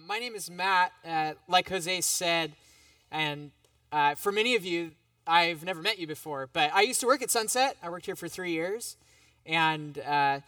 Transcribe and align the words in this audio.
Uh, 0.00 0.06
my 0.06 0.18
name 0.18 0.34
is 0.34 0.50
Matt. 0.50 0.92
Uh, 1.06 1.32
like 1.48 1.68
Jose 1.68 2.00
said, 2.02 2.52
and 3.10 3.50
uh, 3.92 4.14
for 4.14 4.32
many 4.32 4.54
of 4.56 4.64
you, 4.64 4.92
I've 5.26 5.64
never 5.64 5.82
met 5.82 5.98
you 5.98 6.06
before, 6.06 6.48
but 6.52 6.72
I 6.74 6.82
used 6.82 7.00
to 7.00 7.06
work 7.06 7.22
at 7.22 7.30
Sunset. 7.30 7.76
I 7.82 7.90
worked 7.90 8.06
here 8.06 8.16
for 8.16 8.28
three 8.28 8.52
years, 8.52 8.96
and 9.46 9.98
uh, 9.98 10.40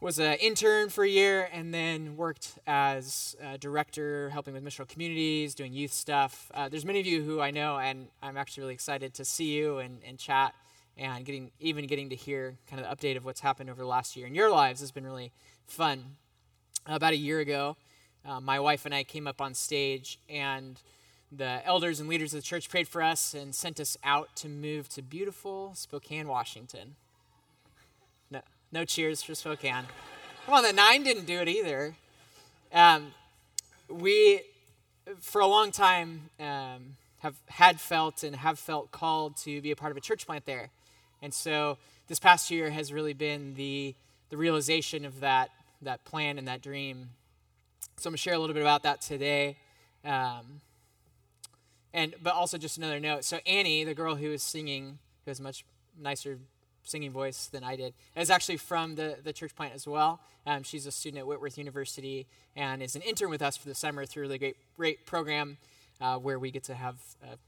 was 0.00 0.18
an 0.18 0.34
intern 0.34 0.88
for 0.88 1.04
a 1.04 1.08
year, 1.08 1.48
and 1.52 1.72
then 1.72 2.16
worked 2.16 2.58
as 2.66 3.36
a 3.42 3.58
director, 3.58 4.30
helping 4.30 4.54
with 4.54 4.64
missional 4.64 4.88
communities, 4.88 5.54
doing 5.54 5.72
youth 5.72 5.92
stuff. 5.92 6.50
Uh, 6.54 6.68
there's 6.68 6.84
many 6.84 7.00
of 7.00 7.06
you 7.06 7.22
who 7.22 7.40
I 7.40 7.50
know, 7.50 7.78
and 7.78 8.08
I'm 8.22 8.36
actually 8.36 8.62
really 8.62 8.74
excited 8.74 9.14
to 9.14 9.24
see 9.24 9.54
you 9.54 9.78
and, 9.78 10.00
and 10.06 10.18
chat, 10.18 10.54
and 10.96 11.24
getting 11.24 11.50
even 11.60 11.86
getting 11.86 12.10
to 12.10 12.16
hear 12.16 12.56
kind 12.68 12.82
of 12.82 12.88
the 12.88 12.94
update 12.94 13.16
of 13.16 13.24
what's 13.24 13.40
happened 13.40 13.70
over 13.70 13.82
the 13.82 13.88
last 13.88 14.16
year 14.16 14.26
in 14.26 14.34
your 14.34 14.50
lives 14.50 14.80
has 14.80 14.90
been 14.92 15.04
really 15.04 15.32
fun. 15.66 16.16
About 16.86 17.14
a 17.14 17.16
year 17.16 17.40
ago, 17.40 17.78
uh, 18.26 18.40
my 18.40 18.58
wife 18.58 18.84
and 18.86 18.94
I 18.94 19.04
came 19.04 19.26
up 19.26 19.40
on 19.40 19.54
stage, 19.54 20.18
and 20.28 20.80
the 21.30 21.60
elders 21.66 22.00
and 22.00 22.08
leaders 22.08 22.32
of 22.32 22.38
the 22.38 22.46
church 22.46 22.68
prayed 22.68 22.88
for 22.88 23.02
us 23.02 23.34
and 23.34 23.54
sent 23.54 23.80
us 23.80 23.96
out 24.04 24.34
to 24.36 24.48
move 24.48 24.88
to 24.90 25.02
beautiful 25.02 25.72
Spokane, 25.74 26.28
Washington. 26.28 26.96
No, 28.30 28.40
no 28.72 28.84
cheers 28.84 29.22
for 29.22 29.34
Spokane. 29.34 29.84
Come 30.46 30.54
on, 30.54 30.62
the 30.62 30.72
nine 30.72 31.02
didn't 31.02 31.26
do 31.26 31.40
it 31.40 31.48
either. 31.48 31.96
Um, 32.72 33.12
we, 33.88 34.42
for 35.20 35.40
a 35.40 35.46
long 35.46 35.70
time, 35.70 36.30
um, 36.38 36.96
have 37.18 37.36
had 37.48 37.80
felt 37.80 38.22
and 38.22 38.36
have 38.36 38.58
felt 38.58 38.90
called 38.90 39.36
to 39.38 39.60
be 39.62 39.70
a 39.70 39.76
part 39.76 39.90
of 39.90 39.96
a 39.96 40.00
church 40.00 40.26
plant 40.26 40.44
there. 40.44 40.70
And 41.22 41.32
so 41.32 41.78
this 42.06 42.18
past 42.18 42.50
year 42.50 42.70
has 42.70 42.92
really 42.92 43.14
been 43.14 43.54
the, 43.54 43.94
the 44.28 44.36
realization 44.36 45.06
of 45.06 45.20
that, 45.20 45.50
that 45.80 46.04
plan 46.04 46.36
and 46.36 46.46
that 46.46 46.60
dream. 46.60 47.10
So 47.96 48.08
I'm 48.08 48.12
going 48.12 48.16
to 48.16 48.22
share 48.22 48.34
a 48.34 48.38
little 48.38 48.54
bit 48.54 48.62
about 48.62 48.82
that 48.82 49.00
today. 49.00 49.56
Um, 50.04 50.60
and 51.92 52.14
but 52.22 52.34
also 52.34 52.58
just 52.58 52.76
another 52.76 53.00
note. 53.00 53.24
So 53.24 53.38
Annie, 53.46 53.84
the 53.84 53.94
girl 53.94 54.16
who 54.16 54.32
is 54.32 54.42
singing, 54.42 54.98
who 55.24 55.30
has 55.30 55.40
a 55.40 55.42
much 55.42 55.64
nicer 55.98 56.38
singing 56.82 57.12
voice 57.12 57.46
than 57.46 57.64
I 57.64 57.76
did, 57.76 57.94
is 58.16 58.30
actually 58.30 58.58
from 58.58 58.96
the, 58.96 59.16
the 59.22 59.32
church 59.32 59.54
plant 59.54 59.74
as 59.74 59.86
well. 59.86 60.20
Um, 60.46 60.62
she's 60.62 60.86
a 60.86 60.90
student 60.92 61.20
at 61.20 61.26
Whitworth 61.26 61.56
University 61.56 62.26
and 62.54 62.82
is 62.82 62.94
an 62.96 63.02
intern 63.02 63.30
with 63.30 63.40
us 63.40 63.56
for 63.56 63.68
the 63.68 63.74
summer 63.74 64.04
through 64.04 64.24
a 64.24 64.26
really 64.26 64.38
great, 64.38 64.56
great 64.76 65.06
program 65.06 65.56
uh, 66.00 66.16
where 66.16 66.38
we 66.38 66.50
get 66.50 66.64
to 66.64 66.74
have 66.74 66.96
a 67.22 67.38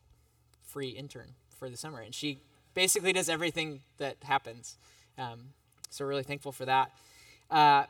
free 0.65 0.89
intern 0.89 1.35
for 1.59 1.69
the 1.69 1.77
summer. 1.77 2.01
And 2.01 2.15
she 2.15 2.39
basically 2.73 3.13
does 3.13 3.29
everything 3.29 3.81
that 3.99 4.17
happens. 4.23 4.77
Um, 5.19 5.49
so 5.91 6.05
we're 6.05 6.11
really 6.11 6.23
thankful 6.23 6.53
for 6.53 6.65
that. 6.65 6.93
Uh, 7.51 7.85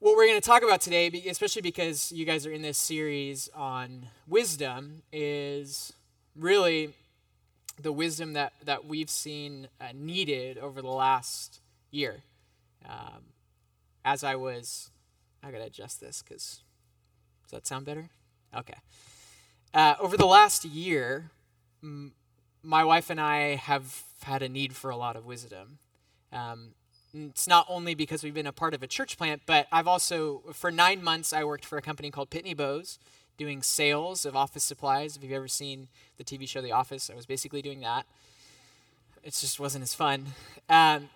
what 0.00 0.16
we're 0.16 0.26
going 0.26 0.40
to 0.40 0.46
talk 0.46 0.62
about 0.62 0.80
today, 0.80 1.08
especially 1.28 1.60
because 1.60 2.10
you 2.10 2.24
guys 2.24 2.46
are 2.46 2.50
in 2.50 2.62
this 2.62 2.78
series 2.78 3.50
on 3.54 4.06
wisdom, 4.26 5.02
is 5.12 5.92
really 6.34 6.94
the 7.80 7.92
wisdom 7.92 8.32
that, 8.32 8.54
that 8.64 8.86
we've 8.86 9.10
seen 9.10 9.68
uh, 9.78 9.88
needed 9.94 10.56
over 10.56 10.80
the 10.80 10.88
last 10.88 11.60
year. 11.90 12.22
Um, 12.88 13.24
as 14.02 14.24
I 14.24 14.36
was, 14.36 14.90
I 15.42 15.50
got 15.50 15.58
to 15.58 15.64
adjust 15.64 16.00
this 16.00 16.22
because, 16.22 16.62
does 17.42 17.50
that 17.52 17.66
sound 17.66 17.84
better? 17.84 18.08
Okay. 18.56 18.78
Uh, 19.74 19.96
over 20.00 20.16
the 20.16 20.26
last 20.26 20.64
year, 20.64 21.30
m- 21.82 22.12
my 22.62 22.84
wife 22.84 23.10
and 23.10 23.20
I 23.20 23.56
have 23.56 24.02
had 24.22 24.42
a 24.42 24.48
need 24.48 24.74
for 24.74 24.88
a 24.90 24.96
lot 24.96 25.14
of 25.14 25.26
wisdom. 25.26 25.78
Um, 26.32 26.70
it's 27.14 27.48
not 27.48 27.66
only 27.68 27.94
because 27.94 28.22
we've 28.22 28.34
been 28.34 28.46
a 28.46 28.52
part 28.52 28.74
of 28.74 28.82
a 28.82 28.86
church 28.86 29.18
plant, 29.18 29.42
but 29.46 29.66
I've 29.72 29.86
also, 29.86 30.42
for 30.52 30.70
nine 30.70 31.02
months, 31.02 31.32
I 31.32 31.44
worked 31.44 31.64
for 31.64 31.78
a 31.78 31.82
company 31.82 32.10
called 32.10 32.30
Pitney 32.30 32.56
Bowes 32.56 32.98
doing 33.36 33.62
sales 33.62 34.26
of 34.26 34.36
office 34.36 34.62
supplies. 34.62 35.16
If 35.16 35.22
you've 35.22 35.32
ever 35.32 35.48
seen 35.48 35.88
the 36.18 36.24
TV 36.24 36.46
show 36.46 36.60
The 36.60 36.72
Office, 36.72 37.08
I 37.10 37.14
was 37.14 37.24
basically 37.24 37.62
doing 37.62 37.80
that. 37.80 38.04
It 39.24 39.34
just 39.34 39.58
wasn't 39.58 39.82
as 39.82 39.94
fun. 39.94 40.26
Um, 40.68 41.08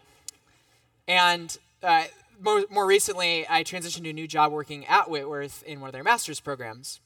and 1.06 1.56
uh, 1.82 2.04
more, 2.40 2.64
more 2.70 2.86
recently, 2.86 3.46
I 3.48 3.62
transitioned 3.62 4.04
to 4.04 4.10
a 4.10 4.14
new 4.14 4.26
job 4.26 4.52
working 4.52 4.86
at 4.86 5.10
Whitworth 5.10 5.62
in 5.64 5.80
one 5.80 5.88
of 5.88 5.92
their 5.92 6.02
master's 6.02 6.40
programs. 6.40 7.00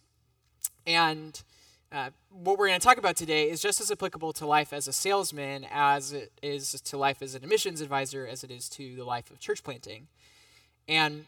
And 0.86 1.42
uh, 1.90 2.10
what 2.30 2.58
we're 2.58 2.68
going 2.68 2.78
to 2.78 2.84
talk 2.84 2.98
about 2.98 3.16
today 3.16 3.48
is 3.48 3.62
just 3.62 3.80
as 3.80 3.90
applicable 3.90 4.32
to 4.34 4.46
life 4.46 4.72
as 4.72 4.88
a 4.88 4.92
salesman 4.92 5.66
as 5.70 6.12
it 6.12 6.32
is 6.42 6.80
to 6.82 6.98
life 6.98 7.22
as 7.22 7.34
an 7.34 7.42
admissions 7.42 7.80
advisor 7.80 8.26
as 8.26 8.44
it 8.44 8.50
is 8.50 8.68
to 8.68 8.94
the 8.94 9.04
life 9.04 9.30
of 9.30 9.38
church 9.38 9.62
planting. 9.62 10.06
And 10.86 11.24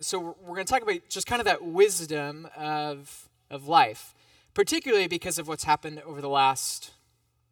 so 0.00 0.36
we're 0.40 0.54
going 0.54 0.66
to 0.66 0.72
talk 0.72 0.82
about 0.82 0.96
just 1.08 1.26
kind 1.26 1.40
of 1.40 1.46
that 1.46 1.64
wisdom 1.64 2.48
of, 2.56 3.28
of 3.50 3.66
life, 3.66 4.14
particularly 4.54 5.08
because 5.08 5.38
of 5.38 5.48
what's 5.48 5.64
happened 5.64 6.02
over 6.06 6.20
the 6.20 6.28
last 6.28 6.92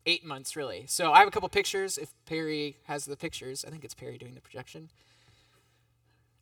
eight 0.07 0.25
months, 0.25 0.55
really. 0.55 0.85
So 0.87 1.13
I 1.13 1.19
have 1.19 1.29
a 1.29 1.33
couple 1.33 1.49
pictures. 1.49 1.99
If 1.99 2.11
Perry 2.25 2.77
has 2.85 3.05
the 3.05 3.17
pictures, 3.17 3.65
I 3.67 3.71
think 3.71 3.85
it's 3.85 3.95
Perry 3.95 4.17
doing 4.17 4.35
the 4.35 4.41
projection. 4.41 4.91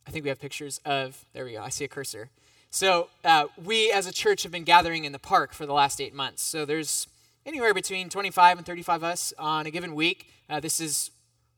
I 0.07 0.11
think 0.11 0.23
we 0.23 0.29
have 0.29 0.39
pictures 0.39 0.79
of, 0.85 1.25
there 1.33 1.43
we 1.43 1.53
go, 1.53 1.63
I 1.63 1.69
see 1.69 1.85
a 1.85 1.87
cursor. 1.87 2.29
So 2.75 3.07
uh, 3.23 3.45
we 3.63 3.89
as 3.89 4.05
a 4.05 4.11
church 4.11 4.43
have 4.43 4.51
been 4.51 4.65
gathering 4.65 5.05
in 5.05 5.13
the 5.13 5.17
park 5.17 5.53
for 5.53 5.65
the 5.65 5.71
last 5.71 6.01
eight 6.01 6.13
months. 6.13 6.43
So 6.43 6.65
there's 6.65 7.07
anywhere 7.45 7.73
between 7.73 8.09
25 8.09 8.57
and 8.57 8.67
35 8.67 8.95
of 8.97 9.03
us 9.05 9.33
on 9.39 9.65
a 9.65 9.71
given 9.71 9.95
week. 9.95 10.29
Uh, 10.49 10.59
this 10.59 10.81
is 10.81 11.09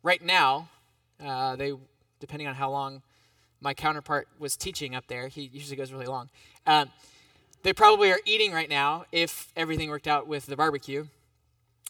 right 0.04 0.24
now. 0.24 0.70
Uh, 1.20 1.56
they, 1.56 1.74
depending 2.20 2.48
on 2.48 2.54
how 2.54 2.70
long 2.70 3.02
my 3.62 3.74
counterpart 3.74 4.28
was 4.38 4.56
teaching 4.56 4.94
up 4.94 5.08
there, 5.08 5.28
he 5.28 5.50
usually 5.52 5.76
goes 5.76 5.92
really 5.92 6.06
long. 6.06 6.30
Um, 6.68 6.92
they 7.64 7.74
probably 7.74 8.12
are 8.12 8.20
eating 8.26 8.54
right 8.54 8.70
now 8.70 9.06
if 9.12 9.52
everything 9.56 9.90
worked 9.90 10.08
out 10.08 10.28
with 10.28 10.46
the 10.46 10.56
barbecue, 10.56 11.08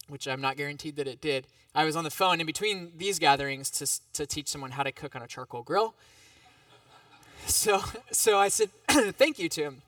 which 0.07 0.25
I'm 0.25 0.39
not 0.39 0.55
guaranteed 0.55 0.95
that 0.95 1.07
it 1.09 1.19
did. 1.19 1.47
I 1.75 1.83
was 1.83 1.97
on 1.97 2.05
the 2.05 2.11
phone 2.11 2.39
in 2.39 2.45
between 2.45 2.93
these 2.95 3.19
gatherings 3.19 3.69
to, 3.71 4.13
to 4.13 4.25
teach 4.25 4.47
someone 4.47 4.71
how 4.71 4.83
to 4.83 4.93
cook 4.93 5.17
on 5.17 5.21
a 5.21 5.27
charcoal 5.27 5.63
grill. 5.63 5.95
So, 7.45 7.81
so 8.11 8.37
I 8.37 8.49
said 8.49 8.69
thank 8.87 9.39
you 9.39 9.49
to 9.49 9.61
him. 9.61 9.81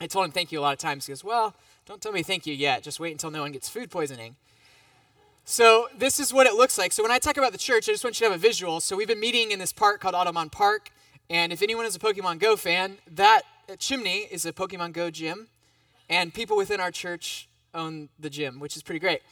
I 0.00 0.06
told 0.06 0.24
him 0.24 0.32
thank 0.32 0.52
you 0.52 0.60
a 0.60 0.62
lot 0.62 0.72
of 0.72 0.78
times. 0.78 1.06
He 1.06 1.12
goes, 1.12 1.24
Well, 1.24 1.54
don't 1.86 2.00
tell 2.00 2.12
me 2.12 2.22
thank 2.22 2.46
you 2.46 2.54
yet. 2.54 2.82
Just 2.82 3.00
wait 3.00 3.12
until 3.12 3.30
no 3.30 3.42
one 3.42 3.52
gets 3.52 3.68
food 3.68 3.90
poisoning. 3.90 4.36
So, 5.44 5.88
this 5.96 6.20
is 6.20 6.32
what 6.32 6.46
it 6.46 6.54
looks 6.54 6.78
like. 6.78 6.92
So, 6.92 7.02
when 7.02 7.10
I 7.10 7.18
talk 7.18 7.36
about 7.36 7.52
the 7.52 7.58
church, 7.58 7.88
I 7.88 7.92
just 7.92 8.04
want 8.04 8.20
you 8.20 8.26
to 8.26 8.32
have 8.32 8.40
a 8.40 8.42
visual. 8.42 8.80
So, 8.80 8.96
we've 8.96 9.08
been 9.08 9.20
meeting 9.20 9.50
in 9.50 9.58
this 9.58 9.72
park 9.72 10.00
called 10.00 10.14
Audubon 10.14 10.50
Park. 10.50 10.90
And 11.28 11.52
if 11.52 11.62
anyone 11.62 11.86
is 11.86 11.96
a 11.96 11.98
Pokemon 11.98 12.38
Go 12.38 12.56
fan, 12.56 12.98
that 13.10 13.42
chimney 13.78 14.28
is 14.30 14.46
a 14.46 14.52
Pokemon 14.52 14.92
Go 14.92 15.10
gym. 15.10 15.48
And 16.08 16.32
people 16.34 16.56
within 16.56 16.80
our 16.80 16.90
church 16.90 17.48
own 17.74 18.08
the 18.18 18.30
gym, 18.30 18.60
which 18.60 18.76
is 18.76 18.82
pretty 18.82 19.00
great. 19.00 19.22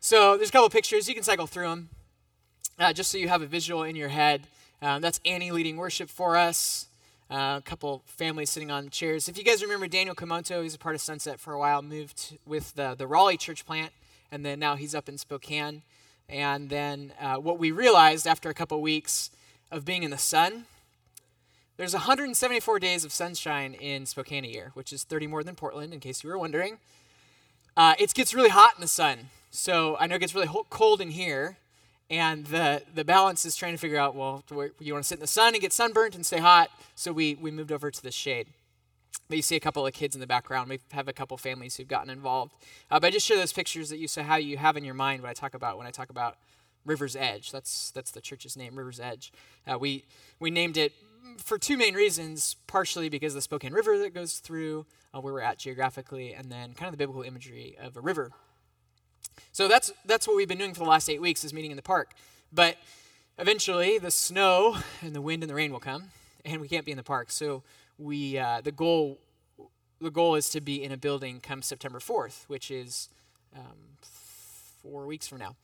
So, 0.00 0.36
there's 0.36 0.48
a 0.50 0.52
couple 0.52 0.68
pictures. 0.70 1.08
You 1.08 1.14
can 1.14 1.24
cycle 1.24 1.46
through 1.46 1.68
them 1.68 1.88
uh, 2.78 2.92
just 2.92 3.10
so 3.10 3.18
you 3.18 3.28
have 3.28 3.42
a 3.42 3.46
visual 3.46 3.82
in 3.82 3.96
your 3.96 4.08
head. 4.08 4.46
Um, 4.80 5.02
that's 5.02 5.20
Annie 5.24 5.50
leading 5.50 5.76
worship 5.76 6.08
for 6.08 6.36
us. 6.36 6.87
Uh, 7.30 7.56
a 7.58 7.62
couple 7.62 8.02
families 8.06 8.48
sitting 8.48 8.70
on 8.70 8.88
chairs. 8.88 9.28
If 9.28 9.36
you 9.36 9.44
guys 9.44 9.62
remember 9.62 9.86
Daniel 9.86 10.14
Komoto, 10.14 10.62
he's 10.62 10.74
a 10.74 10.78
part 10.78 10.94
of 10.94 11.02
Sunset 11.02 11.38
for 11.38 11.52
a 11.52 11.58
while, 11.58 11.82
moved 11.82 12.38
with 12.46 12.74
the, 12.74 12.94
the 12.96 13.06
Raleigh 13.06 13.36
church 13.36 13.66
plant, 13.66 13.92
and 14.32 14.46
then 14.46 14.58
now 14.58 14.76
he's 14.76 14.94
up 14.94 15.10
in 15.10 15.18
Spokane. 15.18 15.82
And 16.26 16.70
then 16.70 17.12
uh, 17.20 17.36
what 17.36 17.58
we 17.58 17.70
realized 17.70 18.26
after 18.26 18.48
a 18.48 18.54
couple 18.54 18.80
weeks 18.80 19.30
of 19.70 19.84
being 19.84 20.04
in 20.04 20.10
the 20.10 20.16
sun, 20.16 20.64
there's 21.76 21.92
174 21.92 22.78
days 22.78 23.04
of 23.04 23.12
sunshine 23.12 23.74
in 23.74 24.06
Spokane 24.06 24.46
a 24.46 24.48
year, 24.48 24.70
which 24.72 24.90
is 24.90 25.04
30 25.04 25.26
more 25.26 25.44
than 25.44 25.54
Portland, 25.54 25.92
in 25.92 26.00
case 26.00 26.24
you 26.24 26.30
were 26.30 26.38
wondering. 26.38 26.78
Uh, 27.76 27.94
it 27.98 28.12
gets 28.14 28.32
really 28.32 28.48
hot 28.48 28.72
in 28.74 28.80
the 28.80 28.88
sun. 28.88 29.28
So 29.50 29.96
I 30.00 30.06
know 30.06 30.16
it 30.16 30.20
gets 30.20 30.34
really 30.34 30.48
cold 30.70 31.00
in 31.02 31.10
here, 31.10 31.58
and 32.10 32.46
the, 32.46 32.82
the 32.94 33.04
balance 33.04 33.44
is 33.44 33.54
trying 33.54 33.72
to 33.72 33.78
figure 33.78 33.98
out 33.98 34.14
well, 34.14 34.42
you 34.78 34.92
want 34.92 35.04
to 35.04 35.08
sit 35.08 35.16
in 35.16 35.20
the 35.20 35.26
sun 35.26 35.54
and 35.54 35.60
get 35.60 35.72
sunburnt 35.72 36.14
and 36.14 36.24
stay 36.24 36.38
hot. 36.38 36.70
So 36.94 37.12
we, 37.12 37.34
we 37.34 37.50
moved 37.50 37.70
over 37.70 37.90
to 37.90 38.02
the 38.02 38.10
shade. 38.10 38.48
But 39.28 39.36
you 39.36 39.42
see 39.42 39.56
a 39.56 39.60
couple 39.60 39.86
of 39.86 39.92
kids 39.92 40.14
in 40.16 40.20
the 40.20 40.26
background. 40.26 40.70
We 40.70 40.80
have 40.92 41.08
a 41.08 41.12
couple 41.12 41.36
families 41.36 41.76
who've 41.76 41.88
gotten 41.88 42.08
involved. 42.08 42.52
Uh, 42.90 42.98
but 42.98 43.08
I 43.08 43.10
just 43.10 43.26
share 43.26 43.36
those 43.36 43.52
pictures 43.52 43.90
that 43.90 43.98
you 43.98 44.08
so 44.08 44.22
how 44.22 44.36
you 44.36 44.56
have 44.56 44.76
in 44.76 44.84
your 44.84 44.94
mind 44.94 45.22
what 45.22 45.28
I 45.28 45.34
talk 45.34 45.54
about 45.54 45.76
when 45.76 45.86
I 45.86 45.90
talk 45.90 46.08
about 46.08 46.38
River's 46.86 47.14
Edge. 47.14 47.52
That's 47.52 47.90
that's 47.90 48.10
the 48.10 48.22
church's 48.22 48.56
name, 48.56 48.76
River's 48.76 49.00
Edge. 49.00 49.32
Uh, 49.66 49.78
we 49.78 50.04
we 50.40 50.50
named 50.50 50.78
it 50.78 50.92
for 51.36 51.58
two 51.58 51.76
main 51.76 51.94
reasons. 51.94 52.56
Partially 52.66 53.10
because 53.10 53.32
of 53.32 53.38
the 53.38 53.42
Spokane 53.42 53.74
River 53.74 53.98
that 53.98 54.14
goes 54.14 54.38
through 54.38 54.86
uh, 55.14 55.20
where 55.20 55.34
we're 55.34 55.40
at 55.40 55.58
geographically, 55.58 56.32
and 56.32 56.50
then 56.50 56.72
kind 56.72 56.86
of 56.86 56.92
the 56.92 56.98
biblical 56.98 57.22
imagery 57.22 57.76
of 57.78 57.96
a 57.98 58.00
river 58.00 58.30
so 59.52 59.68
that's 59.68 59.92
that's 60.04 60.26
what 60.26 60.36
we've 60.36 60.48
been 60.48 60.58
doing 60.58 60.74
for 60.74 60.80
the 60.80 60.90
last 60.90 61.08
eight 61.08 61.20
weeks 61.20 61.44
is 61.44 61.52
meeting 61.52 61.70
in 61.70 61.76
the 61.76 61.82
park. 61.82 62.12
But 62.52 62.76
eventually, 63.38 63.98
the 63.98 64.10
snow 64.10 64.78
and 65.02 65.14
the 65.14 65.20
wind 65.20 65.42
and 65.42 65.50
the 65.50 65.54
rain 65.54 65.72
will 65.72 65.80
come, 65.80 66.10
and 66.44 66.60
we 66.60 66.68
can't 66.68 66.84
be 66.84 66.92
in 66.92 66.96
the 66.96 67.04
park. 67.04 67.30
So 67.30 67.62
we 67.98 68.38
uh, 68.38 68.60
the 68.62 68.72
goal 68.72 69.18
the 70.00 70.10
goal 70.10 70.34
is 70.34 70.48
to 70.50 70.60
be 70.60 70.82
in 70.82 70.92
a 70.92 70.96
building 70.96 71.40
come 71.40 71.62
September 71.62 72.00
fourth, 72.00 72.44
which 72.48 72.70
is 72.70 73.08
um, 73.56 73.96
four 74.82 75.06
weeks 75.06 75.26
from 75.26 75.38
now. 75.38 75.56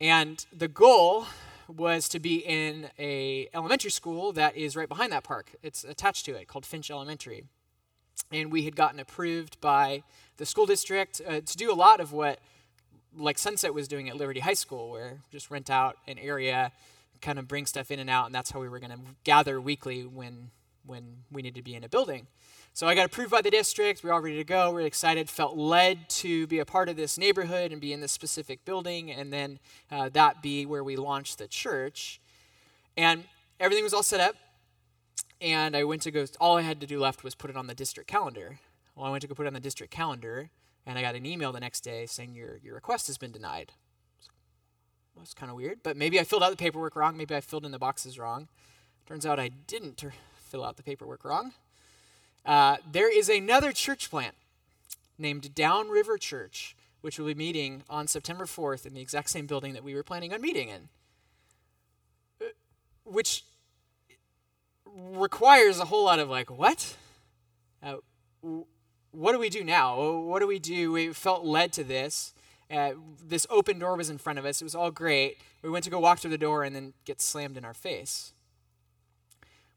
And 0.00 0.44
the 0.56 0.68
goal 0.68 1.26
was 1.68 2.08
to 2.10 2.18
be 2.18 2.36
in 2.36 2.90
a 2.98 3.48
elementary 3.54 3.90
school 3.90 4.32
that 4.32 4.56
is 4.56 4.76
right 4.76 4.88
behind 4.88 5.12
that 5.12 5.24
park. 5.24 5.52
It's 5.62 5.84
attached 5.84 6.26
to 6.26 6.34
it, 6.34 6.46
called 6.46 6.66
Finch 6.66 6.90
Elementary. 6.90 7.44
And 8.30 8.52
we 8.52 8.64
had 8.64 8.76
gotten 8.76 9.00
approved 9.00 9.60
by 9.60 10.02
the 10.36 10.46
school 10.46 10.66
district 10.66 11.20
uh, 11.26 11.40
to 11.40 11.56
do 11.56 11.72
a 11.72 11.74
lot 11.74 12.00
of 12.00 12.12
what 12.12 12.38
like 13.16 13.38
Sunset 13.38 13.74
was 13.74 13.88
doing 13.88 14.08
at 14.08 14.16
Liberty 14.16 14.40
High 14.40 14.54
School, 14.54 14.90
where 14.90 15.18
just 15.30 15.50
rent 15.50 15.70
out 15.70 15.96
an 16.06 16.18
area, 16.18 16.72
kind 17.20 17.38
of 17.38 17.48
bring 17.48 17.66
stuff 17.66 17.90
in 17.90 17.98
and 17.98 18.10
out, 18.10 18.26
and 18.26 18.34
that's 18.34 18.50
how 18.50 18.60
we 18.60 18.68
were 18.68 18.78
going 18.78 18.92
to 18.92 19.00
gather 19.24 19.60
weekly 19.60 20.02
when 20.02 20.50
when 20.86 21.24
we 21.32 21.40
needed 21.40 21.56
to 21.56 21.62
be 21.62 21.74
in 21.74 21.82
a 21.82 21.88
building. 21.88 22.26
So 22.74 22.86
I 22.88 22.94
got 22.94 23.06
approved 23.06 23.30
by 23.30 23.40
the 23.40 23.50
district. 23.50 24.02
We're 24.02 24.12
all 24.12 24.20
ready 24.20 24.36
to 24.36 24.44
go. 24.44 24.72
We're 24.72 24.80
excited. 24.80 25.30
Felt 25.30 25.56
led 25.56 26.08
to 26.10 26.46
be 26.48 26.58
a 26.58 26.64
part 26.64 26.88
of 26.88 26.96
this 26.96 27.16
neighborhood 27.16 27.72
and 27.72 27.80
be 27.80 27.92
in 27.92 28.00
this 28.00 28.12
specific 28.12 28.64
building, 28.64 29.10
and 29.10 29.32
then 29.32 29.60
uh, 29.90 30.08
that 30.10 30.42
be 30.42 30.66
where 30.66 30.84
we 30.84 30.96
launched 30.96 31.38
the 31.38 31.46
church. 31.46 32.20
And 32.96 33.24
everything 33.60 33.84
was 33.84 33.94
all 33.94 34.02
set 34.02 34.20
up. 34.20 34.34
And 35.40 35.76
I 35.76 35.84
went 35.84 36.02
to 36.02 36.10
go. 36.10 36.26
All 36.40 36.56
I 36.56 36.62
had 36.62 36.80
to 36.80 36.86
do 36.86 36.98
left 36.98 37.22
was 37.22 37.34
put 37.34 37.50
it 37.50 37.56
on 37.56 37.66
the 37.66 37.74
district 37.74 38.08
calendar. 38.08 38.58
Well, 38.96 39.06
I 39.06 39.10
went 39.10 39.22
to 39.22 39.28
go 39.28 39.34
put 39.34 39.46
it 39.46 39.48
on 39.48 39.54
the 39.54 39.60
district 39.60 39.92
calendar, 39.92 40.50
and 40.86 40.98
I 40.98 41.02
got 41.02 41.14
an 41.14 41.26
email 41.26 41.52
the 41.52 41.60
next 41.60 41.80
day 41.80 42.06
saying 42.06 42.34
your 42.34 42.58
your 42.62 42.74
request 42.74 43.06
has 43.06 43.18
been 43.18 43.32
denied. 43.32 43.72
Well, 45.14 45.22
that's 45.22 45.34
kind 45.34 45.50
of 45.50 45.56
weird, 45.56 45.80
but 45.82 45.96
maybe 45.96 46.18
I 46.18 46.24
filled 46.24 46.42
out 46.42 46.50
the 46.50 46.56
paperwork 46.56 46.96
wrong. 46.96 47.16
Maybe 47.16 47.34
I 47.34 47.40
filled 47.40 47.64
in 47.64 47.70
the 47.70 47.78
boxes 47.78 48.18
wrong. 48.18 48.48
Turns 49.06 49.24
out 49.24 49.38
I 49.38 49.48
didn't 49.48 49.96
ter- 49.96 50.12
fill 50.36 50.64
out 50.64 50.76
the 50.76 50.82
paperwork 50.82 51.24
wrong. 51.24 51.52
Uh, 52.44 52.76
there 52.90 53.16
is 53.16 53.28
another 53.28 53.72
church 53.72 54.10
plant 54.10 54.34
named 55.16 55.54
Downriver 55.54 56.18
Church, 56.18 56.76
which 57.00 57.18
will 57.18 57.26
be 57.26 57.34
meeting 57.34 57.84
on 57.88 58.06
September 58.06 58.44
4th 58.44 58.86
in 58.86 58.94
the 58.94 59.00
exact 59.00 59.30
same 59.30 59.46
building 59.46 59.72
that 59.72 59.84
we 59.84 59.94
were 59.94 60.02
planning 60.02 60.32
on 60.32 60.40
meeting 60.40 60.68
in, 60.68 60.88
uh, 62.40 62.46
which 63.04 63.44
requires 64.86 65.78
a 65.78 65.86
whole 65.86 66.04
lot 66.04 66.18
of 66.18 66.28
like, 66.28 66.50
what? 66.50 66.96
Uh, 67.82 67.96
what 69.14 69.32
do 69.32 69.38
we 69.38 69.48
do 69.48 69.62
now? 69.62 70.20
What 70.20 70.40
do 70.40 70.46
we 70.46 70.58
do? 70.58 70.92
We 70.92 71.12
felt 71.12 71.44
led 71.44 71.72
to 71.74 71.84
this. 71.84 72.34
Uh, 72.70 72.92
this 73.24 73.46
open 73.48 73.78
door 73.78 73.96
was 73.96 74.10
in 74.10 74.18
front 74.18 74.38
of 74.38 74.44
us. 74.44 74.60
It 74.60 74.64
was 74.64 74.74
all 74.74 74.90
great. 74.90 75.38
We 75.62 75.70
went 75.70 75.84
to 75.84 75.90
go 75.90 76.00
walk 76.00 76.18
through 76.18 76.32
the 76.32 76.38
door 76.38 76.64
and 76.64 76.74
then 76.74 76.94
get 77.04 77.20
slammed 77.20 77.56
in 77.56 77.64
our 77.64 77.74
face. 77.74 78.32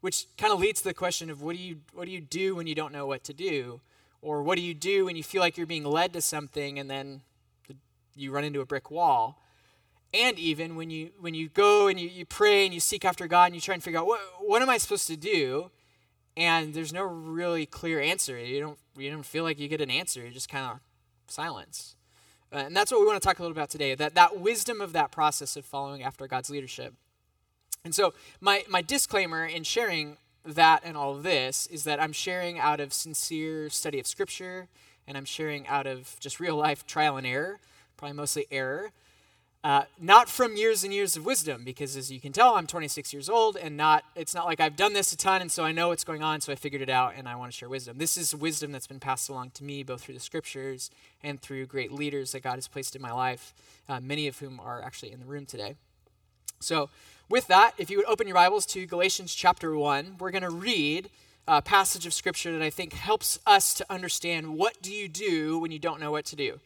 Which 0.00 0.26
kind 0.36 0.52
of 0.52 0.58
leads 0.58 0.80
to 0.82 0.88
the 0.88 0.94
question 0.94 1.30
of 1.30 1.42
what 1.42 1.56
do 1.56 1.62
you 1.62 1.80
what 1.92 2.06
do 2.06 2.10
you 2.10 2.20
do 2.20 2.54
when 2.54 2.66
you 2.66 2.74
don't 2.74 2.92
know 2.92 3.06
what 3.06 3.24
to 3.24 3.32
do, 3.32 3.80
or 4.22 4.42
what 4.42 4.56
do 4.56 4.62
you 4.62 4.74
do 4.74 5.04
when 5.04 5.16
you 5.16 5.22
feel 5.22 5.40
like 5.40 5.56
you're 5.56 5.66
being 5.66 5.84
led 5.84 6.12
to 6.12 6.20
something 6.20 6.78
and 6.78 6.88
then 6.88 7.22
you 8.14 8.30
run 8.30 8.44
into 8.44 8.60
a 8.60 8.66
brick 8.66 8.90
wall, 8.90 9.40
and 10.14 10.38
even 10.38 10.76
when 10.76 10.90
you 10.90 11.10
when 11.20 11.34
you 11.34 11.48
go 11.48 11.88
and 11.88 11.98
you, 11.98 12.08
you 12.08 12.24
pray 12.24 12.64
and 12.64 12.72
you 12.72 12.80
seek 12.80 13.04
after 13.04 13.26
God 13.26 13.46
and 13.46 13.54
you 13.54 13.60
try 13.60 13.74
and 13.74 13.82
figure 13.82 14.00
out 14.00 14.06
what 14.06 14.20
what 14.40 14.62
am 14.62 14.70
I 14.70 14.78
supposed 14.78 15.06
to 15.08 15.16
do, 15.16 15.70
and 16.38 16.72
there's 16.72 16.92
no 16.92 17.02
really 17.02 17.66
clear 17.66 18.00
answer. 18.00 18.38
You 18.38 18.60
don't 18.60 18.78
you 18.96 19.10
don't 19.10 19.26
feel 19.26 19.42
like 19.42 19.58
you 19.58 19.68
get 19.68 19.80
an 19.80 19.90
answer. 19.90 20.24
You 20.24 20.30
just 20.30 20.48
kind 20.48 20.64
of 20.64 20.78
silence. 21.26 21.96
Uh, 22.50 22.58
and 22.58 22.76
that's 22.76 22.90
what 22.90 23.00
we 23.00 23.06
want 23.06 23.20
to 23.20 23.26
talk 23.26 23.38
a 23.38 23.42
little 23.42 23.52
about 23.52 23.70
today. 23.70 23.94
That 23.96 24.14
that 24.14 24.38
wisdom 24.38 24.80
of 24.80 24.92
that 24.92 25.10
process 25.10 25.56
of 25.56 25.64
following 25.64 26.02
after 26.02 26.26
God's 26.28 26.48
leadership. 26.48 26.94
And 27.84 27.92
so 27.94 28.14
my 28.40 28.64
my 28.68 28.82
disclaimer 28.82 29.44
in 29.44 29.64
sharing 29.64 30.16
that 30.44 30.82
and 30.84 30.96
all 30.96 31.16
of 31.16 31.24
this 31.24 31.66
is 31.66 31.82
that 31.84 32.00
I'm 32.00 32.12
sharing 32.12 32.58
out 32.58 32.78
of 32.78 32.92
sincere 32.92 33.68
study 33.68 33.98
of 33.98 34.06
scripture 34.06 34.68
and 35.08 35.16
I'm 35.16 35.24
sharing 35.24 35.66
out 35.66 35.88
of 35.88 36.16
just 36.20 36.38
real 36.38 36.56
life 36.56 36.86
trial 36.86 37.16
and 37.16 37.26
error, 37.26 37.58
probably 37.96 38.16
mostly 38.16 38.46
error. 38.52 38.92
Uh, 39.64 39.82
not 40.00 40.28
from 40.28 40.56
years 40.56 40.84
and 40.84 40.94
years 40.94 41.16
of 41.16 41.26
wisdom, 41.26 41.64
because 41.64 41.96
as 41.96 42.12
you 42.12 42.20
can 42.20 42.30
tell, 42.30 42.54
I'm 42.54 42.68
26 42.68 43.12
years 43.12 43.28
old, 43.28 43.56
and 43.56 43.76
not 43.76 44.04
it's 44.14 44.32
not 44.32 44.46
like 44.46 44.60
I've 44.60 44.76
done 44.76 44.92
this 44.92 45.12
a 45.12 45.16
ton, 45.16 45.40
and 45.40 45.50
so 45.50 45.64
I 45.64 45.72
know 45.72 45.88
what's 45.88 46.04
going 46.04 46.22
on, 46.22 46.40
so 46.40 46.52
I 46.52 46.54
figured 46.54 46.80
it 46.80 46.88
out, 46.88 47.14
and 47.16 47.28
I 47.28 47.34
want 47.34 47.50
to 47.50 47.58
share 47.58 47.68
wisdom. 47.68 47.98
This 47.98 48.16
is 48.16 48.34
wisdom 48.34 48.70
that's 48.70 48.86
been 48.86 49.00
passed 49.00 49.28
along 49.28 49.50
to 49.54 49.64
me, 49.64 49.82
both 49.82 50.02
through 50.02 50.14
the 50.14 50.20
scriptures 50.20 50.92
and 51.24 51.40
through 51.40 51.66
great 51.66 51.90
leaders 51.90 52.32
that 52.32 52.44
God 52.44 52.54
has 52.54 52.68
placed 52.68 52.94
in 52.94 53.02
my 53.02 53.10
life, 53.10 53.52
uh, 53.88 53.98
many 54.00 54.28
of 54.28 54.38
whom 54.38 54.60
are 54.60 54.80
actually 54.80 55.10
in 55.10 55.18
the 55.18 55.26
room 55.26 55.44
today. 55.44 55.74
So, 56.60 56.88
with 57.28 57.48
that, 57.48 57.72
if 57.78 57.90
you 57.90 57.98
would 57.98 58.06
open 58.06 58.28
your 58.28 58.34
Bibles 58.34 58.64
to 58.66 58.86
Galatians 58.86 59.34
chapter 59.34 59.76
1, 59.76 60.16
we're 60.20 60.30
going 60.30 60.42
to 60.42 60.50
read 60.50 61.10
a 61.48 61.60
passage 61.60 62.06
of 62.06 62.14
scripture 62.14 62.52
that 62.52 62.62
I 62.62 62.70
think 62.70 62.92
helps 62.92 63.40
us 63.44 63.74
to 63.74 63.86
understand 63.90 64.56
what 64.56 64.80
do 64.82 64.92
you 64.92 65.08
do 65.08 65.58
when 65.58 65.72
you 65.72 65.78
don't 65.80 65.98
know 65.98 66.12
what 66.12 66.26
to 66.26 66.36
do. 66.36 66.60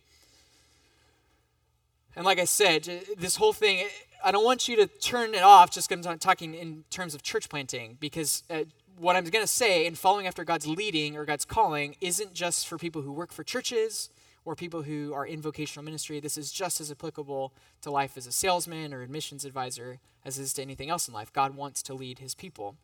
And 2.15 2.25
like 2.25 2.39
I 2.39 2.45
said, 2.45 2.85
this 3.17 3.37
whole 3.37 3.53
thing, 3.53 3.87
I 4.23 4.33
don't 4.33 4.45
want 4.45 4.69
you 4.69 4.77
to 4.77 4.87
turn 4.87 5.35
it 5.35 5.43
off 5.43 5.71
just 5.71 5.89
because 5.89 6.07
I'm 6.07 6.19
talking 6.19 6.55
in 6.55 6.85
terms 6.91 7.15
of 7.15 7.23
church 7.23 7.49
planting, 7.49 7.97
because 8.01 8.43
uh, 8.51 8.65
what 8.99 9.17
I'm 9.17 9.25
going 9.25 9.43
to 9.43 9.51
say 9.51 9.87
in 9.87 9.95
following 9.95 10.27
after 10.27 10.45
God's 10.45 10.67
leading 10.67 11.17
or 11.17 11.25
God's 11.25 11.47
calling 11.47 11.97
isn't 12.01 12.35
just 12.35 12.69
for 12.69 12.77
people 12.77 13.03
who 13.03 13.13
work 13.13 13.33
for 13.33 13.43
churches 13.43 14.11
or 14.45 14.55
people 14.55 14.83
who 14.83 15.15
are 15.15 15.25
in 15.25 15.41
vocational 15.41 15.85
ministry. 15.85 16.21
This 16.21 16.37
is 16.37 16.53
just 16.53 16.81
as 16.81 16.91
applicable 16.91 17.53
to 17.81 17.91
life 17.91 18.17
as 18.17 18.27
a 18.27 18.33
salesman 18.33 18.93
or 18.93 19.03
admissions 19.03 19.45
advisor 19.45 19.99
as 20.25 20.39
is 20.39 20.53
to 20.55 20.63
anything 20.63 20.91
else 20.91 21.09
in 21.09 21.15
life. 21.15 21.33
God 21.33 21.57
wants 21.57 21.83
to 21.85 21.95
lead 21.95 22.19
his 22.19 22.35
people. 22.35 22.77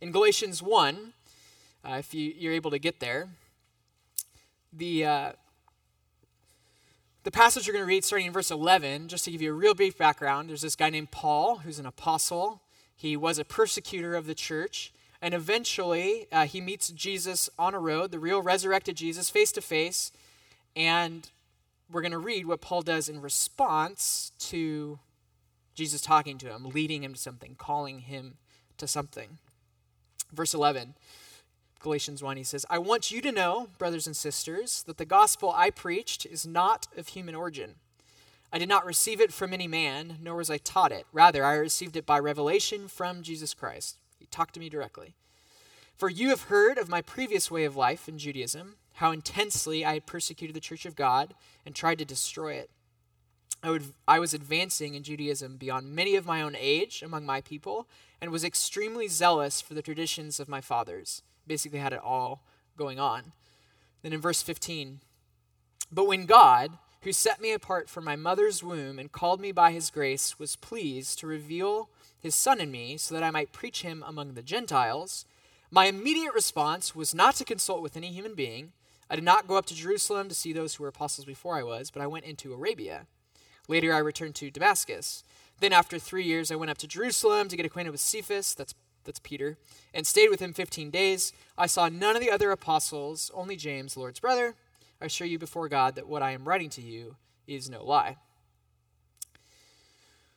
In 0.00 0.12
Galatians 0.12 0.62
1, 0.62 1.12
uh, 1.84 1.94
if 1.94 2.12
you, 2.12 2.32
you're 2.36 2.52
able 2.52 2.70
to 2.70 2.78
get 2.78 3.00
there, 3.00 3.28
the. 4.70 5.06
Uh, 5.06 5.32
the 7.24 7.30
passage 7.30 7.66
we're 7.66 7.74
going 7.74 7.84
to 7.84 7.88
read 7.88 8.04
starting 8.04 8.26
in 8.26 8.32
verse 8.32 8.50
11, 8.50 9.08
just 9.08 9.24
to 9.24 9.30
give 9.30 9.40
you 9.40 9.50
a 9.50 9.54
real 9.54 9.74
brief 9.74 9.96
background, 9.96 10.48
there's 10.48 10.62
this 10.62 10.74
guy 10.74 10.90
named 10.90 11.12
Paul 11.12 11.58
who's 11.58 11.78
an 11.78 11.86
apostle. 11.86 12.62
He 12.96 13.16
was 13.16 13.38
a 13.38 13.44
persecutor 13.44 14.14
of 14.16 14.26
the 14.26 14.34
church. 14.34 14.92
And 15.20 15.34
eventually, 15.34 16.26
uh, 16.32 16.46
he 16.46 16.60
meets 16.60 16.88
Jesus 16.88 17.48
on 17.56 17.74
a 17.74 17.78
road, 17.78 18.10
the 18.10 18.18
real 18.18 18.42
resurrected 18.42 18.96
Jesus, 18.96 19.30
face 19.30 19.52
to 19.52 19.60
face. 19.60 20.10
And 20.74 21.30
we're 21.88 22.00
going 22.00 22.10
to 22.10 22.18
read 22.18 22.46
what 22.46 22.60
Paul 22.60 22.82
does 22.82 23.08
in 23.08 23.20
response 23.20 24.32
to 24.40 24.98
Jesus 25.74 26.00
talking 26.00 26.38
to 26.38 26.46
him, 26.48 26.64
leading 26.70 27.04
him 27.04 27.14
to 27.14 27.20
something, 27.20 27.54
calling 27.56 28.00
him 28.00 28.34
to 28.78 28.88
something. 28.88 29.38
Verse 30.32 30.54
11 30.54 30.94
Galatians 31.82 32.22
1, 32.22 32.36
he 32.36 32.44
says, 32.44 32.64
I 32.70 32.78
want 32.78 33.10
you 33.10 33.20
to 33.20 33.32
know, 33.32 33.68
brothers 33.76 34.06
and 34.06 34.16
sisters, 34.16 34.84
that 34.84 34.98
the 34.98 35.04
gospel 35.04 35.52
I 35.54 35.70
preached 35.70 36.24
is 36.24 36.46
not 36.46 36.86
of 36.96 37.08
human 37.08 37.34
origin. 37.34 37.74
I 38.52 38.58
did 38.58 38.68
not 38.68 38.86
receive 38.86 39.20
it 39.20 39.32
from 39.32 39.52
any 39.52 39.66
man, 39.66 40.18
nor 40.22 40.36
was 40.36 40.48
I 40.50 40.58
taught 40.58 40.92
it. 40.92 41.06
Rather, 41.12 41.44
I 41.44 41.54
received 41.54 41.96
it 41.96 42.06
by 42.06 42.18
revelation 42.18 42.86
from 42.86 43.22
Jesus 43.22 43.52
Christ. 43.52 43.96
He 44.18 44.26
talked 44.26 44.54
to 44.54 44.60
me 44.60 44.68
directly. 44.68 45.14
For 45.96 46.08
you 46.08 46.28
have 46.28 46.42
heard 46.42 46.78
of 46.78 46.88
my 46.88 47.02
previous 47.02 47.50
way 47.50 47.64
of 47.64 47.76
life 47.76 48.08
in 48.08 48.18
Judaism, 48.18 48.76
how 48.94 49.10
intensely 49.10 49.84
I 49.84 49.94
had 49.94 50.06
persecuted 50.06 50.54
the 50.54 50.60
church 50.60 50.86
of 50.86 50.96
God 50.96 51.34
and 51.66 51.74
tried 51.74 51.98
to 51.98 52.04
destroy 52.04 52.54
it. 52.54 52.70
I, 53.62 53.70
would, 53.70 53.84
I 54.06 54.18
was 54.18 54.34
advancing 54.34 54.94
in 54.94 55.02
Judaism 55.02 55.56
beyond 55.56 55.94
many 55.94 56.14
of 56.14 56.26
my 56.26 56.42
own 56.42 56.56
age 56.58 57.02
among 57.02 57.26
my 57.26 57.40
people 57.40 57.88
and 58.20 58.30
was 58.30 58.44
extremely 58.44 59.08
zealous 59.08 59.60
for 59.60 59.74
the 59.74 59.82
traditions 59.82 60.38
of 60.38 60.48
my 60.48 60.60
fathers 60.60 61.22
basically 61.46 61.78
had 61.78 61.92
it 61.92 62.00
all 62.02 62.42
going 62.76 62.98
on. 62.98 63.32
Then 64.02 64.12
in 64.12 64.20
verse 64.20 64.42
15, 64.42 65.00
but 65.90 66.06
when 66.06 66.26
God, 66.26 66.78
who 67.02 67.12
set 67.12 67.40
me 67.40 67.52
apart 67.52 67.88
from 67.88 68.04
my 68.04 68.16
mother's 68.16 68.62
womb 68.62 68.98
and 68.98 69.12
called 69.12 69.40
me 69.40 69.52
by 69.52 69.72
his 69.72 69.90
grace, 69.90 70.38
was 70.38 70.56
pleased 70.56 71.18
to 71.18 71.26
reveal 71.26 71.90
his 72.18 72.34
Son 72.34 72.60
in 72.60 72.70
me 72.70 72.96
so 72.96 73.14
that 73.14 73.22
I 73.22 73.30
might 73.30 73.52
preach 73.52 73.82
him 73.82 74.02
among 74.06 74.34
the 74.34 74.42
Gentiles, 74.42 75.26
my 75.70 75.86
immediate 75.86 76.34
response 76.34 76.94
was 76.94 77.14
not 77.14 77.34
to 77.36 77.44
consult 77.44 77.82
with 77.82 77.96
any 77.96 78.08
human 78.08 78.34
being. 78.34 78.72
I 79.10 79.16
did 79.16 79.24
not 79.24 79.48
go 79.48 79.56
up 79.56 79.66
to 79.66 79.74
Jerusalem 79.74 80.28
to 80.28 80.34
see 80.34 80.52
those 80.52 80.74
who 80.74 80.84
were 80.84 80.88
apostles 80.88 81.24
before 81.24 81.56
I 81.56 81.62
was, 81.62 81.90
but 81.90 82.02
I 82.02 82.06
went 82.06 82.24
into 82.24 82.52
Arabia. 82.52 83.06
Later, 83.68 83.92
I 83.92 83.98
returned 83.98 84.34
to 84.36 84.50
Damascus. 84.50 85.24
Then, 85.60 85.72
after 85.72 85.98
three 85.98 86.24
years, 86.24 86.50
I 86.50 86.56
went 86.56 86.70
up 86.70 86.78
to 86.78 86.86
Jerusalem 86.86 87.48
to 87.48 87.56
get 87.56 87.66
acquainted 87.66 87.90
with 87.90 88.00
Cephas, 88.00 88.54
that's 88.54 88.74
that's 89.04 89.20
Peter, 89.20 89.58
and 89.92 90.06
stayed 90.06 90.28
with 90.28 90.40
him 90.40 90.52
15 90.52 90.90
days. 90.90 91.32
I 91.56 91.66
saw 91.66 91.88
none 91.88 92.16
of 92.16 92.22
the 92.22 92.30
other 92.30 92.50
apostles, 92.50 93.30
only 93.34 93.56
James, 93.56 93.94
the 93.94 94.00
Lord's 94.00 94.20
brother. 94.20 94.54
I 95.00 95.06
assure 95.06 95.26
you 95.26 95.38
before 95.38 95.68
God 95.68 95.96
that 95.96 96.08
what 96.08 96.22
I 96.22 96.30
am 96.30 96.48
writing 96.48 96.70
to 96.70 96.80
you 96.80 97.16
is 97.46 97.68
no 97.68 97.84
lie. 97.84 98.16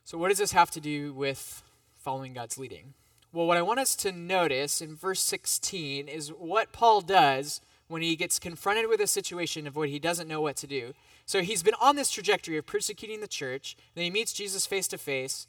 So, 0.03 0.17
what 0.17 0.29
does 0.29 0.37
this 0.37 0.51
have 0.51 0.71
to 0.71 0.79
do 0.79 1.13
with 1.13 1.63
following 1.97 2.33
God's 2.33 2.57
leading? 2.57 2.93
Well, 3.33 3.47
what 3.47 3.57
I 3.57 3.61
want 3.63 3.79
us 3.79 3.95
to 3.97 4.11
notice 4.11 4.81
in 4.81 4.95
verse 4.95 5.19
16 5.21 6.07
is 6.07 6.29
what 6.29 6.71
Paul 6.71 7.01
does 7.01 7.59
when 7.87 8.01
he 8.01 8.15
gets 8.15 8.39
confronted 8.39 8.87
with 8.87 8.99
a 9.01 9.07
situation 9.07 9.67
of 9.67 9.75
what 9.75 9.89
he 9.89 9.99
doesn't 9.99 10.27
know 10.27 10.41
what 10.41 10.55
to 10.57 10.67
do. 10.67 10.93
So, 11.25 11.41
he's 11.41 11.63
been 11.63 11.75
on 11.81 11.95
this 11.95 12.11
trajectory 12.11 12.57
of 12.57 12.65
persecuting 12.65 13.19
the 13.19 13.27
church, 13.27 13.75
then 13.93 14.03
he 14.03 14.09
meets 14.09 14.33
Jesus 14.33 14.65
face 14.65 14.87
to 14.89 14.97
face, 14.97 15.47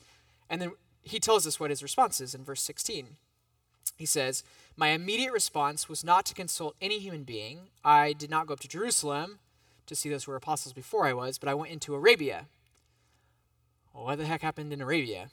and 0.48 0.60
then 0.60 0.72
he 1.06 1.20
tells 1.20 1.46
us 1.46 1.60
what 1.60 1.70
his 1.70 1.84
response 1.84 2.20
is 2.20 2.34
in 2.34 2.42
verse 2.42 2.60
16. 2.62 3.16
He 3.96 4.06
says, 4.06 4.42
My 4.76 4.88
immediate 4.88 5.32
response 5.32 5.88
was 5.88 6.02
not 6.02 6.26
to 6.26 6.34
consult 6.34 6.74
any 6.80 6.98
human 6.98 7.22
being. 7.22 7.68
I 7.84 8.12
did 8.12 8.28
not 8.28 8.48
go 8.48 8.54
up 8.54 8.60
to 8.60 8.68
Jerusalem 8.68 9.38
to 9.86 9.94
see 9.94 10.10
those 10.10 10.24
who 10.24 10.32
were 10.32 10.36
apostles 10.36 10.72
before 10.72 11.06
I 11.06 11.12
was, 11.12 11.38
but 11.38 11.48
I 11.48 11.54
went 11.54 11.72
into 11.72 11.94
Arabia. 11.94 12.46
well, 13.94 14.04
what 14.04 14.18
the 14.18 14.26
heck 14.26 14.42
happened 14.42 14.72
in 14.72 14.80
Arabia? 14.80 15.30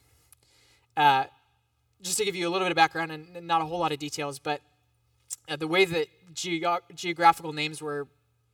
Uh, 0.96 1.25
just 2.03 2.20
to 2.20 2.25
give 2.25 2.36
you 2.36 2.48
a 2.48 2.51
little 2.51 2.65
bit 2.65 2.72
of 2.72 2.75
background 2.75 3.12
and 3.12 3.48
not 3.48 3.62
a 3.62 3.65
whole 3.65 3.80
lot 3.80 3.92
of 3.92 3.98
details, 3.98 4.38
but 4.38 4.62
uh, 5.50 5.56
the 5.56 5.68
way 5.68 5.86
that 5.86 6.08
geographical 6.36 7.51
names 7.51 7.82
were 7.82 8.08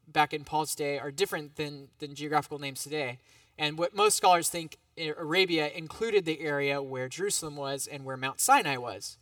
back 0.08 0.34
in 0.34 0.46
Paul's 0.46 0.74
day 0.74 0.98
are 0.98 1.12
different 1.12 1.58
than, 1.58 1.90
than 2.00 2.16
geographical 2.16 2.60
names 2.60 2.82
today. 2.82 3.20
And 3.58 3.78
what 3.78 3.94
most 3.94 4.16
scholars 4.16 4.50
think 4.50 4.78
Arabia 5.00 5.70
included 5.70 6.26
the 6.26 6.42
area 6.42 6.82
where 6.82 7.08
Jerusalem 7.08 7.56
was 7.56 7.88
and 7.88 8.06
where 8.06 8.18
Mount 8.18 8.40
Sinai 8.40 8.78
was. 8.78 9.18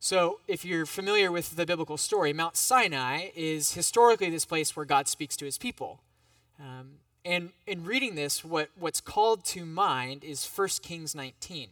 So, 0.00 0.40
if 0.46 0.64
you're 0.66 0.84
familiar 0.84 1.32
with 1.32 1.56
the 1.56 1.64
biblical 1.64 1.96
story, 1.96 2.34
Mount 2.34 2.56
Sinai 2.56 3.30
is 3.34 3.72
historically 3.72 4.28
this 4.28 4.44
place 4.44 4.76
where 4.76 4.84
God 4.84 5.08
speaks 5.08 5.34
to 5.38 5.46
his 5.46 5.56
people. 5.56 6.00
Um, 6.60 6.98
and 7.24 7.50
in 7.66 7.84
reading 7.84 8.14
this, 8.14 8.44
what, 8.44 8.68
what's 8.78 9.00
called 9.00 9.46
to 9.46 9.64
mind 9.64 10.22
is 10.22 10.46
1 10.46 10.68
Kings 10.82 11.14
19, 11.14 11.68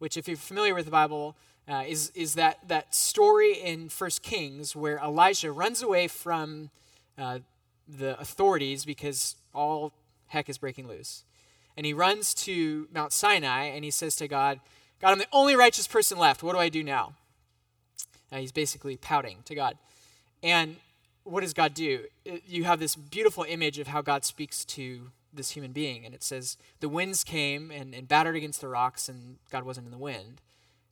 which, 0.00 0.16
if 0.16 0.26
you're 0.26 0.36
familiar 0.36 0.74
with 0.74 0.86
the 0.86 0.90
Bible, 0.90 1.36
uh, 1.68 1.84
is, 1.86 2.10
is 2.16 2.34
that, 2.34 2.58
that 2.66 2.94
story 2.94 3.52
in 3.52 3.88
1 3.96 4.10
Kings 4.22 4.74
where 4.74 4.98
Elijah 4.98 5.52
runs 5.52 5.82
away 5.82 6.08
from 6.08 6.70
uh, 7.16 7.38
the 7.86 8.18
authorities 8.18 8.84
because 8.84 9.36
all 9.54 9.92
heck 10.26 10.48
is 10.48 10.58
breaking 10.58 10.88
loose. 10.88 11.24
And 11.76 11.86
he 11.86 11.92
runs 11.92 12.34
to 12.34 12.88
Mount 12.92 13.12
Sinai 13.12 13.64
and 13.64 13.84
he 13.84 13.90
says 13.90 14.16
to 14.16 14.28
God, 14.28 14.60
God, 15.00 15.12
I'm 15.12 15.18
the 15.18 15.26
only 15.32 15.56
righteous 15.56 15.86
person 15.86 16.18
left. 16.18 16.42
What 16.42 16.52
do 16.52 16.58
I 16.58 16.68
do 16.68 16.82
now? 16.82 17.14
Uh, 18.30 18.38
he's 18.38 18.52
basically 18.52 18.96
pouting 18.96 19.38
to 19.44 19.54
God. 19.54 19.76
And 20.42 20.76
what 21.24 21.40
does 21.40 21.52
God 21.52 21.74
do? 21.74 22.06
You 22.46 22.64
have 22.64 22.80
this 22.80 22.96
beautiful 22.96 23.44
image 23.48 23.78
of 23.78 23.88
how 23.88 24.02
God 24.02 24.24
speaks 24.24 24.64
to 24.66 25.10
this 25.32 25.50
human 25.50 25.72
being. 25.72 26.04
And 26.04 26.14
it 26.14 26.22
says, 26.22 26.56
the 26.80 26.88
winds 26.88 27.24
came 27.24 27.70
and, 27.70 27.94
and 27.94 28.08
battered 28.08 28.36
against 28.36 28.60
the 28.60 28.68
rocks, 28.68 29.08
and 29.08 29.36
God 29.50 29.64
wasn't 29.64 29.86
in 29.86 29.92
the 29.92 29.98
wind. 29.98 30.40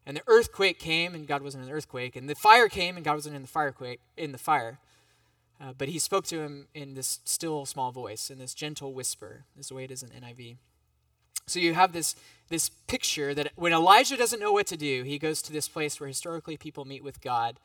And 0.07 0.17
the 0.17 0.23
earthquake 0.27 0.79
came, 0.79 1.15
and 1.15 1.27
God 1.27 1.43
wasn't 1.43 1.63
in 1.63 1.69
the 1.69 1.75
earthquake. 1.75 2.17
And 2.17 2.29
the 2.29 2.35
fire 2.35 2.69
came, 2.69 2.97
and 2.97 3.05
God 3.05 3.15
wasn't 3.15 3.37
in 3.37 3.43
the 3.43 3.49
firequake 3.49 4.01
in 4.17 4.33
the 4.33 4.39
fire. 4.39 4.79
Uh, 5.61 5.73
but 5.77 5.89
he 5.89 5.99
spoke 5.99 6.25
to 6.27 6.41
him 6.41 6.69
in 6.75 6.95
this 6.95 7.21
still 7.25 7.67
small 7.67 7.93
voice, 7.93 8.31
in 8.31 8.39
this 8.39 8.55
gentle 8.55 8.95
whisper, 8.95 9.45
is 9.59 9.69
the 9.69 9.75
way 9.75 9.85
it 9.85 9.91
is 9.91 10.03
in 10.03 10.09
NIV. 10.09 10.57
So 11.47 11.59
you 11.59 11.75
have 11.75 11.93
this, 11.93 12.15
this 12.49 12.69
picture 12.69 13.35
that 13.35 13.53
when 13.57 13.73
Elijah 13.73 14.17
doesn't 14.17 14.41
know 14.41 14.53
what 14.53 14.67
to 14.69 14.77
do, 14.77 15.03
he 15.03 15.19
goes 15.19 15.43
to 15.43 15.53
this 15.53 15.69
place 15.69 15.99
where 15.99 16.09
historically 16.09 16.57
people 16.57 16.85
meet 16.85 17.05
with 17.05 17.21
God, 17.21 17.59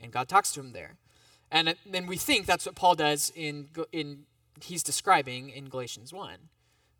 and 0.00 0.12
God 0.12 0.28
talks 0.28 0.52
to 0.52 0.60
him 0.60 0.72
there. 0.72 0.96
And 1.50 1.74
then 1.86 2.06
we 2.06 2.16
think 2.16 2.46
that's 2.46 2.66
what 2.66 2.74
Paul 2.74 2.94
does 2.94 3.32
in, 3.34 3.68
in 3.92 4.24
he's 4.62 4.82
describing 4.82 5.50
in 5.50 5.68
Galatians 5.68 6.12
1. 6.12 6.36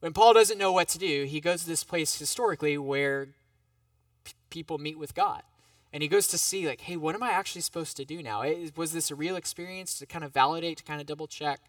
When 0.00 0.12
Paul 0.12 0.34
doesn't 0.34 0.58
know 0.58 0.72
what 0.72 0.88
to 0.88 0.98
do, 0.98 1.24
he 1.24 1.40
goes 1.40 1.62
to 1.62 1.68
this 1.68 1.84
place 1.84 2.18
historically 2.18 2.78
where 2.78 3.28
p- 4.24 4.32
people 4.48 4.78
meet 4.78 4.98
with 4.98 5.14
God. 5.14 5.42
And 5.92 6.02
he 6.02 6.08
goes 6.08 6.28
to 6.28 6.38
see, 6.38 6.66
like, 6.66 6.82
hey, 6.82 6.96
what 6.96 7.14
am 7.14 7.22
I 7.22 7.30
actually 7.30 7.62
supposed 7.62 7.96
to 7.96 8.04
do 8.04 8.22
now? 8.22 8.44
Was 8.76 8.92
this 8.92 9.10
a 9.10 9.14
real 9.14 9.36
experience 9.36 9.98
to 9.98 10.06
kind 10.06 10.24
of 10.24 10.32
validate, 10.32 10.78
to 10.78 10.84
kind 10.84 11.00
of 11.00 11.06
double 11.06 11.26
check? 11.26 11.60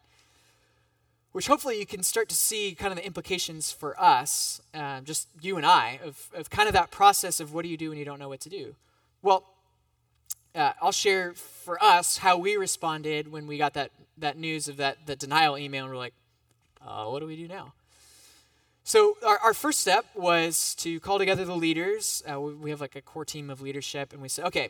Which 1.32 1.48
hopefully 1.48 1.80
you 1.80 1.86
can 1.86 2.02
start 2.04 2.28
to 2.30 2.36
see 2.36 2.76
kind 2.76 2.92
of 2.92 2.98
the 2.98 3.06
implications 3.06 3.72
for 3.72 4.00
us, 4.02 4.62
um, 4.74 5.06
just 5.06 5.28
you 5.42 5.58
and 5.58 5.66
I, 5.66 6.00
of, 6.04 6.30
of 6.34 6.50
kind 6.50 6.68
of 6.68 6.74
that 6.74 6.92
process 6.92 7.40
of 7.40 7.54
what 7.54 7.64
do 7.64 7.70
you 7.70 7.78
do 7.78 7.90
when 7.90 7.98
you 7.98 8.06
don't 8.06 8.20
know 8.20 8.30
what 8.30 8.40
to 8.42 8.50
do. 8.50 8.76
Well, 9.22 9.44
uh, 10.56 10.74
I'll 10.82 10.92
share 10.92 11.34
for 11.34 11.82
us 11.84 12.18
how 12.18 12.38
we 12.38 12.56
responded 12.56 13.32
when 13.32 13.46
we 13.46 13.58
got 13.58 13.74
that, 13.76 13.92
that 14.18 14.38
news 14.38 14.68
of 14.68 14.78
that, 14.78 15.06
that 15.06 15.20
denial 15.20 15.58
email, 15.58 15.86
and 15.86 15.94
we're 15.94 16.00
like, 16.00 16.14
uh, 16.86 17.06
what 17.06 17.20
do 17.20 17.28
we 17.28 17.36
do 17.36 17.48
now? 17.48 17.74
So 18.84 19.18
our, 19.24 19.38
our 19.40 19.54
first 19.54 19.82
step 19.82 20.06
was 20.16 20.74
to 20.76 21.00
call 21.00 21.20
together 21.20 21.46
the 21.46 21.56
leaders. 21.56 22.24
Uh, 22.30 22.42
we, 22.42 22.54
we 22.56 22.70
have 22.72 22.82
like 22.82 22.96
a 22.96 23.02
core 23.02 23.26
team 23.26 23.52
of 23.52 23.62
leadership, 23.62 24.14
and 24.14 24.22
we 24.22 24.30
said, 24.30 24.46
okay, 24.46 24.70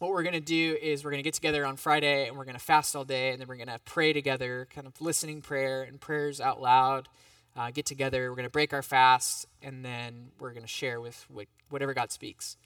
what 0.00 0.12
we're 0.12 0.22
going 0.22 0.32
to 0.32 0.40
do 0.40 0.78
is 0.80 1.04
we're 1.04 1.10
going 1.10 1.22
to 1.22 1.26
get 1.26 1.34
together 1.34 1.64
on 1.66 1.76
Friday 1.76 2.26
and 2.26 2.36
we're 2.36 2.46
going 2.46 2.56
to 2.56 2.64
fast 2.64 2.96
all 2.96 3.04
day 3.04 3.30
and 3.30 3.40
then 3.40 3.46
we're 3.46 3.56
going 3.56 3.68
to 3.68 3.78
pray 3.84 4.14
together, 4.14 4.66
kind 4.74 4.86
of 4.86 4.98
listening 4.98 5.42
prayer 5.42 5.82
and 5.82 6.00
prayers 6.00 6.40
out 6.40 6.60
loud. 6.60 7.06
Uh, 7.54 7.70
get 7.70 7.84
together, 7.84 8.30
we're 8.30 8.36
going 8.36 8.46
to 8.46 8.50
break 8.50 8.72
our 8.72 8.80
fast, 8.80 9.44
and 9.60 9.84
then 9.84 10.28
we're 10.38 10.52
going 10.52 10.62
to 10.62 10.68
share 10.68 11.00
with 11.00 11.26
what, 11.28 11.48
whatever 11.68 11.92
God 11.92 12.12
speaks. 12.12 12.56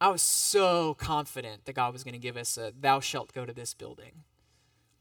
I 0.00 0.08
was 0.08 0.22
so 0.22 0.94
confident 0.94 1.64
that 1.64 1.74
God 1.74 1.92
was 1.92 2.04
going 2.04 2.14
to 2.14 2.20
give 2.20 2.36
us 2.36 2.56
a 2.56 2.72
thou 2.80 3.00
shalt 3.00 3.32
go 3.34 3.44
to 3.44 3.52
this 3.52 3.74
building. 3.74 4.22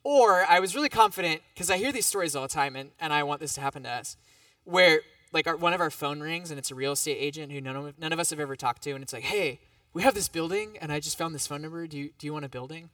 Or 0.03 0.43
I 0.49 0.59
was 0.59 0.75
really 0.75 0.89
confident, 0.89 1.43
because 1.53 1.69
I 1.69 1.77
hear 1.77 1.91
these 1.91 2.07
stories 2.07 2.35
all 2.35 2.41
the 2.41 2.47
time, 2.49 2.75
and, 2.75 2.89
and 2.99 3.13
I 3.13 3.21
want 3.21 3.39
this 3.39 3.53
to 3.53 3.61
happen 3.61 3.83
to 3.83 3.89
us, 3.89 4.17
where 4.63 5.01
like 5.31 5.45
our, 5.45 5.55
one 5.55 5.73
of 5.73 5.79
our 5.79 5.91
phone 5.91 6.19
rings 6.19 6.49
and 6.49 6.57
it's 6.57 6.71
a 6.71 6.75
real 6.75 6.93
estate 6.93 7.17
agent 7.19 7.51
who 7.51 7.61
none 7.61 7.75
of, 7.75 7.99
none 7.99 8.11
of 8.11 8.19
us 8.19 8.31
have 8.31 8.39
ever 8.39 8.55
talked 8.55 8.81
to, 8.81 8.91
and 8.93 9.03
it's 9.03 9.13
like, 9.13 9.23
hey, 9.23 9.59
we 9.93 10.03
have 10.03 10.13
this 10.13 10.27
building 10.27 10.77
and 10.79 10.91
I 10.91 10.99
just 10.99 11.17
found 11.17 11.35
this 11.35 11.47
phone 11.47 11.61
number. 11.61 11.85
Do 11.87 11.97
you, 11.97 12.11
do 12.17 12.25
you 12.25 12.33
want 12.33 12.45
a 12.45 12.49
building? 12.49 12.89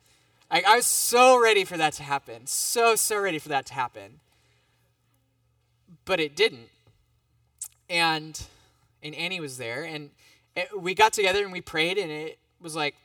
I, 0.49 0.63
I 0.65 0.75
was 0.77 0.85
so 0.85 1.41
ready 1.41 1.63
for 1.63 1.77
that 1.77 1.93
to 1.93 2.03
happen. 2.03 2.47
So, 2.47 2.95
so 2.95 3.19
ready 3.19 3.39
for 3.39 3.49
that 3.49 3.65
to 3.67 3.73
happen. 3.73 4.19
But 6.05 6.19
it 6.19 6.35
didn't. 6.35 6.69
And, 7.89 8.41
and 9.03 9.13
Annie 9.15 9.39
was 9.39 9.57
there 9.57 9.83
and 9.83 10.09
it, 10.55 10.69
we 10.79 10.93
got 10.93 11.13
together 11.13 11.43
and 11.43 11.51
we 11.51 11.61
prayed 11.61 11.97
and 11.97 12.11
it 12.11 12.39
was 12.61 12.75
like, 12.75 12.95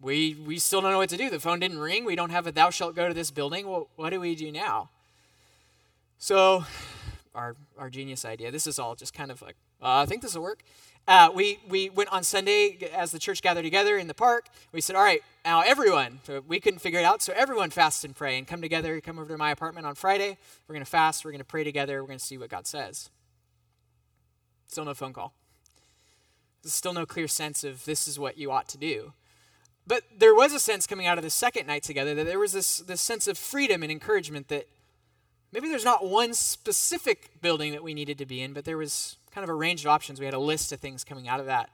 we, 0.00 0.34
we 0.34 0.58
still 0.58 0.80
don't 0.80 0.90
know 0.90 0.98
what 0.98 1.08
to 1.10 1.16
do. 1.16 1.30
The 1.30 1.40
phone 1.40 1.60
didn't 1.60 1.78
ring. 1.78 2.04
We 2.04 2.16
don't 2.16 2.30
have 2.30 2.46
a 2.46 2.52
thou 2.52 2.70
shalt 2.70 2.94
go 2.94 3.08
to 3.08 3.14
this 3.14 3.30
building. 3.30 3.66
Well, 3.66 3.88
what 3.96 4.10
do 4.10 4.20
we 4.20 4.34
do 4.34 4.52
now? 4.52 4.90
So, 6.18 6.64
our, 7.34 7.56
our 7.78 7.90
genius 7.90 8.24
idea, 8.24 8.50
this 8.50 8.66
is 8.66 8.78
all 8.78 8.94
just 8.94 9.14
kind 9.14 9.30
of 9.30 9.40
like, 9.40 9.56
uh, 9.80 10.02
I 10.02 10.06
think 10.06 10.22
this 10.22 10.34
will 10.34 10.42
work. 10.42 10.62
Uh, 11.06 11.30
we, 11.34 11.58
we 11.68 11.90
went 11.90 12.10
on 12.10 12.24
Sunday 12.24 12.78
as 12.94 13.12
the 13.12 13.18
church 13.18 13.42
gathered 13.42 13.62
together 13.62 13.98
in 13.98 14.08
the 14.08 14.14
park. 14.14 14.46
We 14.72 14.80
said, 14.80 14.96
all 14.96 15.02
right, 15.02 15.22
now 15.44 15.60
everyone, 15.60 16.20
we 16.46 16.60
couldn't 16.60 16.78
figure 16.78 16.98
it 16.98 17.04
out, 17.04 17.20
so 17.20 17.34
everyone 17.36 17.68
fast 17.68 18.04
and 18.06 18.16
pray 18.16 18.38
and 18.38 18.46
come 18.46 18.62
together, 18.62 18.98
come 19.02 19.18
over 19.18 19.32
to 19.32 19.38
my 19.38 19.50
apartment 19.50 19.86
on 19.86 19.94
Friday. 19.94 20.38
We're 20.66 20.74
going 20.74 20.84
to 20.84 20.90
fast, 20.90 21.24
we're 21.24 21.32
going 21.32 21.40
to 21.40 21.44
pray 21.44 21.62
together, 21.62 22.00
we're 22.02 22.06
going 22.06 22.18
to 22.18 22.24
see 22.24 22.38
what 22.38 22.48
God 22.48 22.66
says. 22.66 23.10
Still 24.66 24.86
no 24.86 24.94
phone 24.94 25.12
call. 25.12 25.34
There's 26.62 26.72
still 26.72 26.94
no 26.94 27.04
clear 27.04 27.28
sense 27.28 27.64
of 27.64 27.84
this 27.84 28.08
is 28.08 28.18
what 28.18 28.38
you 28.38 28.50
ought 28.50 28.68
to 28.68 28.78
do. 28.78 29.12
But 29.86 30.04
there 30.16 30.34
was 30.34 30.54
a 30.54 30.58
sense 30.58 30.86
coming 30.86 31.06
out 31.06 31.18
of 31.18 31.24
the 31.24 31.28
second 31.28 31.66
night 31.66 31.82
together 31.82 32.14
that 32.14 32.24
there 32.24 32.38
was 32.38 32.52
this, 32.52 32.78
this 32.78 33.02
sense 33.02 33.28
of 33.28 33.36
freedom 33.36 33.82
and 33.82 33.92
encouragement 33.92 34.48
that 34.48 34.66
maybe 35.52 35.68
there's 35.68 35.84
not 35.84 36.06
one 36.06 36.32
specific 36.32 37.42
building 37.42 37.72
that 37.72 37.82
we 37.84 37.92
needed 37.92 38.16
to 38.16 38.24
be 38.24 38.40
in, 38.40 38.54
but 38.54 38.64
there 38.64 38.78
was 38.78 39.16
kind 39.34 39.42
of 39.42 39.50
a 39.50 39.54
range 39.54 39.80
of 39.84 39.88
options. 39.88 40.20
We 40.20 40.24
had 40.24 40.34
a 40.34 40.38
list 40.38 40.72
of 40.72 40.80
things 40.80 41.02
coming 41.04 41.28
out 41.28 41.40
of 41.40 41.46
that. 41.46 41.70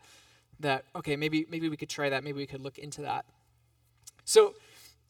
That 0.61 0.85
okay, 0.97 1.17
maybe 1.17 1.47
maybe 1.51 1.69
we 1.69 1.77
could 1.77 1.89
try 1.89 2.09
that. 2.09 2.25
Maybe 2.25 2.39
we 2.39 2.47
could 2.47 2.61
look 2.61 2.79
into 2.79 3.03
that. 3.03 3.25
So, 4.25 4.55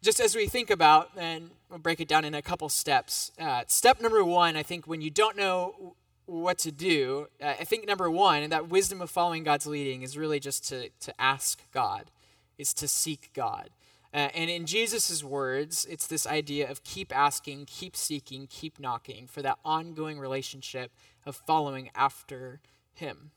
just 0.02 0.20
as 0.20 0.34
we 0.34 0.46
think 0.46 0.70
about, 0.70 1.10
and 1.16 1.50
we'll 1.68 1.78
break 1.78 2.00
it 2.00 2.08
down 2.08 2.24
in 2.24 2.34
a 2.34 2.42
couple 2.42 2.68
steps. 2.68 3.32
Uh, 3.38 3.62
step 3.66 4.00
number 4.00 4.24
one, 4.24 4.56
I 4.56 4.62
think, 4.62 4.86
when 4.86 5.00
you 5.00 5.10
don't 5.10 5.36
know 5.36 5.96
what 6.26 6.58
to 6.58 6.70
do, 6.70 7.26
uh, 7.42 7.54
I 7.60 7.64
think 7.64 7.86
number 7.86 8.08
one, 8.10 8.42
and 8.42 8.52
that 8.52 8.68
wisdom 8.68 9.00
of 9.00 9.10
following 9.10 9.42
God's 9.42 9.66
leading 9.66 10.02
is 10.02 10.16
really 10.16 10.40
just 10.40 10.66
to 10.68 10.90
to 11.00 11.20
ask 11.20 11.60
God, 11.72 12.10
is 12.58 12.72
to 12.74 12.88
seek 12.88 13.30
God. 13.34 13.70
Uh, 14.12 14.28
and 14.34 14.50
in 14.50 14.66
Jesus' 14.66 15.22
words, 15.22 15.86
it's 15.88 16.06
this 16.06 16.26
idea 16.26 16.68
of 16.68 16.82
keep 16.82 17.16
asking, 17.16 17.66
keep 17.66 17.94
seeking, 17.94 18.48
keep 18.48 18.80
knocking 18.80 19.26
for 19.28 19.40
that 19.42 19.58
ongoing 19.64 20.18
relationship 20.18 20.90
of 21.24 21.36
following 21.36 21.90
after 21.94 22.60
him. 22.92 23.30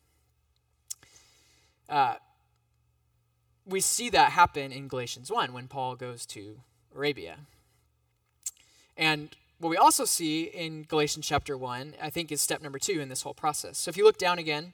Uh, 1.88 2.16
we 3.66 3.80
see 3.80 4.10
that 4.10 4.32
happen 4.32 4.72
in 4.72 4.88
Galatians 4.88 5.32
1 5.32 5.54
when 5.54 5.68
Paul 5.68 5.96
goes 5.96 6.26
to 6.28 6.60
Arabia. 6.96 7.38
And 8.98 9.30
what 9.60 9.70
we 9.70 9.78
also 9.78 10.06
see 10.06 10.44
in 10.44 10.84
Galatians 10.84 11.28
chapter 11.28 11.58
1, 11.58 11.96
I 12.02 12.10
think, 12.10 12.32
is 12.32 12.42
step 12.42 12.62
number 12.62 12.80
two 12.80 13.00
in 13.00 13.10
this 13.10 13.22
whole 13.22 13.34
process. 13.34 13.78
So 13.78 13.90
if 13.90 13.98
you 13.98 14.04
look 14.04 14.18
down 14.18 14.40
again 14.40 14.74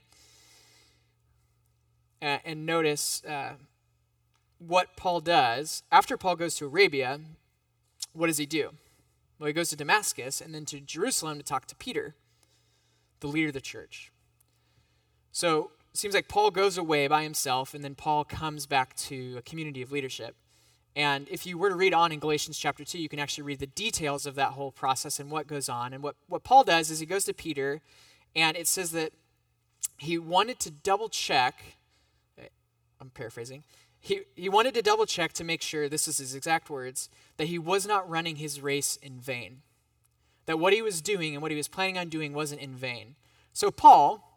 uh, 2.21 2.39
and 2.43 2.65
notice 2.65 3.23
uh, 3.25 3.53
what 4.59 4.95
Paul 4.95 5.21
does, 5.21 5.83
after 5.91 6.17
Paul 6.17 6.35
goes 6.35 6.55
to 6.55 6.65
Arabia, 6.65 7.19
what 8.13 8.27
does 8.27 8.37
he 8.37 8.45
do? 8.45 8.73
Well, 9.39 9.47
he 9.47 9.53
goes 9.53 9.69
to 9.69 9.75
Damascus 9.75 10.41
and 10.41 10.53
then 10.53 10.65
to 10.65 10.79
Jerusalem 10.79 11.37
to 11.37 11.43
talk 11.43 11.65
to 11.67 11.75
Peter 11.75 12.15
the 13.21 13.27
leader 13.27 13.47
of 13.47 13.53
the 13.53 13.61
church. 13.61 14.11
So 15.31 15.71
it 15.91 15.97
seems 15.97 16.13
like 16.13 16.27
Paul 16.27 16.51
goes 16.51 16.77
away 16.77 17.07
by 17.07 17.23
himself, 17.23 17.73
and 17.73 17.83
then 17.83 17.95
Paul 17.95 18.23
comes 18.23 18.65
back 18.65 18.95
to 18.97 19.35
a 19.37 19.41
community 19.41 19.81
of 19.81 19.91
leadership. 19.91 20.35
And 20.95 21.27
if 21.29 21.45
you 21.45 21.57
were 21.57 21.69
to 21.69 21.75
read 21.75 21.93
on 21.93 22.11
in 22.11 22.19
Galatians 22.19 22.57
chapter 22.57 22.83
2, 22.83 22.99
you 22.99 23.09
can 23.09 23.19
actually 23.19 23.43
read 23.43 23.59
the 23.59 23.67
details 23.67 24.25
of 24.25 24.35
that 24.35 24.51
whole 24.51 24.71
process 24.71 25.19
and 25.19 25.29
what 25.29 25.47
goes 25.47 25.69
on. 25.69 25.93
And 25.93 26.03
what, 26.03 26.15
what 26.27 26.43
Paul 26.43 26.63
does 26.63 26.89
is 26.89 26.99
he 26.99 27.05
goes 27.05 27.25
to 27.25 27.33
Peter, 27.33 27.81
and 28.35 28.57
it 28.57 28.67
says 28.67 28.91
that 28.91 29.11
he 29.97 30.17
wanted 30.17 30.59
to 30.61 30.71
double 30.71 31.09
check. 31.09 31.77
I'm 32.99 33.09
paraphrasing. 33.11 33.63
He, 33.99 34.21
he 34.35 34.49
wanted 34.49 34.73
to 34.75 34.81
double 34.81 35.05
check 35.05 35.33
to 35.33 35.43
make 35.43 35.61
sure, 35.61 35.89
this 35.89 36.07
is 36.07 36.19
his 36.19 36.33
exact 36.33 36.69
words, 36.69 37.09
that 37.37 37.47
he 37.47 37.59
was 37.59 37.85
not 37.85 38.09
running 38.09 38.37
his 38.37 38.61
race 38.61 38.97
in 39.01 39.19
vain 39.19 39.61
that 40.49 40.57
what 40.57 40.73
he 40.73 40.81
was 40.81 40.99
doing 40.99 41.35
and 41.35 41.43
what 41.43 41.51
he 41.51 41.57
was 41.57 41.67
planning 41.67 41.95
on 41.95 42.09
doing 42.09 42.33
wasn't 42.33 42.59
in 42.59 42.73
vain. 42.73 43.13
So, 43.53 43.69
Paul, 43.69 44.33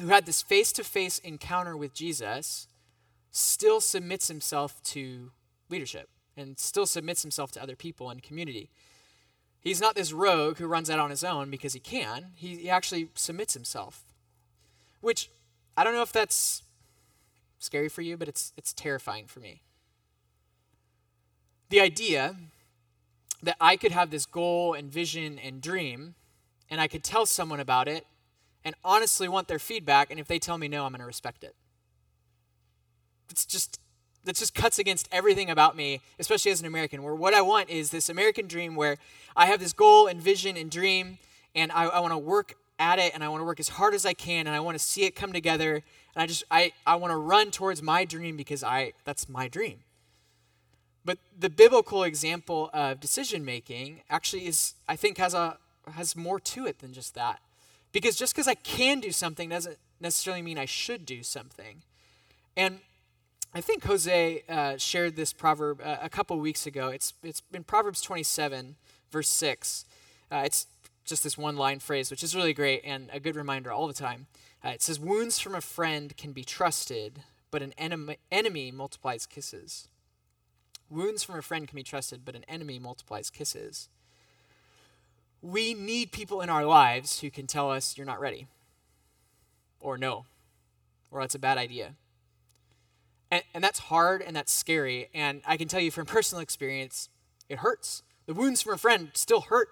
who 0.00 0.08
had 0.08 0.26
this 0.26 0.42
face 0.42 0.72
to 0.72 0.82
face 0.82 1.20
encounter 1.20 1.76
with 1.76 1.94
Jesus, 1.94 2.66
still 3.30 3.80
submits 3.80 4.26
himself 4.26 4.82
to 4.82 5.30
leadership 5.70 6.08
and 6.36 6.58
still 6.58 6.84
submits 6.84 7.22
himself 7.22 7.52
to 7.52 7.62
other 7.62 7.76
people 7.76 8.10
and 8.10 8.24
community. 8.24 8.70
He's 9.60 9.80
not 9.80 9.94
this 9.94 10.12
rogue 10.12 10.58
who 10.58 10.66
runs 10.66 10.90
out 10.90 10.98
on 10.98 11.10
his 11.10 11.22
own 11.22 11.48
because 11.48 11.74
he 11.74 11.78
can. 11.78 12.32
He, 12.34 12.56
he 12.56 12.68
actually 12.68 13.10
submits 13.14 13.54
himself. 13.54 14.02
Which 15.00 15.30
I 15.76 15.84
don't 15.84 15.94
know 15.94 16.02
if 16.02 16.12
that's 16.12 16.64
scary 17.58 17.88
for 17.88 18.02
you, 18.02 18.16
but 18.16 18.28
it's, 18.28 18.52
it's 18.56 18.72
terrifying 18.72 19.26
for 19.26 19.40
me. 19.40 19.60
The 21.68 21.80
idea 21.80 22.36
that 23.42 23.56
I 23.60 23.76
could 23.76 23.92
have 23.92 24.10
this 24.10 24.26
goal 24.26 24.74
and 24.74 24.90
vision 24.90 25.38
and 25.38 25.60
dream, 25.60 26.14
and 26.70 26.80
I 26.80 26.88
could 26.88 27.02
tell 27.02 27.26
someone 27.26 27.60
about 27.60 27.88
it 27.88 28.06
and 28.64 28.74
honestly 28.84 29.28
want 29.28 29.48
their 29.48 29.58
feedback, 29.58 30.10
and 30.10 30.18
if 30.18 30.26
they 30.26 30.38
tell 30.38 30.58
me 30.58 30.68
no, 30.68 30.84
I'm 30.84 30.92
going 30.92 31.00
to 31.00 31.06
respect 31.06 31.44
it. 31.44 31.54
It's 33.30 33.44
just 33.44 33.80
that 34.24 34.34
just 34.34 34.54
cuts 34.54 34.78
against 34.78 35.08
everything 35.12 35.50
about 35.50 35.76
me, 35.76 36.00
especially 36.18 36.50
as 36.50 36.60
an 36.60 36.66
American, 36.66 37.02
where 37.02 37.14
what 37.14 37.32
I 37.32 37.42
want 37.42 37.70
is 37.70 37.90
this 37.90 38.08
American 38.08 38.48
dream 38.48 38.74
where 38.74 38.98
I 39.36 39.46
have 39.46 39.60
this 39.60 39.72
goal 39.72 40.08
and 40.08 40.20
vision 40.20 40.56
and 40.56 40.68
dream, 40.68 41.18
and 41.54 41.70
I, 41.72 41.84
I 41.84 42.00
want 42.00 42.12
to 42.12 42.18
work 42.18 42.56
at 42.78 42.98
it 42.98 43.12
and 43.14 43.24
I 43.24 43.28
want 43.28 43.40
to 43.40 43.44
work 43.44 43.60
as 43.60 43.68
hard 43.68 43.94
as 43.94 44.04
I 44.04 44.12
can 44.12 44.46
and 44.46 44.54
I 44.54 44.60
want 44.60 44.76
to 44.76 44.84
see 44.84 45.04
it 45.04 45.14
come 45.14 45.32
together. 45.32 45.82
And 46.14 46.22
I 46.22 46.26
just 46.26 46.44
I, 46.50 46.72
I 46.86 46.96
want 46.96 47.12
to 47.12 47.16
run 47.16 47.50
towards 47.50 47.82
my 47.82 48.04
dream 48.04 48.36
because 48.36 48.62
I 48.62 48.92
that's 49.04 49.28
my 49.28 49.48
dream. 49.48 49.80
But 51.04 51.18
the 51.38 51.50
biblical 51.50 52.02
example 52.02 52.70
of 52.74 53.00
decision 53.00 53.44
making 53.44 54.02
actually 54.10 54.46
is 54.46 54.74
I 54.88 54.96
think 54.96 55.18
has 55.18 55.34
a 55.34 55.58
has 55.92 56.16
more 56.16 56.40
to 56.40 56.66
it 56.66 56.80
than 56.80 56.92
just 56.92 57.14
that. 57.14 57.40
Because 57.92 58.16
just 58.16 58.34
because 58.34 58.48
I 58.48 58.54
can 58.54 59.00
do 59.00 59.10
something 59.10 59.48
doesn't 59.48 59.78
necessarily 60.00 60.42
mean 60.42 60.58
I 60.58 60.64
should 60.64 61.06
do 61.06 61.22
something. 61.22 61.82
And 62.56 62.80
I 63.54 63.60
think 63.60 63.84
Jose 63.84 64.42
uh, 64.48 64.76
shared 64.76 65.16
this 65.16 65.32
proverb 65.32 65.80
uh, 65.82 65.96
a 66.02 66.10
couple 66.10 66.38
weeks 66.38 66.66
ago. 66.66 66.88
It's, 66.88 67.14
it's 67.22 67.40
in 67.54 67.64
Proverbs 67.64 68.02
27, 68.02 68.76
verse 69.10 69.28
6. 69.28 69.86
Uh, 70.30 70.42
it's 70.44 70.66
just 71.06 71.24
this 71.24 71.38
one 71.38 71.56
line 71.56 71.78
phrase, 71.78 72.10
which 72.10 72.22
is 72.22 72.34
really 72.34 72.52
great 72.52 72.82
and 72.84 73.08
a 73.12 73.20
good 73.20 73.36
reminder 73.36 73.72
all 73.72 73.86
the 73.86 73.94
time. 73.94 74.26
Uh, 74.64 74.70
it 74.70 74.82
says, 74.82 75.00
Wounds 75.00 75.38
from 75.38 75.54
a 75.54 75.60
friend 75.60 76.16
can 76.16 76.32
be 76.32 76.44
trusted, 76.44 77.20
but 77.50 77.62
an 77.62 77.72
enemy, 77.78 78.18
enemy 78.30 78.70
multiplies 78.70 79.24
kisses. 79.26 79.88
Wounds 80.90 81.22
from 81.22 81.38
a 81.38 81.42
friend 81.42 81.66
can 81.66 81.76
be 81.76 81.82
trusted, 81.82 82.24
but 82.24 82.36
an 82.36 82.44
enemy 82.48 82.78
multiplies 82.78 83.30
kisses. 83.30 83.88
We 85.40 85.74
need 85.74 86.12
people 86.12 86.40
in 86.40 86.50
our 86.50 86.64
lives 86.64 87.20
who 87.20 87.30
can 87.30 87.46
tell 87.46 87.70
us, 87.70 87.96
You're 87.96 88.06
not 88.06 88.20
ready, 88.20 88.46
or 89.80 89.96
no, 89.96 90.26
or 91.10 91.20
that's 91.20 91.34
a 91.34 91.38
bad 91.38 91.56
idea 91.56 91.94
and, 93.30 93.42
and 93.54 93.64
that's 93.64 93.78
hard 93.78 94.22
and 94.22 94.34
that's 94.34 94.52
scary. 94.52 95.08
And 95.14 95.42
I 95.46 95.56
can 95.56 95.68
tell 95.68 95.80
you 95.80 95.90
from 95.90 96.06
personal 96.06 96.42
experience, 96.42 97.08
it 97.48 97.58
hurts. 97.58 98.02
The 98.26 98.34
wounds 98.34 98.62
from 98.62 98.74
a 98.74 98.78
friend 98.78 99.10
still 99.14 99.42
hurt, 99.42 99.68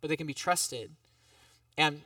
but 0.00 0.08
they 0.08 0.16
can 0.16 0.26
be 0.26 0.34
trusted. 0.34 0.90
And 1.76 2.02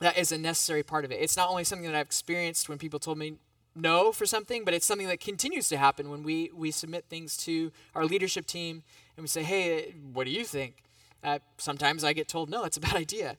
that 0.00 0.18
is 0.18 0.32
a 0.32 0.38
necessary 0.38 0.82
part 0.82 1.04
of 1.04 1.12
it. 1.12 1.16
It's 1.16 1.36
not 1.36 1.48
only 1.48 1.64
something 1.64 1.86
that 1.86 1.96
I've 1.96 2.06
experienced 2.06 2.68
when 2.68 2.78
people 2.78 2.98
told 2.98 3.18
me 3.18 3.36
no 3.74 4.12
for 4.12 4.26
something, 4.26 4.64
but 4.64 4.74
it's 4.74 4.86
something 4.86 5.06
that 5.08 5.20
continues 5.20 5.68
to 5.68 5.76
happen 5.76 6.10
when 6.10 6.22
we, 6.22 6.50
we 6.54 6.70
submit 6.70 7.04
things 7.08 7.36
to 7.38 7.72
our 7.94 8.04
leadership 8.04 8.46
team 8.46 8.82
and 9.16 9.24
we 9.24 9.28
say, 9.28 9.42
hey, 9.42 9.94
what 10.12 10.24
do 10.24 10.30
you 10.30 10.44
think? 10.44 10.82
Uh, 11.22 11.38
sometimes 11.58 12.04
I 12.04 12.12
get 12.12 12.28
told, 12.28 12.50
no, 12.50 12.64
it's 12.64 12.76
a 12.76 12.80
bad 12.80 12.94
idea. 12.94 13.36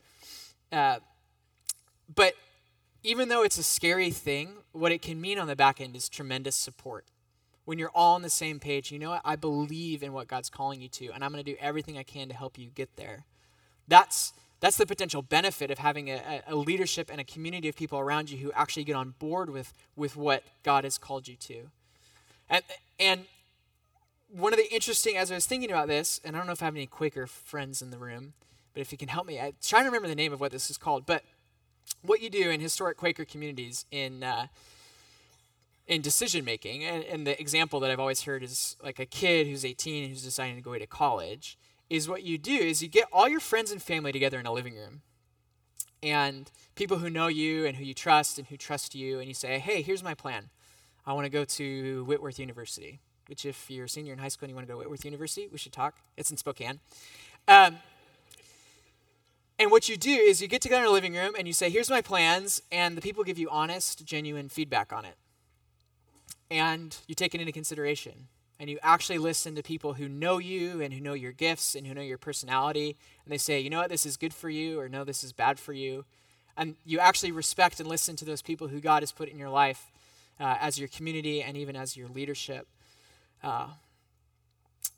Uh, 0.72 0.98
but 2.13 2.34
even 3.03 3.29
though 3.29 3.44
it's 3.44 3.58
a 3.58 3.63
scary 3.63 4.12
thing, 4.12 4.53
what 4.72 4.91
it 4.91 5.01
can 5.01 5.20
mean 5.22 5.39
on 5.39 5.48
the 5.48 5.56
back 5.56 5.79
end 5.79 5.96
is 5.96 6.10
tremendous 6.10 6.56
support. 6.56 7.06
When 7.65 7.77
you're 7.77 7.91
all 7.94 8.15
on 8.15 8.22
the 8.22 8.29
same 8.29 8.60
page, 8.60 8.91
you 8.91 9.00
know 9.00 9.10
what? 9.12 9.22
I 9.25 9.36
believe 9.36 10.01
in 10.01 10.13
what 10.13 10.27
God's 10.27 10.50
calling 10.50 10.82
you 10.82 10.88
to, 10.89 11.12
and 11.12 11.24
I'm 11.24 11.32
going 11.32 11.44
to 11.44 11.51
do 11.51 11.58
everything 11.60 11.98
I 11.98 12.03
can 12.03 12.29
to 12.29 12.34
help 12.34 12.58
you 12.58 12.69
get 12.73 12.95
there. 12.95 13.26
That's 13.88 14.34
that's 14.60 14.78
the 14.78 14.88
potential 14.88 15.21
benefit 15.21 15.69
of 15.69 15.78
having 15.78 16.10
a, 16.10 16.41
a, 16.47 16.56
leadership 16.56 17.10
and 17.12 17.21
a 17.21 17.23
community 17.23 17.69
of 17.69 17.76
people 17.76 18.00
around 18.00 18.32
you 18.32 18.39
who 18.39 18.52
actually 18.54 18.84
get 18.84 18.95
on 18.95 19.13
board 19.19 19.52
with, 19.52 19.71
with 19.95 20.15
what 20.15 20.43
God 20.63 20.84
has 20.84 20.97
called 20.97 21.28
you 21.28 21.36
to. 21.36 21.69
And, 22.50 22.63
and 23.00 23.26
one 24.30 24.54
of 24.54 24.58
the 24.58 24.73
interesting, 24.73 25.15
as 25.15 25.32
I 25.32 25.36
was 25.36 25.45
thinking 25.45 25.69
about 25.69 25.88
this, 25.88 26.19
and 26.23 26.36
I 26.36 26.39
don't 26.39 26.47
know 26.47 26.54
if 26.54 26.62
I 26.63 26.65
have 26.65 26.76
any 26.76 26.88
Quaker 26.88 27.28
friends 27.28 27.84
in 27.84 27.91
the 27.91 27.97
room, 28.00 28.34
but 28.73 28.82
if 28.82 28.91
you 28.91 28.97
can 28.97 29.10
help 29.10 29.28
me, 29.28 29.39
I'm 29.39 29.54
trying 29.62 29.84
to 29.84 29.89
remember 29.89 30.08
the 30.08 30.15
name 30.15 30.34
of 30.34 30.39
what 30.39 30.52
this 30.52 30.71
is 30.71 30.78
called. 30.78 31.06
But 31.06 31.23
what 32.02 32.21
you 32.21 32.30
do 32.30 32.50
in 32.50 32.60
historic 32.60 32.97
Quaker 32.97 33.26
communities 33.26 33.86
in 33.91 34.23
uh, 34.23 34.47
in 35.88 36.02
decision 36.02 36.43
making, 36.43 36.84
and, 36.84 37.02
and, 37.06 37.26
the 37.26 37.39
example 37.39 37.80
that 37.80 37.89
I've 37.89 38.00
always 38.00 38.23
heard 38.23 38.43
is 38.43 38.76
like 38.84 39.00
a 39.00 39.06
kid 39.06 39.47
who's 39.47 39.63
18 39.63 40.10
who's 40.10 40.21
deciding 40.21 40.58
to 40.58 40.62
go 40.62 40.71
away 40.71 40.80
to 40.80 40.88
college. 40.88 41.58
Is 41.89 42.10
what 42.10 42.23
you 42.23 42.38
do 42.38 42.56
is 42.56 42.82
you 42.82 42.89
get 42.89 43.08
all 43.13 43.30
your 43.30 43.39
friends 43.39 43.71
and 43.71 43.82
family 43.82 44.12
together 44.12 44.39
in 44.39 44.45
a 44.45 44.52
living 44.52 44.76
room, 44.76 45.02
and 46.04 46.52
people 46.76 46.97
who 46.97 47.10
know 47.10 47.28
you 47.28 47.65
and 47.65 47.78
who 47.78 47.84
you 47.84 47.93
trust 47.93 48.38
and 48.38 48.47
who 48.47 48.58
trust 48.58 48.93
you, 48.93 49.19
and 49.19 49.28
you 49.28 49.34
say, 49.34 49.60
"Hey, 49.60 49.82
here's 49.82 50.04
my 50.04 50.13
plan. 50.13 50.50
I 51.06 51.13
want 51.13 51.26
to 51.26 51.30
go 51.30 51.45
to 51.45 52.04
Whitworth 52.06 52.39
University." 52.39 53.00
Which, 53.28 53.45
if 53.45 53.69
you're 53.69 53.86
a 53.86 53.89
senior 53.89 54.13
in 54.13 54.19
high 54.19 54.30
school 54.30 54.45
and 54.45 54.52
you 54.52 54.56
want 54.56 54.67
to 54.67 54.73
go 54.73 54.76
to 54.76 54.80
Whitworth 54.80 55.04
University, 55.04 55.50
we 55.52 55.58
should 55.58 55.73
talk. 55.73 55.95
It's 56.15 56.32
in 56.32 56.38
Spokane. 56.38 56.80
Um, 57.47 57.80
and 59.60 59.71
what 59.71 59.89
you 59.89 59.97
do 59.97 60.12
is 60.12 60.41
you 60.41 60.47
get 60.47 60.62
together 60.62 60.84
in 60.84 60.88
a 60.88 60.91
living 60.91 61.13
room 61.13 61.34
and 61.38 61.47
you 61.47 61.54
say, 61.54 61.69
here's 61.69 61.89
my 61.89 62.02
plans, 62.02 62.62
and 62.71 62.95
the 62.95 63.02
people 63.02 63.23
give 63.23 63.38
you 63.38 63.50
honest, 63.50 64.06
genuine 64.06 64.50
feedback 64.50 64.93
on 64.93 65.04
it. 65.04 65.15
And 66.52 66.95
you 67.08 67.15
take 67.15 67.34
it 67.34 67.41
into 67.41 67.52
consideration. 67.52 68.28
And 68.60 68.70
you 68.70 68.80
actually 68.82 69.20
listen 69.20 69.54
to 69.56 69.63
people 69.63 69.93
who 69.93 70.10
know 70.10 70.39
you 70.39 70.82
and 70.82 70.93
who 70.93 71.00
know 71.00 71.13
your 71.13 71.32
gifts 71.32 71.76
and 71.76 71.86
who 71.86 71.93
know 71.93 72.02
your 72.02 72.17
personality. 72.17 72.98
And 73.24 73.32
they 73.32 73.38
say, 73.38 73.60
you 73.60 73.70
know 73.70 73.80
what, 73.80 73.89
this 73.89 74.06
is 74.06 74.17
good 74.17 74.34
for 74.34 74.50
you, 74.50 74.80
or 74.80 74.89
no, 74.89 75.04
this 75.04 75.24
is 75.24 75.32
bad 75.32 75.60
for 75.60 75.74
you. 75.74 76.06
And 76.56 76.76
you 76.84 77.00
actually 77.00 77.32
respect 77.32 77.80
and 77.80 77.88
listen 77.88 78.15
to 78.15 78.26
those 78.26 78.41
people 78.41 78.67
who 78.67 78.80
God 78.80 79.04
has 79.04 79.12
put 79.12 79.30
in 79.30 79.38
your 79.38 79.50
life 79.50 79.91
uh, 80.39 80.56
as 80.60 80.80
your 80.80 80.88
community 80.88 81.41
and 81.43 81.56
even 81.56 81.76
as 81.76 81.96
your 81.96 82.08
leadership. 82.08 82.67
Uh, 83.43 83.67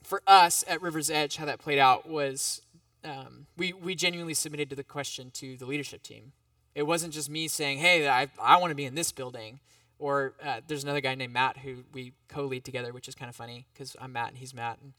for 0.02 0.22
us 0.26 0.64
at 0.66 0.80
River's 0.80 1.10
Edge, 1.10 1.36
how 1.36 1.44
that 1.44 1.58
played 1.58 1.78
out 1.78 2.08
was 2.08 2.62
um, 3.04 3.46
we, 3.56 3.72
we 3.72 3.94
genuinely 3.94 4.34
submitted 4.34 4.70
to 4.70 4.76
the 4.76 4.84
question 4.84 5.30
to 5.34 5.56
the 5.56 5.66
leadership 5.66 6.02
team. 6.02 6.32
It 6.74 6.84
wasn't 6.84 7.12
just 7.12 7.28
me 7.28 7.48
saying, 7.48 7.78
hey, 7.78 8.08
I, 8.08 8.28
I 8.40 8.56
want 8.56 8.70
to 8.70 8.74
be 8.74 8.84
in 8.84 8.94
this 8.94 9.12
building. 9.12 9.60
Or 10.00 10.32
uh, 10.44 10.60
there's 10.66 10.82
another 10.82 11.00
guy 11.00 11.14
named 11.14 11.32
Matt 11.32 11.58
who 11.58 11.84
we 11.92 12.12
co 12.28 12.44
lead 12.44 12.64
together, 12.64 12.92
which 12.92 13.06
is 13.06 13.14
kind 13.14 13.28
of 13.28 13.36
funny 13.36 13.66
because 13.72 13.94
I'm 14.00 14.12
Matt 14.12 14.30
and 14.30 14.38
he's 14.38 14.52
Matt. 14.52 14.78
And 14.82 14.92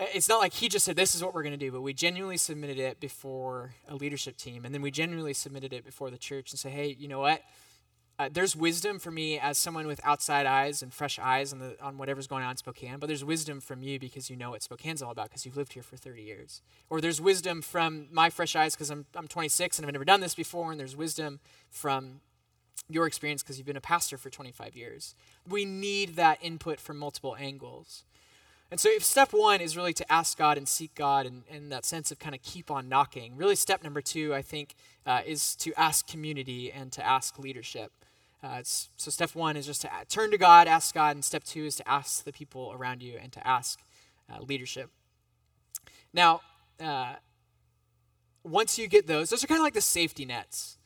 uh, 0.00 0.06
it's 0.14 0.28
not 0.28 0.38
like 0.38 0.54
he 0.54 0.68
just 0.68 0.86
said, 0.86 0.96
this 0.96 1.14
is 1.14 1.22
what 1.22 1.34
we're 1.34 1.42
going 1.42 1.52
to 1.52 1.58
do, 1.58 1.70
but 1.70 1.82
we 1.82 1.92
genuinely 1.92 2.38
submitted 2.38 2.78
it 2.78 3.00
before 3.00 3.74
a 3.88 3.94
leadership 3.94 4.36
team. 4.36 4.64
And 4.64 4.72
then 4.72 4.80
we 4.80 4.90
genuinely 4.90 5.34
submitted 5.34 5.72
it 5.72 5.84
before 5.84 6.10
the 6.10 6.18
church 6.18 6.52
and 6.52 6.58
say, 6.58 6.70
hey, 6.70 6.96
you 6.98 7.08
know 7.08 7.20
what? 7.20 7.42
uh, 8.18 8.28
there's 8.32 8.56
wisdom 8.56 8.98
for 8.98 9.12
me 9.12 9.38
as 9.38 9.56
someone 9.56 9.86
with 9.86 10.00
outside 10.04 10.44
eyes 10.44 10.82
and 10.82 10.92
fresh 10.92 11.18
eyes 11.20 11.52
on, 11.52 11.60
the, 11.60 11.76
on 11.80 11.96
whatever's 11.98 12.26
going 12.26 12.42
on 12.42 12.50
in 12.50 12.56
Spokane, 12.56 12.98
but 12.98 13.06
there's 13.06 13.24
wisdom 13.24 13.60
from 13.60 13.80
you 13.80 13.98
because 13.98 14.28
you 14.28 14.36
know 14.36 14.50
what 14.50 14.62
Spokane's 14.62 15.02
all 15.02 15.12
about 15.12 15.28
because 15.28 15.46
you've 15.46 15.56
lived 15.56 15.74
here 15.74 15.84
for 15.84 15.96
30 15.96 16.22
years. 16.22 16.60
Or 16.90 17.00
there's 17.00 17.20
wisdom 17.20 17.62
from 17.62 18.08
my 18.10 18.28
fresh 18.28 18.56
eyes 18.56 18.74
because 18.74 18.90
I'm, 18.90 19.06
I'm 19.14 19.28
26 19.28 19.78
and 19.78 19.86
I've 19.86 19.92
never 19.92 20.04
done 20.04 20.20
this 20.20 20.34
before, 20.34 20.72
and 20.72 20.80
there's 20.80 20.96
wisdom 20.96 21.38
from 21.70 22.20
your 22.88 23.06
experience 23.06 23.42
because 23.42 23.58
you've 23.58 23.66
been 23.66 23.76
a 23.76 23.80
pastor 23.80 24.16
for 24.16 24.30
25 24.30 24.74
years. 24.74 25.14
We 25.46 25.64
need 25.64 26.16
that 26.16 26.38
input 26.42 26.80
from 26.80 26.98
multiple 26.98 27.36
angles. 27.38 28.04
And 28.70 28.78
so, 28.78 28.90
if 28.90 29.02
step 29.02 29.32
one 29.32 29.62
is 29.62 29.76
really 29.76 29.94
to 29.94 30.12
ask 30.12 30.36
God 30.36 30.58
and 30.58 30.68
seek 30.68 30.94
God 30.94 31.24
and, 31.24 31.42
and 31.50 31.72
that 31.72 31.86
sense 31.86 32.10
of 32.10 32.18
kind 32.18 32.34
of 32.34 32.42
keep 32.42 32.70
on 32.70 32.88
knocking, 32.88 33.34
really 33.36 33.56
step 33.56 33.82
number 33.82 34.02
two, 34.02 34.34
I 34.34 34.42
think, 34.42 34.74
uh, 35.06 35.22
is 35.24 35.56
to 35.56 35.72
ask 35.78 36.06
community 36.06 36.70
and 36.70 36.92
to 36.92 37.04
ask 37.04 37.38
leadership. 37.38 37.92
Uh, 38.42 38.60
so 38.62 39.10
step 39.10 39.34
one 39.34 39.56
is 39.56 39.66
just 39.66 39.82
to 39.82 39.90
turn 40.08 40.30
to 40.30 40.38
God, 40.38 40.68
ask 40.68 40.94
God, 40.94 41.16
and 41.16 41.24
step 41.24 41.44
two 41.44 41.64
is 41.64 41.76
to 41.76 41.88
ask 41.88 42.24
the 42.24 42.32
people 42.32 42.72
around 42.74 43.02
you 43.02 43.18
and 43.20 43.32
to 43.32 43.46
ask 43.46 43.80
uh, 44.30 44.42
leadership. 44.42 44.90
Now, 46.12 46.42
uh, 46.78 47.14
once 48.44 48.78
you 48.78 48.86
get 48.86 49.06
those, 49.06 49.30
those 49.30 49.42
are 49.42 49.46
kind 49.46 49.60
of 49.60 49.64
like 49.64 49.74
the 49.74 49.80
safety 49.80 50.24
nets. 50.24 50.77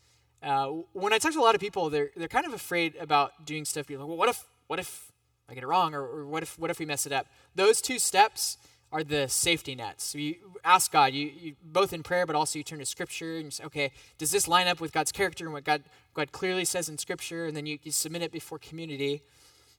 Uh, 0.43 0.67
when 0.93 1.13
I 1.13 1.19
talk 1.19 1.33
to 1.33 1.39
a 1.39 1.43
lot 1.43 1.55
of 1.55 1.61
people, 1.61 1.91
they're 1.91 2.11
they're 2.17 2.29
kind 2.29 2.47
of 2.47 2.53
afraid 2.53 2.97
about 2.97 3.47
doing 3.47 3.65
stuff. 3.65 3.89
You're 3.89 4.01
like, 4.01 4.09
well, 4.09 4.17
what 4.17 4.29
if 4.29 4.45
what 4.67 4.79
if 4.79 5.13
I 5.49 5.55
get 5.55 5.63
it 5.63 5.67
wrong, 5.67 5.95
or, 5.95 6.03
or 6.03 6.27
what 6.27 6.43
if 6.43 6.59
what 6.59 6.71
if 6.71 6.79
we 6.79 6.87
mess 6.87 7.07
it 7.07 7.13
up? 7.13 7.27
Those 7.55 7.81
two 7.81 7.99
steps 7.99 8.59
are 8.93 9.03
the 9.03 9.27
safety 9.27 9.75
nets. 9.75 10.05
So 10.05 10.19
you 10.19 10.37
ask 10.65 10.93
God, 10.93 11.15
you, 11.15 11.31
you, 11.41 11.57
both 11.65 11.95
in 11.95 12.03
prayer, 12.03 12.27
but 12.27 12.37
also 12.37 12.59
you 12.59 12.63
turn 12.63 12.79
to 12.79 12.85
Scripture 12.85 13.37
and 13.37 13.47
you 13.47 13.51
say, 13.51 13.65
okay, 13.65 13.91
does 14.19 14.31
this 14.31 14.47
line 14.47 14.69
up 14.69 14.81
with 14.81 14.93
God's 14.93 15.11
character 15.11 15.45
and 15.45 15.55
what 15.55 15.65
God, 15.65 15.83
God 16.13 16.31
clearly 16.31 16.67
says 16.67 16.91
in 16.91 16.99
Scripture? 16.99 17.47
And 17.47 17.57
then 17.57 17.65
you, 17.65 17.79
you 17.83 17.91
submit 17.91 18.21
it 18.21 18.31
before 18.31 18.59
community. 18.59 19.23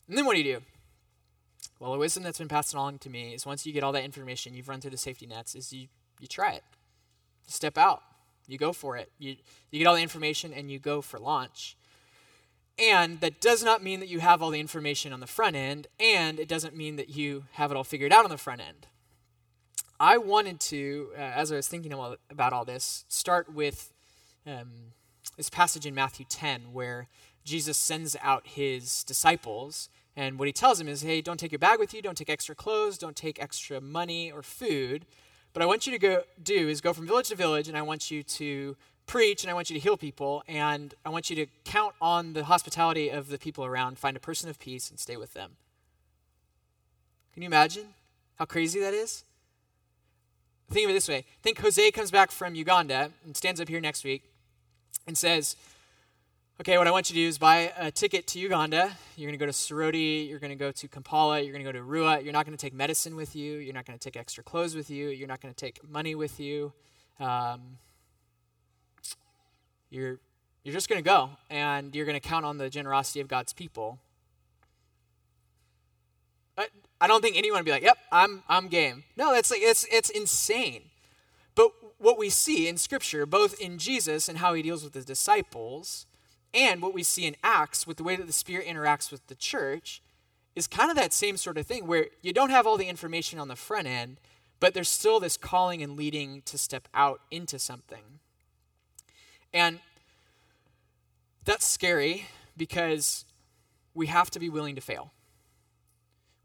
And 0.07 0.17
then 0.17 0.25
what 0.25 0.33
do 0.33 0.41
you 0.41 0.55
do? 0.55 0.63
Well, 1.79 1.91
the 1.91 1.99
wisdom 1.99 2.23
that's 2.23 2.39
been 2.39 2.47
passed 2.47 2.73
along 2.73 2.99
to 2.99 3.09
me 3.09 3.35
is 3.35 3.45
once 3.45 3.67
you 3.67 3.71
get 3.71 3.83
all 3.83 3.91
that 3.91 4.03
information, 4.03 4.55
you've 4.55 4.67
run 4.67 4.81
through 4.81 4.91
the 4.91 4.97
safety 4.97 5.27
nets, 5.27 5.53
is 5.53 5.71
you, 5.71 5.87
you 6.19 6.27
try 6.27 6.53
it. 6.53 6.63
step 7.45 7.77
out. 7.77 8.01
You 8.47 8.57
go 8.57 8.73
for 8.73 8.97
it. 8.97 9.11
You, 9.17 9.35
you 9.71 9.79
get 9.79 9.87
all 9.87 9.95
the 9.95 10.01
information 10.01 10.53
and 10.53 10.69
you 10.69 10.79
go 10.79 11.01
for 11.01 11.19
launch. 11.19 11.77
And 12.77 13.19
that 13.21 13.39
does 13.39 13.63
not 13.63 13.83
mean 13.83 13.99
that 13.99 14.09
you 14.09 14.19
have 14.19 14.41
all 14.41 14.49
the 14.49 14.59
information 14.59 15.13
on 15.13 15.19
the 15.19 15.27
front 15.27 15.55
end, 15.55 15.87
and 15.99 16.39
it 16.39 16.47
doesn't 16.47 16.75
mean 16.75 16.95
that 16.95 17.09
you 17.09 17.45
have 17.53 17.69
it 17.69 17.77
all 17.77 17.83
figured 17.83 18.11
out 18.11 18.23
on 18.23 18.31
the 18.31 18.37
front 18.37 18.61
end. 18.61 18.87
I 19.99 20.17
wanted 20.17 20.59
to, 20.59 21.09
uh, 21.15 21.21
as 21.21 21.51
I 21.51 21.55
was 21.55 21.67
thinking 21.67 21.93
about 21.93 22.51
all 22.51 22.65
this, 22.65 23.05
start 23.07 23.53
with 23.53 23.93
um, 24.47 24.93
this 25.37 25.49
passage 25.49 25.85
in 25.85 25.93
Matthew 25.93 26.25
10 26.27 26.73
where 26.73 27.07
Jesus 27.43 27.77
sends 27.77 28.15
out 28.21 28.47
his 28.47 29.03
disciples. 29.03 29.89
And 30.15 30.37
what 30.37 30.47
he 30.47 30.51
tells 30.51 30.77
them 30.77 30.87
is 30.87 31.01
hey, 31.01 31.21
don't 31.21 31.39
take 31.39 31.51
your 31.51 31.59
bag 31.59 31.79
with 31.79 31.93
you, 31.93 32.01
don't 32.01 32.17
take 32.17 32.29
extra 32.29 32.55
clothes, 32.55 32.97
don't 32.97 33.15
take 33.15 33.41
extra 33.41 33.81
money 33.81 34.31
or 34.31 34.43
food. 34.43 35.05
But 35.53 35.61
I 35.61 35.65
want 35.65 35.85
you 35.85 35.93
to 35.93 35.99
go 35.99 36.23
do 36.41 36.67
is 36.67 36.81
go 36.81 36.93
from 36.93 37.07
village 37.07 37.29
to 37.29 37.35
village, 37.35 37.67
and 37.67 37.77
I 37.77 37.83
want 37.83 38.09
you 38.11 38.23
to 38.23 38.75
preach, 39.05 39.43
and 39.43 39.51
I 39.51 39.53
want 39.53 39.69
you 39.69 39.75
to 39.75 39.79
heal 39.79 39.97
people, 39.97 40.43
and 40.47 40.93
I 41.05 41.09
want 41.09 41.29
you 41.29 41.35
to 41.37 41.45
count 41.63 41.93
on 42.01 42.33
the 42.33 42.45
hospitality 42.45 43.09
of 43.09 43.29
the 43.29 43.37
people 43.37 43.63
around, 43.63 43.99
find 43.99 44.17
a 44.17 44.19
person 44.19 44.49
of 44.49 44.59
peace, 44.59 44.89
and 44.89 44.99
stay 44.99 45.15
with 45.15 45.33
them. 45.33 45.51
Can 47.33 47.43
you 47.43 47.47
imagine 47.47 47.87
how 48.37 48.45
crazy 48.45 48.79
that 48.79 48.93
is? 48.93 49.23
Think 50.71 50.85
of 50.85 50.91
it 50.91 50.93
this 50.93 51.09
way 51.09 51.25
think 51.43 51.59
Jose 51.59 51.91
comes 51.91 52.09
back 52.09 52.31
from 52.31 52.55
Uganda 52.55 53.11
and 53.23 53.37
stands 53.37 53.61
up 53.61 53.69
here 53.69 53.81
next 53.81 54.03
week 54.03 54.23
and 55.05 55.17
says, 55.17 55.55
Okay, 56.61 56.77
what 56.77 56.85
I 56.85 56.91
want 56.91 57.09
you 57.09 57.15
to 57.15 57.21
do 57.21 57.27
is 57.27 57.39
buy 57.39 57.73
a 57.79 57.89
ticket 57.89 58.27
to 58.27 58.39
Uganda. 58.39 58.95
You're 59.17 59.27
going 59.27 59.39
to 59.39 59.43
go 59.43 59.47
to 59.47 59.51
Soroti. 59.51 60.29
You're 60.29 60.37
going 60.37 60.51
to 60.51 60.55
go 60.55 60.71
to 60.71 60.87
Kampala. 60.87 61.41
You're 61.41 61.51
going 61.51 61.65
to 61.65 61.71
go 61.71 61.71
to 61.71 61.83
Arua. 61.83 62.23
You're 62.23 62.31
not 62.31 62.45
going 62.45 62.55
to 62.55 62.61
take 62.61 62.75
medicine 62.75 63.15
with 63.15 63.35
you. 63.35 63.57
You're 63.57 63.73
not 63.73 63.87
going 63.87 63.97
to 63.97 64.03
take 64.03 64.15
extra 64.15 64.43
clothes 64.43 64.75
with 64.75 64.91
you. 64.91 65.09
You're 65.09 65.27
not 65.27 65.41
going 65.41 65.51
to 65.51 65.59
take 65.59 65.79
money 65.89 66.13
with 66.13 66.39
you. 66.39 66.71
Um, 67.19 67.79
you're, 69.89 70.19
you're 70.63 70.73
just 70.73 70.89
going 70.89 71.03
to 71.03 71.03
go, 71.03 71.31
and 71.49 71.95
you're 71.95 72.05
going 72.05 72.21
to 72.21 72.25
count 72.25 72.45
on 72.45 72.59
the 72.59 72.69
generosity 72.69 73.19
of 73.19 73.27
God's 73.27 73.51
people. 73.51 73.97
I, 76.55 76.67
I 77.01 77.07
don't 77.07 77.23
think 77.23 77.35
anyone 77.35 77.61
would 77.61 77.65
be 77.65 77.71
like, 77.71 77.83
"Yep, 77.83 77.97
I'm 78.11 78.43
I'm 78.47 78.67
game." 78.67 79.05
No, 79.17 79.33
that's 79.33 79.49
like 79.49 79.61
it's 79.63 79.87
it's 79.91 80.11
insane. 80.11 80.83
But 81.55 81.71
what 81.97 82.19
we 82.19 82.29
see 82.29 82.67
in 82.67 82.77
Scripture, 82.77 83.25
both 83.25 83.59
in 83.59 83.79
Jesus 83.79 84.29
and 84.29 84.37
how 84.37 84.53
he 84.53 84.61
deals 84.61 84.83
with 84.83 84.93
his 84.93 85.05
disciples, 85.05 86.05
and 86.53 86.81
what 86.81 86.93
we 86.93 87.03
see 87.03 87.25
in 87.25 87.35
Acts 87.43 87.87
with 87.87 87.97
the 87.97 88.03
way 88.03 88.15
that 88.15 88.27
the 88.27 88.33
Spirit 88.33 88.67
interacts 88.67 89.11
with 89.11 89.25
the 89.27 89.35
church, 89.35 90.01
is 90.55 90.67
kind 90.67 90.91
of 90.91 90.97
that 90.97 91.13
same 91.13 91.37
sort 91.37 91.57
of 91.57 91.65
thing 91.65 91.87
where 91.87 92.07
you 92.21 92.31
don't 92.31 92.51
have 92.51 92.67
all 92.67 92.77
the 92.77 92.87
information 92.87 93.39
on 93.39 93.47
the 93.47 93.55
front 93.55 93.87
end, 93.87 94.17
but 94.59 94.73
there's 94.73 94.89
still 94.89 95.19
this 95.19 95.35
calling 95.35 95.81
and 95.81 95.97
leading 95.97 96.41
to 96.43 96.57
step 96.57 96.87
out 96.93 97.21
into 97.31 97.57
something. 97.57 98.19
And 99.53 99.79
that's 101.43 101.65
scary 101.65 102.27
because 102.55 103.25
we 103.93 104.07
have 104.07 104.29
to 104.31 104.39
be 104.39 104.49
willing 104.49 104.75
to 104.75 104.81
fail. 104.81 105.11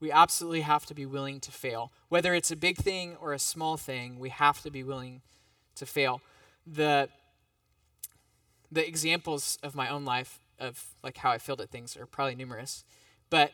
We 0.01 0.11
absolutely 0.11 0.61
have 0.62 0.87
to 0.87 0.94
be 0.94 1.07
willing 1.07 1.40
to 1.40 1.51
fail. 1.51 1.92
Whether 2.09 2.35
it's 2.35 2.51
a 2.51 2.57
big 2.57 2.77
thing 2.77 3.16
or 3.21 3.33
a 3.33 3.38
small 3.38 3.77
thing, 3.77 4.18
we 4.18 4.29
have 4.29 4.62
to 4.62 4.71
be 4.71 4.83
willing 4.83 5.23
to 5.75 5.87
fail. 5.87 6.21
The 6.66 7.09
the 8.71 8.87
examples 8.87 9.59
of 9.63 9.75
my 9.75 9.89
own 9.89 10.05
life 10.05 10.41
of 10.59 10.85
like 11.03 11.19
how 11.19 11.31
I 11.31 11.39
failed 11.39 11.61
at 11.61 11.71
things 11.71 11.97
are 11.97 12.07
probably 12.07 12.35
numerous. 12.35 12.85
But 13.31 13.53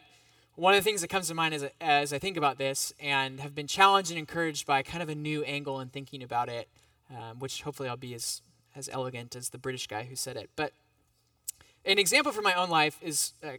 one 0.56 0.74
of 0.74 0.78
the 0.78 0.84
things 0.84 1.00
that 1.00 1.08
comes 1.08 1.28
to 1.28 1.34
mind 1.34 1.54
as, 1.54 1.66
as 1.80 2.12
I 2.12 2.18
think 2.18 2.36
about 2.36 2.58
this 2.58 2.92
and 3.00 3.40
have 3.40 3.54
been 3.54 3.66
challenged 3.66 4.10
and 4.10 4.18
encouraged 4.18 4.66
by 4.66 4.82
kind 4.82 5.02
of 5.02 5.08
a 5.08 5.14
new 5.14 5.42
angle 5.42 5.80
in 5.80 5.88
thinking 5.88 6.22
about 6.22 6.48
it, 6.48 6.68
um, 7.10 7.38
which 7.38 7.62
hopefully 7.62 7.88
I'll 7.88 7.96
be 7.96 8.14
as, 8.14 8.40
as 8.74 8.88
elegant 8.88 9.34
as 9.34 9.50
the 9.50 9.58
British 9.58 9.86
guy 9.86 10.04
who 10.04 10.16
said 10.16 10.36
it. 10.36 10.50
But 10.56 10.72
an 11.84 11.98
example 11.98 12.32
from 12.32 12.44
my 12.44 12.54
own 12.54 12.70
life 12.70 12.98
is 13.02 13.32
uh, 13.42 13.58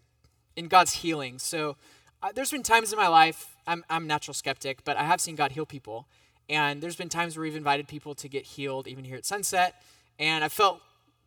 in 0.56 0.68
God's 0.68 0.94
healing. 0.94 1.38
So 1.38 1.76
uh, 2.24 2.32
there's 2.34 2.52
been 2.52 2.64
times 2.64 2.92
in 2.94 2.98
my 2.98 3.08
life, 3.08 3.56
I'm, 3.68 3.84
I'm 3.90 4.06
a 4.06 4.08
natural 4.08 4.34
skeptic, 4.34 4.84
but 4.84 4.98
I 4.98 5.04
have 5.04 5.20
seen 5.22 5.36
God 5.36 5.52
heal 5.52 5.66
people. 5.66 6.08
And 6.48 6.82
there's 6.82 6.96
been 6.96 7.10
times 7.10 7.36
where 7.36 7.44
we've 7.44 7.56
invited 7.56 7.88
people 7.88 8.16
to 8.16 8.30
get 8.30 8.46
healed, 8.46 8.88
even 8.88 9.04
here 9.04 9.18
at 9.18 9.26
Sunset. 9.26 9.82
And 10.18 10.44
I 10.44 10.50
felt 10.50 10.80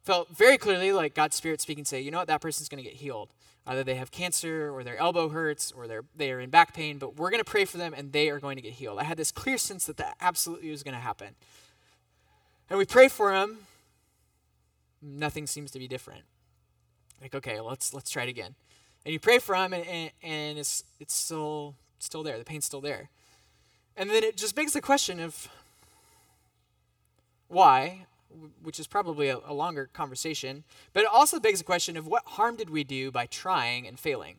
felt 0.08 0.34
very 0.34 0.56
clearly 0.56 0.90
like 0.90 1.12
God's 1.12 1.36
Spirit 1.36 1.60
speaking, 1.60 1.84
say, 1.84 2.00
you 2.00 2.10
know 2.10 2.16
what, 2.16 2.28
that 2.28 2.40
person's 2.40 2.70
going 2.70 2.82
to 2.82 2.88
get 2.88 2.98
healed. 2.98 3.28
Either 3.66 3.84
they 3.84 3.96
have 3.96 4.10
cancer, 4.10 4.70
or 4.74 4.82
their 4.82 4.96
elbow 4.96 5.28
hurts, 5.28 5.70
or 5.70 5.86
they're 5.86 6.04
they 6.16 6.32
are 6.32 6.40
in 6.40 6.48
back 6.48 6.72
pain. 6.72 6.96
But 6.96 7.16
we're 7.16 7.28
going 7.28 7.44
to 7.44 7.50
pray 7.50 7.66
for 7.66 7.76
them, 7.76 7.92
and 7.92 8.10
they 8.10 8.30
are 8.30 8.40
going 8.40 8.56
to 8.56 8.62
get 8.62 8.72
healed. 8.72 8.98
I 8.98 9.04
had 9.04 9.18
this 9.18 9.30
clear 9.30 9.58
sense 9.58 9.84
that 9.84 9.98
that 9.98 10.16
absolutely 10.18 10.70
was 10.70 10.82
going 10.82 10.94
to 10.94 11.00
happen. 11.00 11.34
And 12.70 12.78
we 12.78 12.86
pray 12.86 13.08
for 13.08 13.32
them. 13.32 13.58
Nothing 15.02 15.46
seems 15.46 15.70
to 15.72 15.78
be 15.78 15.86
different. 15.86 16.22
Like, 17.20 17.34
okay, 17.34 17.60
let's 17.60 17.92
let's 17.92 18.08
try 18.08 18.22
it 18.22 18.30
again. 18.30 18.54
And 19.04 19.12
you 19.12 19.20
pray 19.20 19.38
for 19.38 19.54
them, 19.54 19.74
and, 19.74 19.86
and, 19.86 20.10
and 20.22 20.58
it's 20.58 20.84
it's 20.98 21.12
still 21.12 21.74
still 21.98 22.22
there. 22.22 22.38
The 22.38 22.44
pain's 22.46 22.64
still 22.64 22.80
there. 22.80 23.10
And 23.94 24.08
then 24.08 24.24
it 24.24 24.38
just 24.38 24.56
begs 24.56 24.72
the 24.72 24.80
question 24.80 25.20
of 25.20 25.48
why, 27.48 28.06
which 28.62 28.78
is 28.78 28.86
probably 28.86 29.28
a, 29.28 29.38
a 29.46 29.54
longer 29.54 29.88
conversation, 29.92 30.64
but 30.92 31.02
it 31.02 31.08
also 31.12 31.40
begs 31.40 31.58
the 31.58 31.64
question 31.64 31.96
of 31.96 32.06
what 32.06 32.22
harm 32.26 32.56
did 32.56 32.70
we 32.70 32.84
do 32.84 33.10
by 33.10 33.26
trying 33.26 33.86
and 33.86 33.98
failing? 33.98 34.36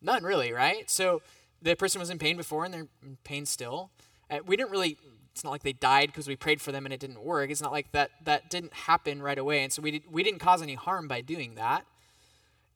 None 0.00 0.22
really, 0.22 0.52
right? 0.52 0.88
So 0.90 1.22
the 1.60 1.74
person 1.74 1.98
was 1.98 2.10
in 2.10 2.18
pain 2.18 2.36
before 2.36 2.64
and 2.64 2.72
they're 2.72 2.88
in 3.02 3.18
pain 3.24 3.46
still. 3.46 3.90
Uh, 4.30 4.38
we 4.46 4.56
didn't 4.56 4.70
really 4.70 4.96
it's 5.38 5.44
not 5.44 5.50
like 5.50 5.62
they 5.62 5.72
died 5.72 6.08
because 6.08 6.26
we 6.26 6.34
prayed 6.34 6.60
for 6.60 6.72
them 6.72 6.84
and 6.84 6.92
it 6.92 6.98
didn't 6.98 7.22
work. 7.22 7.48
It's 7.48 7.62
not 7.62 7.70
like 7.70 7.92
that 7.92 8.10
that 8.24 8.50
didn't 8.50 8.72
happen 8.72 9.22
right 9.22 9.38
away. 9.38 9.62
And 9.62 9.72
so 9.72 9.80
we, 9.80 9.92
did, 9.92 10.02
we 10.10 10.24
didn't 10.24 10.40
cause 10.40 10.62
any 10.62 10.74
harm 10.74 11.06
by 11.06 11.20
doing 11.20 11.54
that. 11.54 11.86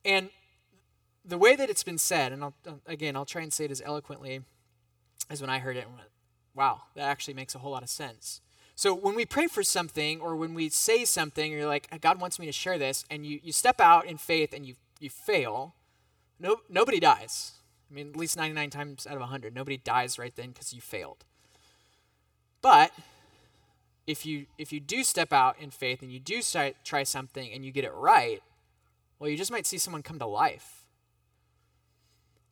And 0.04 0.30
the 1.24 1.36
way 1.36 1.56
that 1.56 1.68
it's 1.68 1.82
been 1.82 1.98
said, 1.98 2.32
and 2.32 2.44
I'll, 2.44 2.54
again, 2.86 3.16
I'll 3.16 3.24
try 3.24 3.42
and 3.42 3.52
say 3.52 3.64
it 3.64 3.72
as 3.72 3.82
eloquently 3.84 4.42
as 5.28 5.40
when 5.40 5.50
I 5.50 5.58
heard 5.58 5.76
it 5.76 5.88
went, 5.88 6.08
wow, 6.54 6.82
that 6.94 7.02
actually 7.02 7.34
makes 7.34 7.56
a 7.56 7.58
whole 7.58 7.72
lot 7.72 7.82
of 7.82 7.88
sense. 7.88 8.40
So 8.74 8.94
when 8.94 9.14
we 9.14 9.26
pray 9.26 9.46
for 9.46 9.62
something 9.62 10.20
or 10.20 10.34
when 10.34 10.54
we 10.54 10.68
say 10.68 11.04
something, 11.04 11.52
you're 11.52 11.66
like, 11.66 11.88
uh, 11.92 11.98
God 12.00 12.20
wants 12.20 12.38
me 12.38 12.46
to 12.46 12.52
share 12.52 12.78
this, 12.78 13.04
and 13.10 13.26
you, 13.26 13.38
you 13.42 13.52
step 13.52 13.80
out 13.80 14.06
in 14.06 14.16
faith 14.16 14.52
and 14.52 14.64
you, 14.66 14.74
you 14.98 15.10
fail, 15.10 15.74
no, 16.40 16.58
nobody 16.68 16.98
dies. 16.98 17.52
I 17.90 17.94
mean, 17.94 18.08
at 18.08 18.16
least 18.16 18.36
99 18.36 18.70
times 18.70 19.06
out 19.06 19.14
of 19.14 19.20
100, 19.20 19.54
nobody 19.54 19.76
dies 19.76 20.18
right 20.18 20.34
then 20.34 20.50
because 20.50 20.72
you 20.72 20.80
failed. 20.80 21.24
But 22.62 22.92
if 24.06 24.24
you 24.26 24.46
if 24.58 24.72
you 24.72 24.80
do 24.80 25.04
step 25.04 25.32
out 25.32 25.56
in 25.60 25.70
faith 25.70 26.02
and 26.02 26.10
you 26.10 26.18
do 26.18 26.42
try, 26.42 26.74
try 26.84 27.02
something 27.02 27.52
and 27.52 27.64
you 27.64 27.70
get 27.70 27.84
it 27.84 27.92
right, 27.94 28.42
well, 29.18 29.30
you 29.30 29.36
just 29.36 29.52
might 29.52 29.66
see 29.66 29.78
someone 29.78 30.02
come 30.02 30.18
to 30.18 30.26
life. 30.26 30.82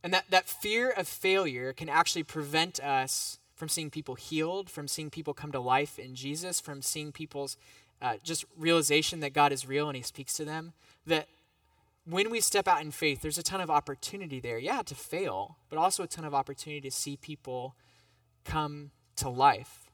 And 0.03 0.15
that, 0.15 0.31
that 0.31 0.49
fear 0.49 0.89
of 0.91 1.09
failure 1.09 1.73
can 1.73 1.89
actually 1.89 2.23
prevent 2.23 2.79
us 2.79 3.40
from 3.61 3.69
seeing 3.69 3.91
people 3.91 4.15
healed, 4.15 4.71
from 4.71 4.89
seeing 4.89 5.11
people 5.11 5.35
come 5.35 5.53
to 5.53 5.61
life 5.61 5.99
in 5.99 6.15
Jesus, 6.15 6.61
from 6.61 6.81
seeing 6.81 7.13
people's 7.13 7.59
uh, 8.01 8.15
just 8.25 8.47
realization 8.57 9.21
that 9.21 9.35
God 9.35 9.53
is 9.53 9.69
real 9.69 9.87
and 9.87 9.97
He 9.97 10.03
speaks 10.03 10.33
to 10.35 10.47
them. 10.47 10.73
That 11.07 11.29
when 12.07 12.31
we 12.31 12.41
step 12.41 12.67
out 12.67 12.81
in 12.81 12.91
faith, 12.91 13.21
there's 13.21 13.37
a 13.37 13.43
ton 13.43 13.61
of 13.61 13.71
opportunity 13.71 14.41
there. 14.41 14.57
Yeah, 14.57 14.81
to 14.81 14.95
fail, 14.95 15.59
but 15.69 15.79
also 15.79 16.03
a 16.03 16.07
ton 16.07 16.25
of 16.25 16.35
opportunity 16.35 16.81
to 16.81 16.91
see 16.91 17.19
people 17.19 17.75
come 18.47 18.93
to 19.17 19.29
life. 19.29 19.91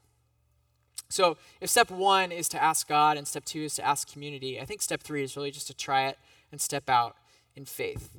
So 1.09 1.35
if 1.59 1.69
step 1.69 1.91
one 1.91 2.31
is 2.31 2.47
to 2.49 2.63
ask 2.63 2.87
God 2.87 3.17
and 3.17 3.27
step 3.27 3.43
two 3.43 3.63
is 3.63 3.75
to 3.75 3.85
ask 3.85 4.09
community, 4.09 4.61
I 4.61 4.65
think 4.65 4.81
step 4.81 5.03
three 5.03 5.23
is 5.23 5.35
really 5.35 5.51
just 5.51 5.67
to 5.67 5.73
try 5.73 6.07
it 6.07 6.17
and 6.53 6.61
step 6.61 6.89
out 6.89 7.17
in 7.53 7.65
faith. 7.65 8.11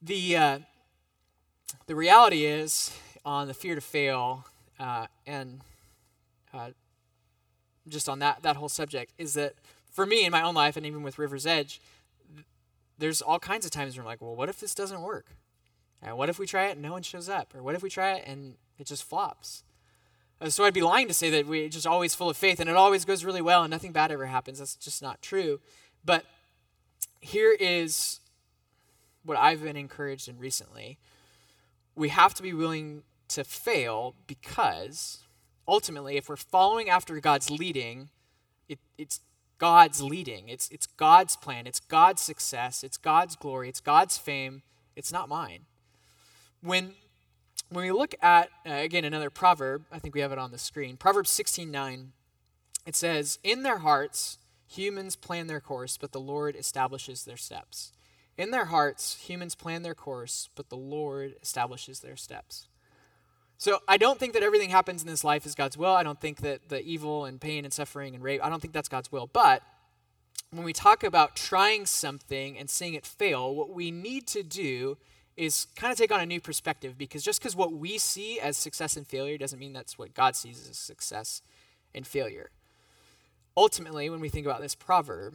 The, 0.00 0.36
uh, 0.36 0.58
the 1.86 1.94
reality 1.94 2.46
is, 2.46 2.96
on 3.28 3.46
the 3.46 3.52
fear 3.52 3.74
to 3.74 3.80
fail, 3.82 4.46
uh, 4.80 5.06
and 5.26 5.60
uh, 6.54 6.70
just 7.86 8.08
on 8.08 8.20
that, 8.20 8.42
that 8.42 8.56
whole 8.56 8.70
subject, 8.70 9.12
is 9.18 9.34
that 9.34 9.52
for 9.92 10.06
me 10.06 10.24
in 10.24 10.32
my 10.32 10.40
own 10.40 10.54
life, 10.54 10.78
and 10.78 10.86
even 10.86 11.02
with 11.02 11.18
River's 11.18 11.46
Edge, 11.46 11.78
there's 12.96 13.20
all 13.20 13.38
kinds 13.38 13.66
of 13.66 13.70
times 13.70 13.94
where 13.94 14.02
I'm 14.02 14.06
like, 14.06 14.22
well, 14.22 14.34
what 14.34 14.48
if 14.48 14.58
this 14.58 14.74
doesn't 14.74 15.02
work? 15.02 15.26
And 16.02 16.16
what 16.16 16.30
if 16.30 16.38
we 16.38 16.46
try 16.46 16.68
it 16.68 16.72
and 16.72 16.82
no 16.82 16.92
one 16.92 17.02
shows 17.02 17.28
up? 17.28 17.54
Or 17.54 17.62
what 17.62 17.74
if 17.74 17.82
we 17.82 17.90
try 17.90 18.14
it 18.14 18.26
and 18.26 18.54
it 18.78 18.86
just 18.86 19.04
flops? 19.04 19.62
Uh, 20.40 20.48
so 20.48 20.64
I'd 20.64 20.72
be 20.72 20.80
lying 20.80 21.06
to 21.08 21.14
say 21.14 21.28
that 21.28 21.46
we're 21.46 21.68
just 21.68 21.86
always 21.86 22.14
full 22.14 22.30
of 22.30 22.36
faith 22.36 22.60
and 22.60 22.70
it 22.70 22.76
always 22.76 23.04
goes 23.04 23.26
really 23.26 23.42
well 23.42 23.62
and 23.62 23.70
nothing 23.70 23.92
bad 23.92 24.10
ever 24.10 24.24
happens. 24.24 24.58
That's 24.58 24.74
just 24.74 25.02
not 25.02 25.20
true. 25.20 25.60
But 26.02 26.24
here 27.20 27.54
is 27.60 28.20
what 29.22 29.36
I've 29.36 29.62
been 29.62 29.76
encouraged 29.76 30.28
in 30.28 30.38
recently. 30.38 30.96
We 31.94 32.08
have 32.08 32.32
to 32.34 32.42
be 32.42 32.54
willing 32.54 33.02
to 33.28 33.44
fail 33.44 34.14
because 34.26 35.20
ultimately, 35.66 36.16
if 36.16 36.28
we're 36.28 36.36
following 36.36 36.88
after 36.88 37.18
God's 37.20 37.50
leading, 37.50 38.08
it, 38.68 38.78
it's 38.96 39.20
God's 39.58 40.02
leading. 40.02 40.48
It's, 40.48 40.68
it's 40.70 40.86
God's 40.86 41.36
plan. 41.36 41.66
It's 41.66 41.80
God's 41.80 42.22
success. 42.22 42.82
It's 42.84 42.96
God's 42.96 43.36
glory. 43.36 43.68
It's 43.68 43.80
God's 43.80 44.16
fame. 44.16 44.62
It's 44.96 45.12
not 45.12 45.28
mine. 45.28 45.66
When 46.60 46.94
when 47.70 47.84
we 47.84 47.92
look 47.92 48.14
at, 48.22 48.48
uh, 48.66 48.72
again, 48.72 49.04
another 49.04 49.30
proverb, 49.30 49.84
I 49.92 49.98
think 49.98 50.14
we 50.14 50.22
have 50.22 50.32
it 50.32 50.38
on 50.38 50.52
the 50.52 50.58
screen, 50.58 50.96
Proverbs 50.96 51.30
16 51.30 51.70
9, 51.70 52.12
it 52.86 52.96
says, 52.96 53.38
In 53.44 53.62
their 53.62 53.78
hearts, 53.78 54.38
humans 54.66 55.16
plan 55.16 55.46
their 55.48 55.60
course, 55.60 55.98
but 55.98 56.12
the 56.12 56.20
Lord 56.20 56.56
establishes 56.56 57.24
their 57.24 57.36
steps. 57.36 57.92
In 58.36 58.52
their 58.52 58.66
hearts, 58.66 59.16
humans 59.16 59.54
plan 59.54 59.82
their 59.82 59.94
course, 59.94 60.48
but 60.54 60.70
the 60.70 60.76
Lord 60.76 61.34
establishes 61.42 62.00
their 62.00 62.16
steps. 62.16 62.68
So 63.58 63.80
I 63.88 63.96
don't 63.96 64.20
think 64.20 64.34
that 64.34 64.44
everything 64.44 64.70
happens 64.70 65.02
in 65.02 65.08
this 65.08 65.24
life 65.24 65.44
is 65.44 65.56
God's 65.56 65.76
will. 65.76 65.92
I 65.92 66.04
don't 66.04 66.20
think 66.20 66.42
that 66.42 66.68
the 66.68 66.80
evil 66.82 67.24
and 67.24 67.40
pain 67.40 67.64
and 67.64 67.72
suffering 67.72 68.14
and 68.14 68.22
rape, 68.22 68.40
I 68.42 68.48
don't 68.48 68.62
think 68.62 68.72
that's 68.72 68.88
God's 68.88 69.10
will. 69.10 69.28
But 69.32 69.62
when 70.52 70.64
we 70.64 70.72
talk 70.72 71.02
about 71.02 71.34
trying 71.34 71.84
something 71.84 72.56
and 72.56 72.70
seeing 72.70 72.94
it 72.94 73.04
fail, 73.04 73.52
what 73.52 73.70
we 73.70 73.90
need 73.90 74.28
to 74.28 74.44
do 74.44 74.96
is 75.36 75.66
kind 75.74 75.92
of 75.92 75.98
take 75.98 76.12
on 76.12 76.20
a 76.20 76.26
new 76.26 76.40
perspective 76.40 76.96
because 76.96 77.22
just 77.22 77.40
because 77.40 77.56
what 77.56 77.72
we 77.72 77.98
see 77.98 78.38
as 78.38 78.56
success 78.56 78.96
and 78.96 79.06
failure 79.06 79.36
doesn't 79.36 79.58
mean 79.58 79.72
that's 79.72 79.98
what 79.98 80.14
God 80.14 80.36
sees 80.36 80.68
as 80.68 80.78
success 80.78 81.42
and 81.94 82.06
failure. 82.06 82.50
Ultimately, 83.56 84.08
when 84.08 84.20
we 84.20 84.28
think 84.28 84.46
about 84.46 84.60
this 84.60 84.76
proverb, 84.76 85.34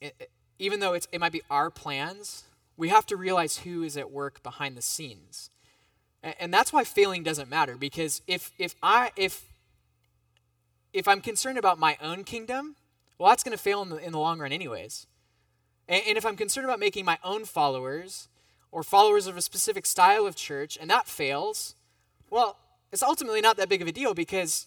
it, 0.00 0.30
even 0.58 0.80
though 0.80 0.94
it 0.94 1.06
might 1.18 1.32
be 1.32 1.42
our 1.50 1.70
plans, 1.70 2.44
we 2.76 2.88
have 2.88 3.04
to 3.06 3.16
realize 3.16 3.58
who 3.58 3.82
is 3.82 3.98
at 3.98 4.10
work 4.10 4.42
behind 4.42 4.76
the 4.76 4.82
scenes. 4.82 5.50
And, 6.22 6.54
that's 6.54 6.72
why 6.72 6.84
failing 6.84 7.24
doesn't 7.24 7.50
matter 7.50 7.76
because 7.76 8.22
if 8.28 8.52
if 8.56 8.76
I 8.82 9.10
if 9.16 9.44
if 10.92 11.08
I'm 11.08 11.20
concerned 11.20 11.58
about 11.58 11.78
my 11.78 11.96
own 12.00 12.22
kingdom, 12.22 12.76
well, 13.18 13.30
that's 13.30 13.42
going 13.42 13.56
to 13.56 13.62
fail 13.62 13.82
in 13.82 13.88
the, 13.88 13.96
in 13.96 14.12
the 14.12 14.18
long 14.18 14.38
run, 14.38 14.52
anyways. 14.52 15.06
And, 15.88 16.02
and 16.06 16.18
if 16.18 16.26
I'm 16.26 16.36
concerned 16.36 16.64
about 16.64 16.78
making 16.78 17.04
my 17.04 17.18
own 17.24 17.44
followers 17.44 18.28
or 18.70 18.82
followers 18.82 19.26
of 19.26 19.36
a 19.36 19.42
specific 19.42 19.86
style 19.86 20.26
of 20.26 20.36
church 20.36 20.78
and 20.80 20.88
that 20.90 21.08
fails, 21.08 21.74
well, 22.30 22.58
it's 22.92 23.02
ultimately 23.02 23.40
not 23.40 23.56
that 23.56 23.68
big 23.68 23.82
of 23.82 23.88
a 23.88 23.92
deal 23.92 24.14
because 24.14 24.66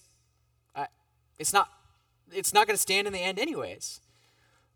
uh, 0.75 0.87
it's 1.39 1.53
not 1.53 1.69
it's 2.31 2.53
not 2.53 2.67
going 2.67 2.75
to 2.75 2.81
stand 2.81 3.07
in 3.07 3.13
the 3.13 3.19
end 3.19 3.37
anyways 3.39 4.01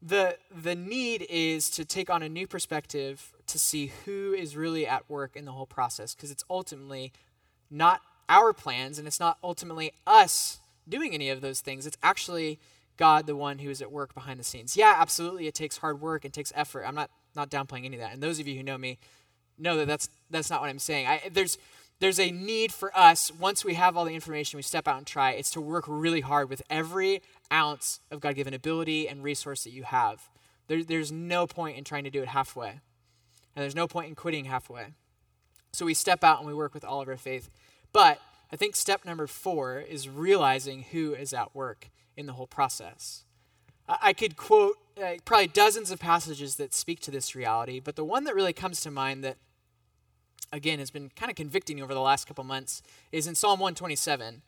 the 0.01 0.37
the 0.55 0.75
need 0.75 1.25
is 1.29 1.69
to 1.71 1.83
take 1.83 2.09
on 2.09 2.23
a 2.23 2.29
new 2.29 2.47
perspective 2.47 3.33
to 3.47 3.59
see 3.59 3.91
who 4.05 4.33
is 4.33 4.55
really 4.55 4.87
at 4.87 5.09
work 5.09 5.35
in 5.35 5.45
the 5.45 5.51
whole 5.51 5.65
process 5.65 6.15
because 6.15 6.31
it's 6.31 6.43
ultimately 6.49 7.11
not 7.69 8.01
our 8.29 8.53
plans 8.53 8.97
and 8.97 9.07
it's 9.07 9.19
not 9.19 9.37
ultimately 9.43 9.91
us 10.07 10.59
doing 10.87 11.13
any 11.13 11.29
of 11.29 11.41
those 11.41 11.61
things. 11.61 11.85
It's 11.85 11.97
actually 12.01 12.59
god 12.97 13.27
the 13.27 13.35
one 13.35 13.59
who 13.59 13.69
is 13.69 13.81
at 13.81 13.91
work 13.91 14.13
behind 14.13 14.39
the 14.39 14.43
scenes. 14.43 14.77
Yeah 14.77 14.95
absolutely 14.97 15.47
it 15.47 15.55
takes 15.55 15.77
hard 15.77 15.99
work 15.99 16.23
and 16.23 16.33
takes 16.33 16.53
effort. 16.55 16.83
I'm 16.85 16.95
not 16.95 17.09
not 17.35 17.49
downplaying 17.49 17.85
any 17.85 17.97
of 17.97 18.01
that. 18.01 18.13
And 18.13 18.23
those 18.23 18.39
of 18.39 18.47
you 18.47 18.55
who 18.55 18.63
know 18.63 18.77
me 18.77 18.99
know 19.57 19.75
that 19.77 19.87
that's 19.87 20.09
that's 20.29 20.49
not 20.49 20.61
what 20.61 20.69
i'm 20.69 20.79
saying. 20.79 21.07
I, 21.07 21.21
there's 21.31 21.57
there's 21.99 22.19
a 22.19 22.31
need 22.31 22.71
for 22.71 22.97
us 22.97 23.29
once 23.31 23.65
we 23.65 23.73
have 23.73 23.97
all 23.97 24.05
the 24.05 24.15
information 24.15 24.57
we 24.57 24.63
step 24.63 24.87
out 24.87 24.97
and 24.97 25.05
try 25.05 25.31
it's 25.31 25.51
to 25.51 25.61
work 25.61 25.83
really 25.87 26.21
hard 26.21 26.49
with 26.49 26.61
every 26.69 27.21
ounce 27.51 27.99
of 28.11 28.19
God 28.19 28.35
given 28.35 28.53
ability 28.53 29.07
and 29.07 29.23
resource 29.23 29.63
that 29.63 29.71
you 29.71 29.83
have. 29.83 30.29
There, 30.67 30.83
there's 30.83 31.11
no 31.11 31.47
point 31.47 31.77
in 31.77 31.83
trying 31.83 32.03
to 32.03 32.09
do 32.09 32.21
it 32.21 32.29
halfway. 32.29 32.69
And 32.69 33.63
there's 33.63 33.75
no 33.75 33.87
point 33.87 34.09
in 34.09 34.15
quitting 34.15 34.45
halfway. 34.45 34.87
So 35.73 35.85
we 35.85 35.93
step 35.93 36.23
out 36.23 36.39
and 36.39 36.47
we 36.47 36.53
work 36.53 36.73
with 36.73 36.85
all 36.85 37.01
of 37.01 37.07
our 37.07 37.17
faith. 37.17 37.49
But 37.91 38.21
I 38.51 38.55
think 38.55 38.75
step 38.75 39.05
number 39.05 39.27
four 39.27 39.79
is 39.79 40.09
realizing 40.09 40.85
who 40.91 41.13
is 41.13 41.33
at 41.33 41.55
work 41.55 41.89
in 42.15 42.25
the 42.25 42.33
whole 42.33 42.47
process. 42.47 43.23
I, 43.87 44.13
could 44.13 44.37
quote 44.37 44.77
uh, 45.01 45.15
probably 45.25 45.47
dozens 45.47 45.89
of 45.89 45.99
passages 45.99 46.57
that 46.57 46.73
speak 46.73 46.99
to 47.01 47.11
this 47.11 47.35
reality, 47.35 47.79
but 47.79 47.95
the 47.95 48.03
one 48.03 48.23
that 48.25 48.35
really 48.35 48.53
comes 48.53 48.81
to 48.81 48.91
mind 48.91 49.23
that, 49.23 49.37
again, 50.53 50.77
has 50.77 50.91
been 50.91 51.09
kind 51.15 51.31
of 51.31 51.35
convicting 51.35 51.81
over 51.81 51.93
the 51.93 52.01
last 52.01 52.27
couple 52.27 52.43
months 52.43 52.83
is 53.11 53.25
in 53.25 53.33
Psalm 53.33 53.59
127. 53.59 54.43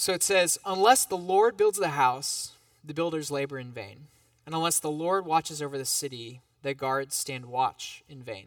So 0.00 0.14
it 0.14 0.22
says, 0.22 0.58
Unless 0.64 1.04
the 1.04 1.18
Lord 1.18 1.58
builds 1.58 1.78
the 1.78 1.88
house, 1.88 2.52
the 2.82 2.94
builders 2.94 3.30
labor 3.30 3.58
in 3.58 3.70
vain. 3.70 4.06
And 4.46 4.54
unless 4.54 4.78
the 4.78 4.90
Lord 4.90 5.26
watches 5.26 5.60
over 5.60 5.76
the 5.76 5.84
city, 5.84 6.40
the 6.62 6.72
guards 6.72 7.14
stand 7.14 7.44
watch 7.44 8.02
in 8.08 8.22
vain. 8.22 8.46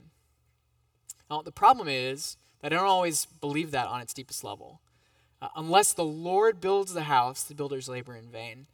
Now, 1.30 1.44
the 1.44 1.52
problem 1.52 1.88
is 1.88 2.38
that 2.62 2.74
I 2.74 2.78
don't 2.78 2.88
always 2.88 3.28
believe 3.40 3.70
that 3.70 3.86
on 3.86 4.02
its 4.02 4.16
deepest 4.16 4.44
level. 4.44 4.82
Uh, 5.44 5.50
unless 5.56 5.94
the 5.94 6.04
Lord 6.04 6.60
builds 6.60 6.92
the 6.92 7.04
house, 7.04 7.44
the 7.44 7.54
builders 7.54 7.88
labor 7.88 8.16
in 8.16 8.32
vain. 8.32 8.66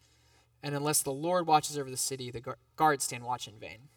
And 0.64 0.74
unless 0.74 1.02
the 1.02 1.12
Lord 1.12 1.48
watches 1.48 1.78
over 1.78 1.92
the 1.92 1.98
city, 1.98 2.32
the 2.32 2.56
guards 2.78 3.04
stand 3.04 3.26
watch 3.26 3.46
in 3.46 3.56
vain. 3.60 3.90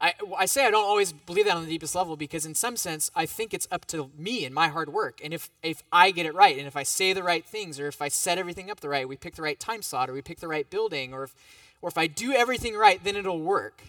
I, 0.00 0.14
I 0.36 0.46
say 0.46 0.64
I 0.64 0.70
don't 0.70 0.84
always 0.84 1.12
believe 1.12 1.46
that 1.46 1.56
on 1.56 1.64
the 1.64 1.70
deepest 1.70 1.94
level 1.94 2.16
because, 2.16 2.46
in 2.46 2.54
some 2.54 2.76
sense, 2.76 3.10
I 3.16 3.26
think 3.26 3.52
it's 3.52 3.66
up 3.70 3.84
to 3.86 4.10
me 4.16 4.44
and 4.44 4.54
my 4.54 4.68
hard 4.68 4.92
work. 4.92 5.20
And 5.24 5.34
if, 5.34 5.50
if 5.62 5.82
I 5.90 6.12
get 6.12 6.24
it 6.24 6.34
right, 6.34 6.56
and 6.56 6.68
if 6.68 6.76
I 6.76 6.84
say 6.84 7.12
the 7.12 7.24
right 7.24 7.44
things, 7.44 7.80
or 7.80 7.88
if 7.88 8.00
I 8.00 8.06
set 8.06 8.38
everything 8.38 8.70
up 8.70 8.78
the 8.78 8.88
right, 8.88 9.08
we 9.08 9.16
pick 9.16 9.34
the 9.34 9.42
right 9.42 9.58
time 9.58 9.82
slot, 9.82 10.08
or 10.08 10.12
we 10.12 10.22
pick 10.22 10.38
the 10.38 10.46
right 10.46 10.68
building, 10.70 11.12
or 11.12 11.24
if, 11.24 11.34
or 11.82 11.88
if 11.88 11.98
I 11.98 12.06
do 12.06 12.32
everything 12.32 12.76
right, 12.76 13.02
then 13.02 13.16
it'll 13.16 13.40
work. 13.40 13.82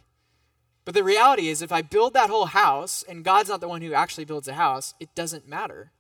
But 0.83 0.95
the 0.95 1.03
reality 1.03 1.47
is, 1.49 1.61
if 1.61 1.71
I 1.71 1.83
build 1.83 2.13
that 2.13 2.31
whole 2.31 2.47
house 2.47 3.03
and 3.07 3.23
God's 3.23 3.49
not 3.49 3.61
the 3.61 3.67
one 3.67 3.83
who 3.83 3.93
actually 3.93 4.25
builds 4.25 4.47
a 4.47 4.53
house, 4.53 4.95
it 4.99 5.13
doesn't 5.13 5.47
matter. 5.47 5.91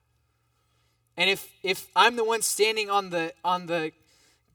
And 1.15 1.29
if, 1.29 1.49
if 1.61 1.87
I'm 1.95 2.15
the 2.15 2.23
one 2.23 2.41
standing 2.41 2.89
on 2.89 3.11
the, 3.11 3.33
on 3.43 3.67
the 3.67 3.91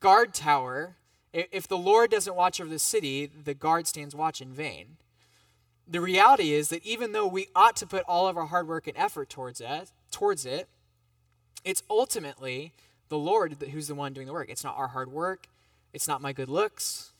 guard 0.01 0.33
tower, 0.33 0.95
if 1.31 1.65
the 1.65 1.77
Lord 1.77 2.11
doesn't 2.11 2.35
watch 2.35 2.59
over 2.59 2.69
the 2.69 2.79
city, 2.79 3.27
the 3.27 3.53
guard 3.53 3.87
stands 3.87 4.13
watch 4.13 4.41
in 4.41 4.51
vain 4.51 4.97
the 5.87 6.01
reality 6.01 6.53
is 6.53 6.69
that 6.69 6.85
even 6.85 7.11
though 7.11 7.27
we 7.27 7.47
ought 7.55 7.75
to 7.77 7.85
put 7.85 8.03
all 8.07 8.27
of 8.27 8.37
our 8.37 8.47
hard 8.47 8.67
work 8.67 8.87
and 8.87 8.97
effort 8.97 9.29
towards 9.29 9.61
it, 9.61 9.91
towards 10.11 10.45
it, 10.45 10.67
it's 11.63 11.83
ultimately 11.89 12.73
the 13.09 13.17
Lord 13.17 13.57
who's 13.71 13.87
the 13.87 13.95
one 13.95 14.13
doing 14.13 14.27
the 14.27 14.33
work. 14.33 14.49
It's 14.49 14.63
not 14.63 14.77
our 14.77 14.89
hard 14.89 15.11
work. 15.11 15.47
It's 15.93 16.07
not 16.07 16.21
my 16.21 16.33
good 16.33 16.49
looks. 16.49 17.11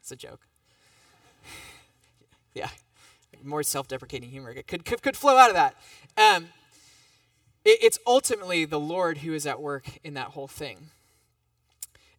It's 0.00 0.10
a 0.10 0.16
joke. 0.16 0.46
yeah, 2.54 2.68
more 3.42 3.62
self-deprecating 3.62 4.30
humor 4.30 4.54
could 4.54 4.84
could, 4.84 5.02
could 5.02 5.16
flow 5.16 5.36
out 5.36 5.50
of 5.50 5.54
that. 5.54 5.76
Um, 6.16 6.48
it, 7.64 7.78
it's 7.82 7.98
ultimately 8.06 8.64
the 8.64 8.80
Lord 8.80 9.18
who 9.18 9.34
is 9.34 9.46
at 9.46 9.60
work 9.60 9.86
in 10.04 10.14
that 10.14 10.28
whole 10.28 10.48
thing. 10.48 10.90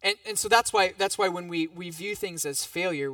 And, 0.02 0.16
and 0.26 0.38
so 0.38 0.48
that's 0.48 0.72
why 0.72 0.94
that's 0.96 1.18
why 1.18 1.28
when 1.28 1.48
we, 1.48 1.66
we 1.66 1.90
view 1.90 2.14
things 2.14 2.46
as 2.46 2.64
failure, 2.64 3.12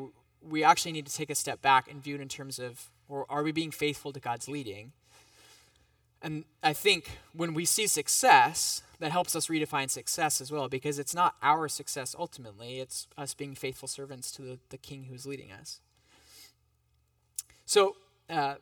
we 0.48 0.62
actually 0.64 0.92
need 0.92 1.06
to 1.06 1.14
take 1.14 1.30
a 1.30 1.34
step 1.34 1.62
back 1.62 1.90
and 1.90 2.02
view 2.02 2.16
it 2.16 2.20
in 2.20 2.28
terms 2.28 2.58
of 2.58 2.90
or 3.08 3.26
are 3.28 3.42
we 3.42 3.52
being 3.52 3.70
faithful 3.70 4.12
to 4.12 4.20
God's 4.20 4.48
leading? 4.48 4.92
And 6.22 6.44
I 6.62 6.72
think 6.72 7.18
when 7.34 7.52
we 7.52 7.66
see 7.66 7.86
success, 7.86 8.82
that 8.98 9.12
helps 9.12 9.36
us 9.36 9.48
redefine 9.48 9.90
success 9.90 10.40
as 10.40 10.50
well, 10.50 10.68
because 10.68 10.98
it's 10.98 11.14
not 11.14 11.34
our 11.42 11.68
success 11.68 12.16
ultimately, 12.18 12.80
it's 12.80 13.06
us 13.18 13.34
being 13.34 13.54
faithful 13.54 13.88
servants 13.88 14.32
to 14.32 14.42
the, 14.42 14.58
the 14.70 14.78
King 14.78 15.04
who's 15.10 15.26
leading 15.26 15.52
us. 15.52 15.80
So, 17.66 17.96
uh, 18.30 18.54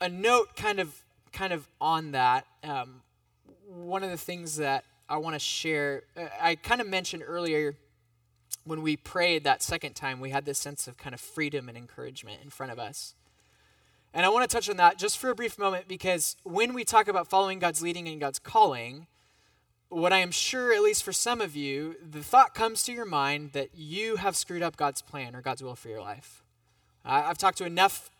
a 0.00 0.08
note 0.08 0.56
kind 0.56 0.80
of 0.80 1.02
kind 1.32 1.52
of 1.52 1.68
on 1.80 2.12
that. 2.12 2.46
Um, 2.64 3.02
one 3.66 4.02
of 4.02 4.10
the 4.10 4.16
things 4.16 4.56
that 4.56 4.84
I 5.08 5.18
want 5.18 5.34
to 5.34 5.38
share, 5.38 6.04
uh, 6.16 6.26
I 6.40 6.54
kind 6.54 6.80
of 6.80 6.88
mentioned 6.88 7.22
earlier 7.26 7.76
when 8.64 8.82
we 8.82 8.96
prayed 8.96 9.44
that 9.44 9.62
second 9.62 9.94
time, 9.94 10.20
we 10.20 10.30
had 10.30 10.44
this 10.44 10.58
sense 10.58 10.86
of 10.86 10.96
kind 10.96 11.14
of 11.14 11.20
freedom 11.20 11.68
and 11.68 11.76
encouragement 11.76 12.40
in 12.42 12.50
front 12.50 12.72
of 12.72 12.78
us. 12.78 13.14
And 14.12 14.26
I 14.26 14.28
want 14.28 14.48
to 14.48 14.54
touch 14.54 14.68
on 14.68 14.76
that 14.76 14.98
just 14.98 15.18
for 15.18 15.30
a 15.30 15.34
brief 15.34 15.58
moment 15.58 15.86
because 15.86 16.36
when 16.42 16.74
we 16.74 16.84
talk 16.84 17.06
about 17.08 17.28
following 17.28 17.58
God's 17.58 17.80
leading 17.80 18.08
and 18.08 18.20
God's 18.20 18.40
calling, 18.40 19.06
what 19.88 20.12
I 20.12 20.18
am 20.18 20.30
sure, 20.30 20.72
at 20.72 20.82
least 20.82 21.02
for 21.02 21.12
some 21.12 21.40
of 21.40 21.54
you, 21.54 21.96
the 22.02 22.22
thought 22.22 22.54
comes 22.54 22.82
to 22.84 22.92
your 22.92 23.04
mind 23.04 23.52
that 23.52 23.70
you 23.74 24.16
have 24.16 24.36
screwed 24.36 24.62
up 24.62 24.76
God's 24.76 25.02
plan 25.02 25.34
or 25.34 25.42
God's 25.42 25.62
will 25.62 25.76
for 25.76 25.88
your 25.88 26.00
life. 26.00 26.42
I've 27.04 27.38
talked 27.38 27.58
to 27.58 27.64
enough 27.64 28.10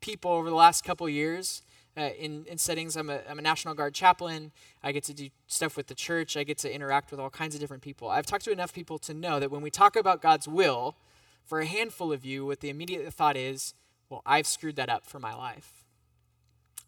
people 0.00 0.30
over 0.30 0.48
the 0.48 0.56
last 0.56 0.84
couple 0.84 1.08
years 1.08 1.62
uh, 1.96 2.10
in, 2.18 2.44
in 2.46 2.58
settings. 2.58 2.96
I'm 2.96 3.10
a, 3.10 3.20
I'm 3.28 3.38
a 3.38 3.42
National 3.42 3.74
Guard 3.74 3.94
chaplain. 3.94 4.52
I 4.82 4.92
get 4.92 5.04
to 5.04 5.14
do 5.14 5.28
stuff 5.46 5.76
with 5.76 5.86
the 5.86 5.94
church. 5.94 6.36
I 6.36 6.44
get 6.44 6.58
to 6.58 6.74
interact 6.74 7.10
with 7.10 7.20
all 7.20 7.30
kinds 7.30 7.54
of 7.54 7.60
different 7.60 7.82
people. 7.82 8.08
I've 8.08 8.26
talked 8.26 8.44
to 8.44 8.52
enough 8.52 8.72
people 8.72 8.98
to 9.00 9.14
know 9.14 9.38
that 9.40 9.50
when 9.50 9.62
we 9.62 9.70
talk 9.70 9.96
about 9.96 10.20
God's 10.20 10.48
will, 10.48 10.96
for 11.44 11.60
a 11.60 11.66
handful 11.66 12.12
of 12.12 12.24
you, 12.24 12.46
what 12.46 12.60
the 12.60 12.70
immediate 12.70 13.12
thought 13.12 13.36
is, 13.36 13.74
well, 14.08 14.22
I've 14.24 14.46
screwed 14.46 14.76
that 14.76 14.88
up 14.88 15.06
for 15.06 15.18
my 15.18 15.34
life. 15.34 15.84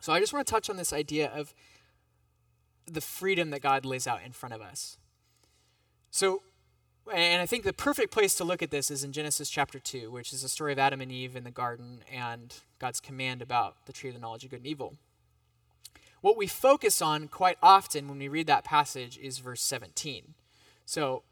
So 0.01 0.13
I 0.13 0.21
just 0.21 0.33
want 0.33 0.47
to 0.47 0.51
touch 0.51 0.71
on 0.71 0.77
this 0.77 0.93
idea 0.93 1.31
of 1.31 1.55
the 2.87 3.01
freedom 3.01 3.51
that 3.51 3.61
God 3.61 3.85
lays 3.85 4.07
out 4.07 4.21
in 4.25 4.33
front 4.33 4.55
of 4.55 4.61
us. 4.61 4.99
So, 6.11 6.43
and 7.13 7.41
I 7.41 7.47
think 7.47 7.65
the 7.65 7.73
perfect 7.73 8.13
place 8.13 8.35
to 8.37 8.45
look 8.45 8.63
at 8.63 8.71
this 8.71 8.91
is 8.91 9.05
in 9.05 9.13
Genesis 9.13 9.49
chapter 9.49 9.79
2, 9.79 10.11
which 10.11 10.33
is 10.33 10.43
the 10.43 10.49
story 10.49 10.73
of 10.73 10.79
Adam 10.79 11.01
and 11.01 11.13
Eve 11.13 11.37
in 11.37 11.45
the 11.45 11.51
garden 11.51 12.01
and 12.13 12.55
God's 12.79 13.01
command 13.01 13.43
about 13.43 13.77
the 13.87 13.93
tree 13.93 14.11
of 14.11 14.15
the 14.15 14.21
knowledge 14.21 14.45
of 14.45 14.51
good 14.51 14.61
and 14.61 14.67
evil. 14.67 14.95
What 16.21 16.37
we 16.37 16.47
focus 16.47 17.01
on 17.01 17.29
quite 17.29 17.59
often 17.63 18.09
when 18.09 18.19
we 18.19 18.29
read 18.29 18.47
that 18.49 18.65
passage 18.65 19.19
is 19.19 19.39
verse 19.39 19.63
17. 19.63 20.35
So, 20.85 21.23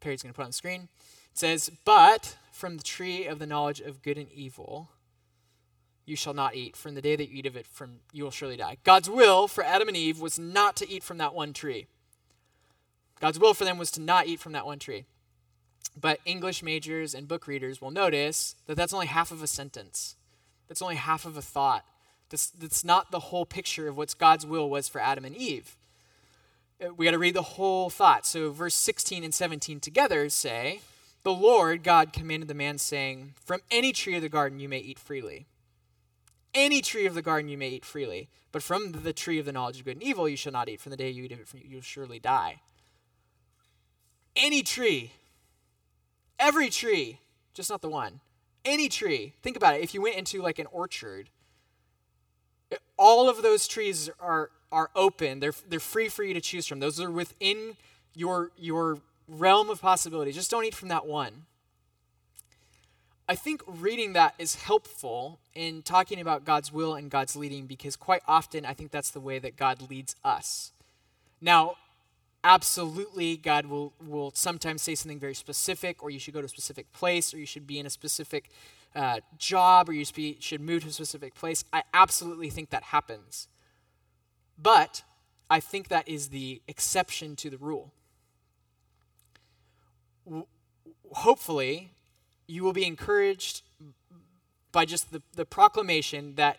Perry's 0.00 0.22
going 0.22 0.32
to 0.32 0.36
put 0.36 0.44
on 0.44 0.50
the 0.50 0.54
screen. 0.54 0.88
It 1.32 1.38
says, 1.38 1.70
But 1.84 2.36
from 2.52 2.76
the 2.76 2.82
tree 2.82 3.26
of 3.26 3.38
the 3.38 3.46
knowledge 3.46 3.80
of 3.80 4.02
good 4.02 4.16
and 4.16 4.30
evil, 4.32 4.90
you 6.06 6.16
shall 6.16 6.34
not 6.34 6.54
eat. 6.54 6.76
From 6.76 6.94
the 6.94 7.02
day 7.02 7.16
that 7.16 7.28
you 7.28 7.38
eat 7.38 7.46
of 7.46 7.56
it, 7.56 7.66
from 7.66 8.00
you 8.12 8.24
will 8.24 8.30
surely 8.30 8.56
die. 8.56 8.78
God's 8.84 9.10
will 9.10 9.46
for 9.46 9.62
Adam 9.62 9.88
and 9.88 9.96
Eve 9.96 10.20
was 10.20 10.38
not 10.38 10.76
to 10.76 10.88
eat 10.90 11.02
from 11.02 11.18
that 11.18 11.34
one 11.34 11.52
tree. 11.52 11.86
God's 13.20 13.38
will 13.38 13.54
for 13.54 13.64
them 13.64 13.78
was 13.78 13.90
to 13.92 14.00
not 14.00 14.26
eat 14.26 14.40
from 14.40 14.52
that 14.52 14.66
one 14.66 14.78
tree. 14.78 15.04
But 15.98 16.20
English 16.24 16.62
majors 16.62 17.14
and 17.14 17.28
book 17.28 17.46
readers 17.46 17.80
will 17.80 17.90
notice 17.90 18.54
that 18.66 18.76
that's 18.76 18.94
only 18.94 19.06
half 19.06 19.30
of 19.30 19.42
a 19.42 19.46
sentence. 19.46 20.16
That's 20.68 20.82
only 20.82 20.96
half 20.96 21.24
of 21.24 21.36
a 21.36 21.42
thought. 21.42 21.84
That's, 22.30 22.46
that's 22.46 22.84
not 22.84 23.10
the 23.10 23.18
whole 23.18 23.44
picture 23.44 23.88
of 23.88 23.96
what 23.96 24.14
God's 24.18 24.46
will 24.46 24.70
was 24.70 24.88
for 24.88 25.00
Adam 25.00 25.24
and 25.24 25.36
Eve. 25.36 25.76
Uh, 26.82 26.94
we 26.94 27.04
got 27.04 27.10
to 27.10 27.18
read 27.18 27.34
the 27.34 27.42
whole 27.42 27.90
thought. 27.90 28.24
So, 28.24 28.50
verse 28.52 28.74
16 28.74 29.24
and 29.24 29.34
17 29.34 29.80
together 29.80 30.28
say, 30.28 30.80
The 31.24 31.32
Lord 31.32 31.82
God 31.82 32.12
commanded 32.12 32.48
the 32.48 32.54
man, 32.54 32.78
saying, 32.78 33.34
From 33.44 33.60
any 33.70 33.92
tree 33.92 34.14
of 34.14 34.22
the 34.22 34.28
garden 34.28 34.60
you 34.60 34.68
may 34.68 34.78
eat 34.78 34.98
freely. 34.98 35.46
Any 36.54 36.80
tree 36.80 37.06
of 37.06 37.14
the 37.14 37.22
garden 37.22 37.48
you 37.48 37.58
may 37.58 37.68
eat 37.70 37.84
freely, 37.84 38.28
but 38.52 38.62
from 38.62 38.92
the 38.92 39.12
tree 39.12 39.38
of 39.38 39.46
the 39.46 39.52
knowledge 39.52 39.80
of 39.80 39.84
good 39.84 39.96
and 39.96 40.02
evil 40.02 40.28
you 40.28 40.36
shall 40.36 40.52
not 40.52 40.68
eat. 40.68 40.80
From 40.80 40.90
the 40.90 40.96
day 40.96 41.10
you 41.10 41.24
eat 41.24 41.32
of 41.32 41.40
it, 41.40 41.46
you 41.64 41.76
will 41.76 41.82
surely 41.82 42.18
die. 42.18 42.60
Any 44.36 44.62
tree, 44.62 45.12
every 46.38 46.70
tree, 46.70 47.18
just 47.54 47.70
not 47.70 47.82
the 47.82 47.88
one. 47.88 48.20
Any 48.64 48.88
tree. 48.88 49.34
Think 49.42 49.56
about 49.56 49.74
it. 49.74 49.82
If 49.82 49.94
you 49.94 50.02
went 50.02 50.16
into 50.16 50.42
like 50.42 50.58
an 50.58 50.66
orchard, 50.70 51.30
all 52.96 53.28
of 53.28 53.42
those 53.42 53.66
trees 53.66 54.10
are 54.20 54.50
are 54.70 54.90
open. 54.94 55.40
They're 55.40 55.54
they're 55.68 55.80
free 55.80 56.08
for 56.08 56.22
you 56.22 56.34
to 56.34 56.40
choose 56.40 56.66
from. 56.66 56.80
Those 56.80 57.00
are 57.00 57.10
within 57.10 57.76
your 58.14 58.50
your 58.56 58.98
realm 59.28 59.70
of 59.70 59.80
possibility. 59.80 60.32
Just 60.32 60.50
don't 60.50 60.64
eat 60.64 60.74
from 60.74 60.88
that 60.88 61.06
one. 61.06 61.46
I 63.28 63.36
think 63.36 63.62
reading 63.66 64.12
that 64.14 64.34
is 64.38 64.56
helpful 64.56 65.38
in 65.54 65.82
talking 65.82 66.20
about 66.20 66.44
God's 66.44 66.72
will 66.72 66.94
and 66.94 67.08
God's 67.08 67.36
leading 67.36 67.66
because 67.66 67.94
quite 67.94 68.22
often 68.26 68.66
I 68.66 68.74
think 68.74 68.90
that's 68.90 69.10
the 69.10 69.20
way 69.20 69.38
that 69.38 69.56
God 69.56 69.88
leads 69.88 70.16
us. 70.24 70.72
Now, 71.40 71.76
absolutely 72.42 73.36
God 73.36 73.66
will 73.66 73.92
will 74.06 74.32
sometimes 74.34 74.82
say 74.82 74.94
something 74.94 75.18
very 75.18 75.34
specific 75.34 76.02
or 76.02 76.10
you 76.10 76.18
should 76.18 76.34
go 76.34 76.40
to 76.40 76.46
a 76.46 76.48
specific 76.48 76.92
place 76.92 77.34
or 77.34 77.38
you 77.38 77.46
should 77.46 77.66
be 77.66 77.78
in 77.78 77.86
a 77.86 77.90
specific 77.90 78.50
uh, 78.94 79.20
job 79.38 79.88
or 79.88 79.92
you 79.92 80.04
should 80.40 80.60
move 80.60 80.82
to 80.82 80.88
a 80.88 80.92
specific 80.92 81.34
place. 81.34 81.64
I 81.72 81.82
absolutely 81.94 82.50
think 82.50 82.70
that 82.70 82.84
happens. 82.84 83.48
But 84.60 85.02
I 85.48 85.60
think 85.60 85.88
that 85.88 86.08
is 86.08 86.28
the 86.28 86.62
exception 86.68 87.36
to 87.36 87.50
the 87.50 87.58
rule. 87.58 87.92
W- 90.24 90.46
hopefully, 91.12 91.92
you 92.46 92.62
will 92.62 92.72
be 92.72 92.84
encouraged 92.84 93.62
by 94.72 94.84
just 94.84 95.12
the, 95.12 95.22
the 95.34 95.44
proclamation 95.44 96.34
that 96.36 96.58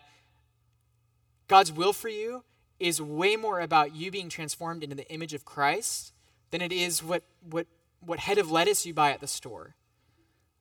God's 1.48 1.72
will 1.72 1.92
for 1.92 2.08
you 2.08 2.44
is 2.82 3.00
way 3.00 3.36
more 3.36 3.60
about 3.60 3.94
you 3.94 4.10
being 4.10 4.28
transformed 4.28 4.82
into 4.82 4.96
the 4.96 5.08
image 5.10 5.34
of 5.34 5.44
Christ 5.44 6.12
than 6.50 6.60
it 6.60 6.72
is 6.72 7.02
what, 7.02 7.22
what, 7.48 7.66
what 8.00 8.18
head 8.18 8.38
of 8.38 8.50
lettuce 8.50 8.84
you 8.84 8.92
buy 8.92 9.12
at 9.12 9.20
the 9.20 9.26
store 9.26 9.74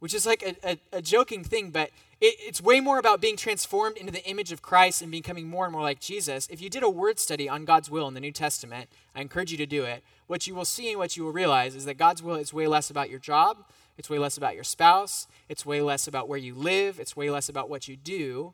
which 0.02 0.16
is 0.16 0.26
like 0.26 0.42
a, 0.42 0.56
a, 0.68 0.78
a 0.98 1.02
joking 1.02 1.44
thing, 1.44 1.70
but 1.70 1.92
it, 2.20 2.36
it's 2.40 2.60
way 2.60 2.80
more 2.80 2.98
about 2.98 3.22
being 3.22 3.38
transformed 3.38 3.98
into 3.98 4.12
the 4.12 4.26
image 4.26 4.52
of 4.52 4.60
Christ 4.60 5.04
and 5.04 5.12
becoming 5.12 5.48
more 5.48 5.64
and 5.64 5.72
more 5.72 5.84
like 5.84 6.00
Jesus. 6.00 6.48
If 6.50 6.60
you 6.60 6.72
did 6.72 6.82
a 6.82 6.90
word 6.90 7.20
study 7.20 7.48
on 7.48 7.66
God's 7.66 7.88
will 7.88 8.08
in 8.08 8.16
the 8.16 8.20
New 8.20 8.32
Testament, 8.32 8.90
I 9.16 9.22
encourage 9.22 9.52
you 9.52 9.60
to 9.60 9.68
do 9.68 9.84
it. 9.84 10.04
What 10.26 10.48
you 10.48 10.56
will 10.56 10.66
see 10.66 10.90
and 10.90 10.98
what 10.98 11.16
you 11.16 11.24
will 11.24 11.32
realize 11.32 11.76
is 11.76 11.86
that 11.86 12.00
God's 12.00 12.24
will 12.24 12.36
is 12.36 12.52
way 12.52 12.66
less 12.66 12.90
about 12.90 13.12
your 13.12 13.20
job, 13.20 13.64
it's 13.96 14.10
way 14.10 14.18
less 14.18 14.38
about 14.38 14.56
your 14.56 14.64
spouse, 14.64 15.28
it's 15.48 15.68
way 15.68 15.82
less 15.82 16.08
about 16.08 16.28
where 16.28 16.40
you 16.40 16.56
live, 16.56 17.00
it's 17.00 17.16
way 17.16 17.30
less 17.30 17.48
about 17.48 17.70
what 17.70 17.88
you 17.88 17.96
do 17.96 18.54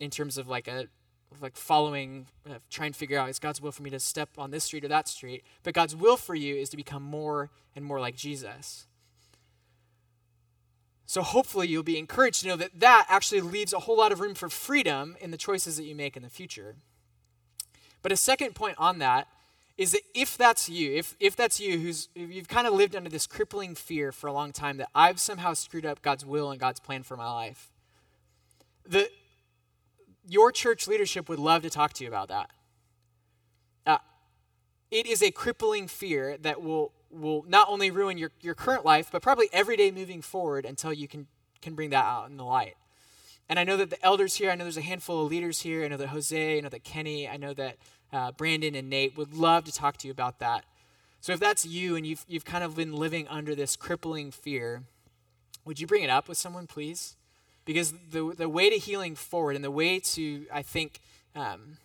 in 0.00 0.08
terms 0.08 0.38
of 0.38 0.48
like 0.48 0.66
a 0.66 0.86
like 1.40 1.56
following, 1.56 2.26
uh, 2.48 2.54
trying 2.70 2.92
to 2.92 2.98
figure 2.98 3.18
out 3.18 3.28
is 3.28 3.38
God's 3.38 3.60
will 3.60 3.72
for 3.72 3.82
me 3.82 3.90
to 3.90 4.00
step 4.00 4.30
on 4.38 4.50
this 4.50 4.64
street 4.64 4.84
or 4.84 4.88
that 4.88 5.08
street. 5.08 5.44
But 5.62 5.74
God's 5.74 5.94
will 5.96 6.16
for 6.16 6.34
you 6.34 6.54
is 6.56 6.68
to 6.70 6.76
become 6.76 7.02
more 7.02 7.50
and 7.74 7.84
more 7.84 8.00
like 8.00 8.16
Jesus. 8.16 8.86
So 11.06 11.22
hopefully 11.22 11.68
you'll 11.68 11.82
be 11.82 11.98
encouraged 11.98 12.42
to 12.42 12.48
know 12.48 12.56
that 12.56 12.80
that 12.80 13.06
actually 13.08 13.42
leaves 13.42 13.72
a 13.72 13.80
whole 13.80 13.96
lot 13.96 14.12
of 14.12 14.20
room 14.20 14.34
for 14.34 14.48
freedom 14.48 15.16
in 15.20 15.30
the 15.30 15.36
choices 15.36 15.76
that 15.76 15.84
you 15.84 15.94
make 15.94 16.16
in 16.16 16.22
the 16.22 16.30
future. 16.30 16.76
But 18.02 18.12
a 18.12 18.16
second 18.16 18.54
point 18.54 18.76
on 18.78 18.98
that 18.98 19.28
is 19.76 19.92
that 19.92 20.02
if 20.14 20.36
that's 20.36 20.68
you, 20.68 20.94
if, 20.94 21.16
if 21.18 21.34
that's 21.34 21.58
you 21.58 21.78
who's 21.78 22.08
you've 22.14 22.48
kind 22.48 22.66
of 22.66 22.74
lived 22.74 22.94
under 22.94 23.10
this 23.10 23.26
crippling 23.26 23.74
fear 23.74 24.12
for 24.12 24.28
a 24.28 24.32
long 24.32 24.52
time 24.52 24.76
that 24.76 24.88
I've 24.94 25.18
somehow 25.18 25.54
screwed 25.54 25.84
up 25.84 26.00
God's 26.00 26.24
will 26.24 26.50
and 26.50 26.60
God's 26.60 26.80
plan 26.80 27.02
for 27.02 27.16
my 27.16 27.30
life, 27.30 27.70
the 28.86 29.08
your 30.28 30.52
church 30.52 30.86
leadership 30.88 31.28
would 31.28 31.38
love 31.38 31.62
to 31.62 31.70
talk 31.70 31.92
to 31.94 32.04
you 32.04 32.08
about 32.08 32.28
that. 32.28 32.50
Uh, 33.86 33.98
it 34.90 35.06
is 35.06 35.22
a 35.22 35.30
crippling 35.30 35.88
fear 35.88 36.36
that 36.38 36.62
will 36.62 36.92
will 37.14 37.44
not 37.48 37.68
only 37.68 37.90
ruin 37.90 38.18
your, 38.18 38.30
your 38.40 38.54
current 38.54 38.84
life, 38.84 39.08
but 39.10 39.22
probably 39.22 39.48
every 39.52 39.76
day 39.76 39.90
moving 39.90 40.20
forward 40.20 40.64
until 40.64 40.92
you 40.92 41.08
can, 41.08 41.26
can 41.62 41.74
bring 41.74 41.90
that 41.90 42.04
out 42.04 42.28
in 42.28 42.36
the 42.36 42.44
light. 42.44 42.74
And 43.48 43.58
I 43.58 43.64
know 43.64 43.76
that 43.76 43.90
the 43.90 44.04
elders 44.04 44.36
here, 44.36 44.50
I 44.50 44.54
know 44.54 44.64
there's 44.64 44.76
a 44.76 44.82
handful 44.82 45.24
of 45.24 45.30
leaders 45.30 45.60
here. 45.60 45.84
I 45.84 45.88
know 45.88 45.96
that 45.96 46.08
Jose, 46.08 46.58
I 46.58 46.60
know 46.60 46.68
that 46.68 46.82
Kenny, 46.82 47.28
I 47.28 47.36
know 47.36 47.54
that 47.54 47.76
uh, 48.12 48.32
Brandon 48.32 48.74
and 48.74 48.88
Nate 48.88 49.16
would 49.16 49.34
love 49.34 49.64
to 49.64 49.72
talk 49.72 49.96
to 49.98 50.08
you 50.08 50.12
about 50.12 50.38
that. 50.38 50.64
So 51.20 51.32
if 51.32 51.40
that's 51.40 51.64
you 51.64 51.96
and 51.96 52.06
you've, 52.06 52.24
you've 52.28 52.44
kind 52.44 52.64
of 52.64 52.76
been 52.76 52.92
living 52.92 53.28
under 53.28 53.54
this 53.54 53.76
crippling 53.76 54.30
fear, 54.30 54.82
would 55.64 55.80
you 55.80 55.86
bring 55.86 56.02
it 56.02 56.10
up 56.10 56.28
with 56.28 56.38
someone, 56.38 56.66
please? 56.66 57.16
Because 57.64 57.94
the, 58.10 58.34
the 58.36 58.48
way 58.48 58.68
to 58.68 58.76
healing 58.76 59.14
forward 59.14 59.56
and 59.56 59.64
the 59.64 59.70
way 59.70 59.98
to, 59.98 60.46
I 60.52 60.62
think, 60.62 61.00
um, 61.34 61.78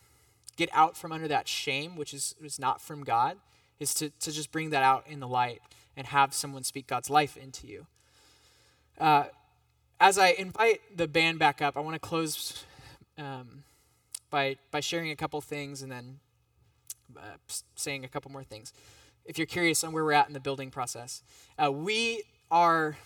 get 0.58 0.70
out 0.74 0.98
from 0.98 1.12
under 1.12 1.28
that 1.30 1.48
shame, 1.48 1.96
which 1.96 2.14
is, 2.14 2.36
is 2.44 2.60
not 2.60 2.82
from 2.82 3.04
God, 3.04 3.38
is 3.80 3.94
to, 3.96 4.10
to 4.10 4.32
just 4.32 4.52
bring 4.52 4.72
that 4.72 4.84
out 4.84 5.06
in 5.08 5.20
the 5.22 5.28
light 5.28 5.62
and 5.96 6.08
have 6.08 6.34
someone 6.34 6.64
speak 6.64 6.86
God's 6.86 7.10
life 7.10 7.38
into 7.38 7.66
you. 7.66 7.88
Uh, 9.00 9.26
as 10.02 10.18
I 10.18 10.30
invite 10.32 10.82
the 10.96 11.08
band 11.08 11.40
back 11.40 11.62
up, 11.62 11.78
I 11.78 11.80
want 11.80 11.96
to 11.96 12.00
close 12.00 12.66
um, 13.18 13.64
by, 14.30 14.58
by 14.72 14.82
sharing 14.82 15.12
a 15.12 15.16
couple 15.16 15.40
things 15.42 15.82
and 15.82 15.92
then 15.92 16.20
uh, 17.18 17.22
saying 17.76 18.04
a 18.04 18.08
couple 18.08 18.32
more 18.32 18.44
things. 18.44 18.74
If 19.26 19.38
you're 19.38 19.48
curious 19.48 19.84
on 19.84 19.94
where 19.94 20.04
we're 20.04 20.14
at 20.14 20.28
in 20.28 20.34
the 20.34 20.40
building 20.40 20.72
process, 20.72 21.24
uh, 21.58 21.72
we 21.72 22.24
are 22.52 22.98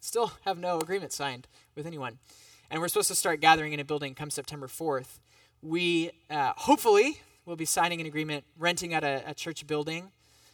still 0.00 0.32
have 0.44 0.58
no 0.58 0.78
agreement 0.78 1.12
signed 1.12 1.46
with 1.78 1.86
anyone. 1.86 2.18
And 2.70 2.82
we're 2.82 2.88
supposed 2.88 3.08
to 3.08 3.14
start 3.14 3.40
gathering 3.40 3.72
in 3.72 3.80
a 3.80 3.84
building 3.84 4.14
come 4.14 4.28
September 4.28 4.66
4th. 4.66 5.18
We 5.62 6.10
uh, 6.28 6.52
hopefully 6.56 7.20
We'll 7.48 7.56
be 7.56 7.64
signing 7.64 7.98
an 7.98 8.06
agreement, 8.06 8.44
renting 8.58 8.92
out 8.92 9.04
a, 9.04 9.22
a 9.26 9.32
church 9.32 9.66
building. 9.66 10.10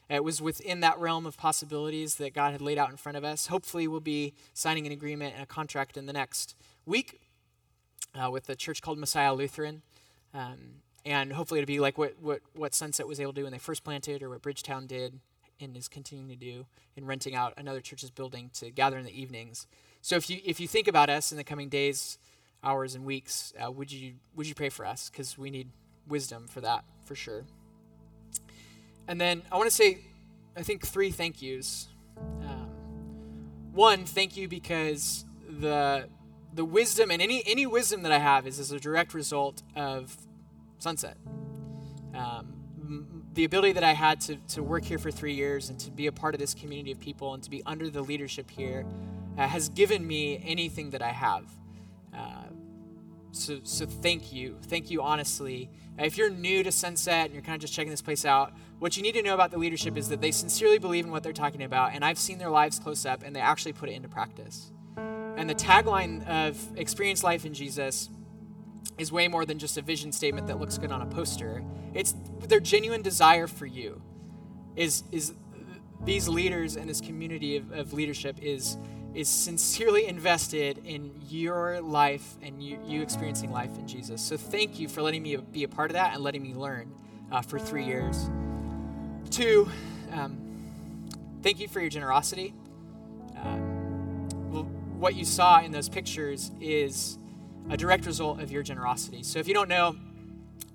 It 0.09 0.23
was 0.23 0.41
within 0.41 0.79
that 0.81 0.97
realm 1.01 1.27
of 1.27 1.37
possibilities 1.37 2.15
that 2.17 2.33
God 2.35 2.53
had 2.53 2.61
laid 2.61 2.79
out 2.79 2.89
in 2.91 2.97
front 2.97 3.19
of 3.19 3.25
us. 3.25 3.49
Hopefully, 3.49 3.89
we'll 3.89 3.99
be 3.99 4.33
signing 4.53 4.87
an 4.87 4.93
agreement 4.93 5.35
and 5.35 5.43
a 5.43 5.47
contract 5.47 5.97
in 5.97 6.07
the 6.07 6.13
next 6.13 6.55
week 6.87 7.21
uh, 8.15 8.31
with 8.31 8.49
a 8.49 8.55
church 8.55 8.81
called 8.81 8.99
Messiah 8.99 9.35
Lutheran. 9.35 9.83
Um, 10.33 10.83
and 11.05 11.33
hopefully, 11.33 11.59
it'll 11.59 11.67
be 11.67 11.81
like 11.81 11.99
what, 11.99 12.15
what, 12.21 12.43
what 12.55 12.77
Sunset 12.77 13.09
was 13.09 13.19
able 13.19 13.33
to 13.33 13.41
do 13.41 13.43
when 13.43 13.53
they 13.53 13.59
first 13.59 13.83
planted, 13.83 14.23
or 14.23 14.31
what 14.31 14.43
Bridgetown 14.43 14.87
did 14.87 15.19
and 15.61 15.77
is 15.77 15.89
continuing 15.89 16.29
to 16.29 16.37
do 16.37 16.67
in 16.95 17.07
renting 17.07 17.35
out 17.35 17.55
another 17.57 17.81
church's 17.81 18.11
building 18.11 18.53
to 18.55 18.71
gather 18.71 18.99
in 18.99 19.05
the 19.05 19.21
evenings. 19.21 19.67
So, 20.05 20.17
if 20.17 20.29
you, 20.29 20.38
if 20.45 20.61
you 20.61 20.69
think 20.69 20.87
about 20.87 21.09
us 21.09 21.33
in 21.33 21.38
the 21.38 21.45
coming 21.45 21.71
days, 21.71 22.19
hours, 22.62 22.95
and 22.95 23.07
weeks, 23.07 23.55
uh, 23.59 23.71
would, 23.71 23.90
you, 23.90 24.17
would 24.37 24.47
you 24.47 24.55
pray 24.55 24.69
for 24.69 24.85
us? 24.85 25.09
Because 25.09 25.38
we 25.38 25.49
need 25.49 25.71
wisdom 26.07 26.47
for 26.47 26.61
that, 26.61 26.85
for 27.07 27.14
sure. 27.14 27.47
And 29.09 29.19
then 29.19 29.40
I 29.51 29.57
want 29.57 29.71
to 29.71 29.75
say, 29.75 30.01
I 30.59 30.62
think, 30.62 30.87
three 30.87 31.11
thank 31.11 31.40
yous. 31.40 31.88
Um, 32.19 32.69
one, 33.73 34.05
thank 34.05 34.37
you 34.37 34.47
because 34.47 35.25
the 35.49 36.05
the 36.53 36.67
wisdom 36.67 37.11
and 37.11 37.23
any 37.23 37.43
any 37.47 37.64
wisdom 37.64 38.03
that 38.03 38.12
I 38.12 38.19
have 38.19 38.47
is 38.47 38.61
as 38.61 38.73
a 38.73 38.79
direct 38.79 39.14
result 39.14 39.62
of 39.75 40.14
Sunset. 40.81 41.17
Um, 42.14 43.25
the 43.33 43.45
ability 43.45 43.73
that 43.73 43.85
I 43.85 43.95
had 43.95 44.21
to, 44.23 44.37
to 44.49 44.62
work 44.62 44.85
here 44.85 44.99
for 44.99 45.11
three 45.11 45.33
years 45.33 45.71
and 45.71 45.79
to 45.81 45.90
be 45.90 46.09
a 46.09 46.12
part 46.12 46.35
of 46.35 46.40
this 46.40 46.53
community 46.53 46.93
of 46.93 47.01
people 47.01 47.33
and 47.33 47.43
to 47.43 47.49
be 47.49 47.62
under 47.64 47.89
the 47.89 48.03
leadership 48.03 48.51
here 48.51 48.85
uh, 49.37 49.47
has 49.49 49.68
given 49.68 50.07
me 50.07 50.43
anything 50.45 50.91
that 50.91 51.03
I 51.03 51.11
have. 51.11 51.45
Uh, 52.14 52.45
so, 53.32 53.61
so 53.64 53.87
thank 53.87 54.32
you. 54.32 54.57
Thank 54.62 54.91
you, 54.91 55.03
honestly. 55.03 55.70
If 55.99 56.16
you're 56.16 56.30
new 56.30 56.62
to 56.62 56.72
Sunset 56.72 57.26
and 57.26 57.35
you're 57.35 57.43
kind 57.43 57.55
of 57.55 57.61
just 57.61 57.74
checking 57.74 57.91
this 57.91 58.03
place 58.03 58.24
out, 58.24 58.53
what 58.78 58.97
you 58.97 59.03
need 59.03 59.12
to 59.12 59.22
know 59.22 59.35
about 59.35 59.51
the 59.51 59.59
leadership 59.59 59.97
is 59.97 60.09
that 60.09 60.20
they 60.20 60.30
sincerely 60.30 60.78
believe 60.78 61.05
in 61.05 61.11
what 61.11 61.22
they're 61.22 61.32
talking 61.32 61.62
about, 61.62 61.95
and 61.95 62.05
I've 62.05 62.18
seen 62.18 62.39
their 62.39 62.51
lives 62.51 62.78
close 62.78 63.07
up, 63.07 63.22
and 63.22 63.35
they 63.35 63.41
actually 63.41 63.72
put 63.72 63.89
it 63.89 63.93
into 63.93 64.09
practice. 64.09 64.72
And 65.37 65.49
the 65.49 65.55
tagline 65.55 66.26
of 66.28 66.57
Experience 66.76 67.24
Life 67.24 67.45
in 67.45 67.55
Jesus 67.55 68.09
is 68.99 69.11
way 69.11 69.26
more 69.26 69.45
than 69.45 69.59
just 69.59 69.76
a 69.76 69.82
vision 69.82 70.12
statement 70.12 70.47
that 70.47 70.61
looks 70.61 70.78
good 70.78 70.93
on 70.93 71.03
a 71.03 71.07
poster. 71.07 71.64
It's 71.95 72.14
their 72.47 72.61
genuine 72.61 73.03
desire 73.03 73.47
for 73.47 73.66
you. 73.66 74.01
Is 74.76 75.05
is 75.11 75.35
these 76.05 76.28
leaders 76.28 76.76
and 76.76 76.89
this 76.89 77.01
community 77.01 77.57
of, 77.57 77.72
of 77.72 77.93
leadership 77.93 78.37
is 78.43 78.76
is 79.15 79.29
sincerely 79.29 80.07
invested 80.07 80.79
in 80.85 81.12
your 81.29 81.81
life 81.81 82.37
and 82.43 82.62
you, 82.62 82.79
you 82.85 83.01
experiencing 83.01 83.51
life 83.53 83.79
in 83.79 83.87
Jesus. 83.87 84.21
So 84.21 84.37
thank 84.37 84.79
you 84.79 84.89
for 84.89 85.03
letting 85.03 85.23
me 85.23 85.37
be 85.37 85.62
a 85.62 85.69
part 85.69 85.91
of 85.91 85.95
that 85.95 86.15
and 86.15 86.23
letting 86.23 86.43
me 86.43 86.53
learn 86.53 86.93
uh, 87.31 87.41
for 87.41 87.59
three 87.59 87.85
years. 87.85 88.29
Two, 89.31 89.69
um, 90.12 90.37
thank 91.43 91.61
you 91.61 91.69
for 91.69 91.81
your 91.81 91.91
generosity. 91.91 92.55
Uh, 93.37 93.59
what 94.99 95.15
you 95.15 95.25
saw 95.25 95.61
in 95.61 95.71
those 95.71 95.89
pictures 95.89 96.51
is 96.61 97.19
a 97.71 97.77
direct 97.77 98.07
result 98.07 98.41
of 98.41 98.51
your 98.51 98.62
generosity. 98.62 99.23
So 99.23 99.39
if 99.39 99.47
you 99.47 99.55
don't 99.55 99.69
know, 99.69 99.97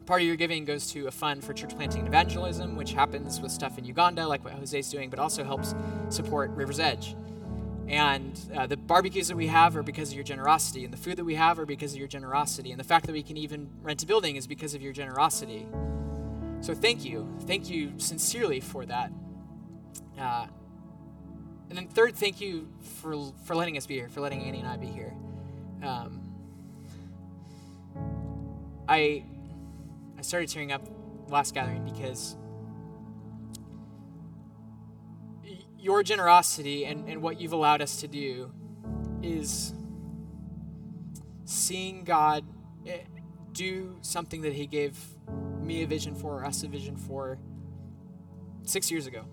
part 0.05 0.21
of 0.21 0.27
your 0.27 0.35
giving 0.35 0.65
goes 0.65 0.91
to 0.91 1.07
a 1.07 1.11
fund 1.11 1.43
for 1.43 1.53
church 1.53 1.75
planting 1.75 1.99
and 1.99 2.07
evangelism, 2.07 2.75
which 2.75 2.93
happens 2.93 3.39
with 3.41 3.51
stuff 3.51 3.77
in 3.77 3.85
Uganda, 3.85 4.27
like 4.27 4.43
what 4.43 4.53
Jose's 4.53 4.89
doing, 4.89 5.09
but 5.09 5.19
also 5.19 5.43
helps 5.43 5.75
support 6.09 6.51
River's 6.51 6.79
Edge. 6.79 7.15
And 7.89 8.39
uh, 8.55 8.67
the 8.67 8.77
barbecues 8.77 9.29
that 9.29 9.35
we 9.35 9.47
have 9.47 9.75
are 9.75 9.81
because 9.81 10.09
of 10.09 10.15
your 10.15 10.23
generosity, 10.23 10.85
and 10.85 10.93
the 10.93 10.97
food 10.97 11.17
that 11.17 11.25
we 11.25 11.33
have 11.33 11.57
are 11.57 11.65
because 11.65 11.93
of 11.93 11.99
your 11.99 12.07
generosity, 12.07 12.69
and 12.69 12.79
the 12.79 12.83
fact 12.83 13.07
that 13.07 13.13
we 13.13 13.23
can 13.23 13.35
even 13.35 13.67
rent 13.81 14.03
a 14.03 14.05
building 14.05 14.35
is 14.35 14.45
because 14.45 14.75
of 14.75 14.81
your 14.81 14.93
generosity. 14.93 15.65
So 16.61 16.75
thank 16.75 17.03
you. 17.03 17.27
Thank 17.47 17.67
you 17.69 17.93
sincerely 17.97 18.59
for 18.59 18.85
that. 18.85 19.11
Uh, 20.19 20.45
and 21.69 21.77
then 21.77 21.87
third, 21.87 22.15
thank 22.15 22.39
you 22.39 22.67
for, 23.01 23.33
for 23.45 23.55
letting 23.55 23.75
us 23.75 23.87
be 23.87 23.95
here, 23.95 24.09
for 24.09 24.21
letting 24.21 24.43
Annie 24.43 24.59
and 24.59 24.67
I 24.67 24.77
be 24.77 24.87
here. 24.87 25.13
Um, 25.81 26.21
I, 28.87 29.23
I 30.17 30.21
started 30.21 30.49
tearing 30.49 30.71
up 30.71 30.81
last 31.27 31.55
gathering 31.55 31.85
because 31.85 32.35
your 35.79 36.03
generosity 36.03 36.85
and, 36.85 37.07
and 37.09 37.21
what 37.21 37.39
you've 37.39 37.53
allowed 37.53 37.81
us 37.81 37.97
to 38.01 38.07
do 38.07 38.51
is 39.23 39.73
seeing 41.45 42.03
God 42.03 42.45
eh, 42.85 42.99
do 43.53 43.97
something 44.01 44.41
that 44.41 44.53
He 44.53 44.67
gave 44.67 44.97
me 45.61 45.83
a 45.83 45.87
vision 45.87 46.15
for, 46.15 46.45
us 46.45 46.63
a 46.63 46.67
vision 46.67 46.95
for 46.95 47.39
six 48.63 48.91
years 48.91 49.07
ago. 49.07 49.25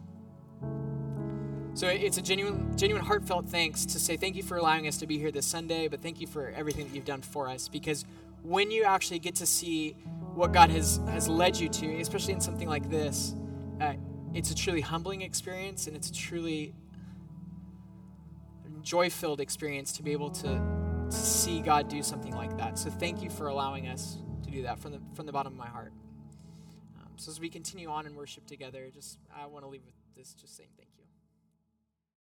So 1.75 1.89
it's 1.89 2.17
a 2.17 2.23
genuine, 2.23 2.75
genuine, 2.75 3.05
heartfelt 3.05 3.49
thanks 3.49 3.85
to 3.87 3.99
say 3.99 4.17
thank 4.17 4.35
you 4.35 4.43
for 4.43 4.57
allowing 4.57 4.89
us 4.89 4.97
to 4.99 5.07
be 5.07 5.19
here 5.19 5.31
this 5.31 5.45
Sunday, 5.45 5.89
but 5.89 6.01
thank 6.01 6.23
you 6.23 6.27
for 6.27 6.49
everything 6.57 6.87
that 6.87 6.95
you've 6.95 7.05
done 7.05 7.21
for 7.21 7.49
us. 7.49 7.69
Because 7.69 8.07
when 8.43 8.71
you 8.71 8.85
actually 8.85 9.19
get 9.19 9.35
to 9.37 9.47
see 9.47 9.91
what 10.35 10.53
God 10.53 10.71
has 10.71 11.01
has 11.09 11.29
led 11.29 11.59
you 11.59 11.69
to, 11.69 12.01
especially 12.01 12.33
in 12.33 12.41
something 12.41 12.69
like 12.69 12.89
this, 12.89 13.35
uh, 13.81 13.93
it's 14.37 14.51
a 14.51 14.55
truly 14.55 14.83
humbling 14.83 15.23
experience 15.23 15.87
and 15.87 15.97
it's 15.97 16.11
a 16.11 16.15
truly 16.15 16.75
joy 18.83 19.11
filled 19.11 19.41
experience 19.41 19.93
to 19.93 20.03
be 20.03 20.13
able 20.13 20.31
to, 20.31 20.61
to 21.11 21.17
see 21.17 21.61
God 21.61 21.89
do 21.89 22.03
something 22.03 22.37
like 22.37 22.57
that. 22.59 22.79
So 22.79 22.89
thank 22.89 23.23
you 23.23 23.31
for 23.31 23.49
allowing 23.49 23.89
us 23.89 24.19
to 24.45 24.51
do 24.51 24.63
that 24.63 24.79
from 24.79 24.93
the, 24.93 25.01
from 25.15 25.27
the 25.27 25.33
bottom 25.33 25.53
of 25.55 25.59
my 25.59 25.67
heart. 25.67 25.93
Um, 27.01 27.09
so 27.17 27.31
as 27.31 27.41
we 27.41 27.49
continue 27.49 27.89
on 27.89 28.07
and 28.07 28.15
worship 28.15 28.47
together, 28.47 28.89
just 28.95 29.19
I 29.35 29.47
want 29.47 29.65
to 29.65 29.69
leave 29.69 29.83
with 29.85 29.95
this 30.17 30.35
just 30.35 30.57
saying 30.57 30.69
thank 30.77 30.91
you. 30.96 30.96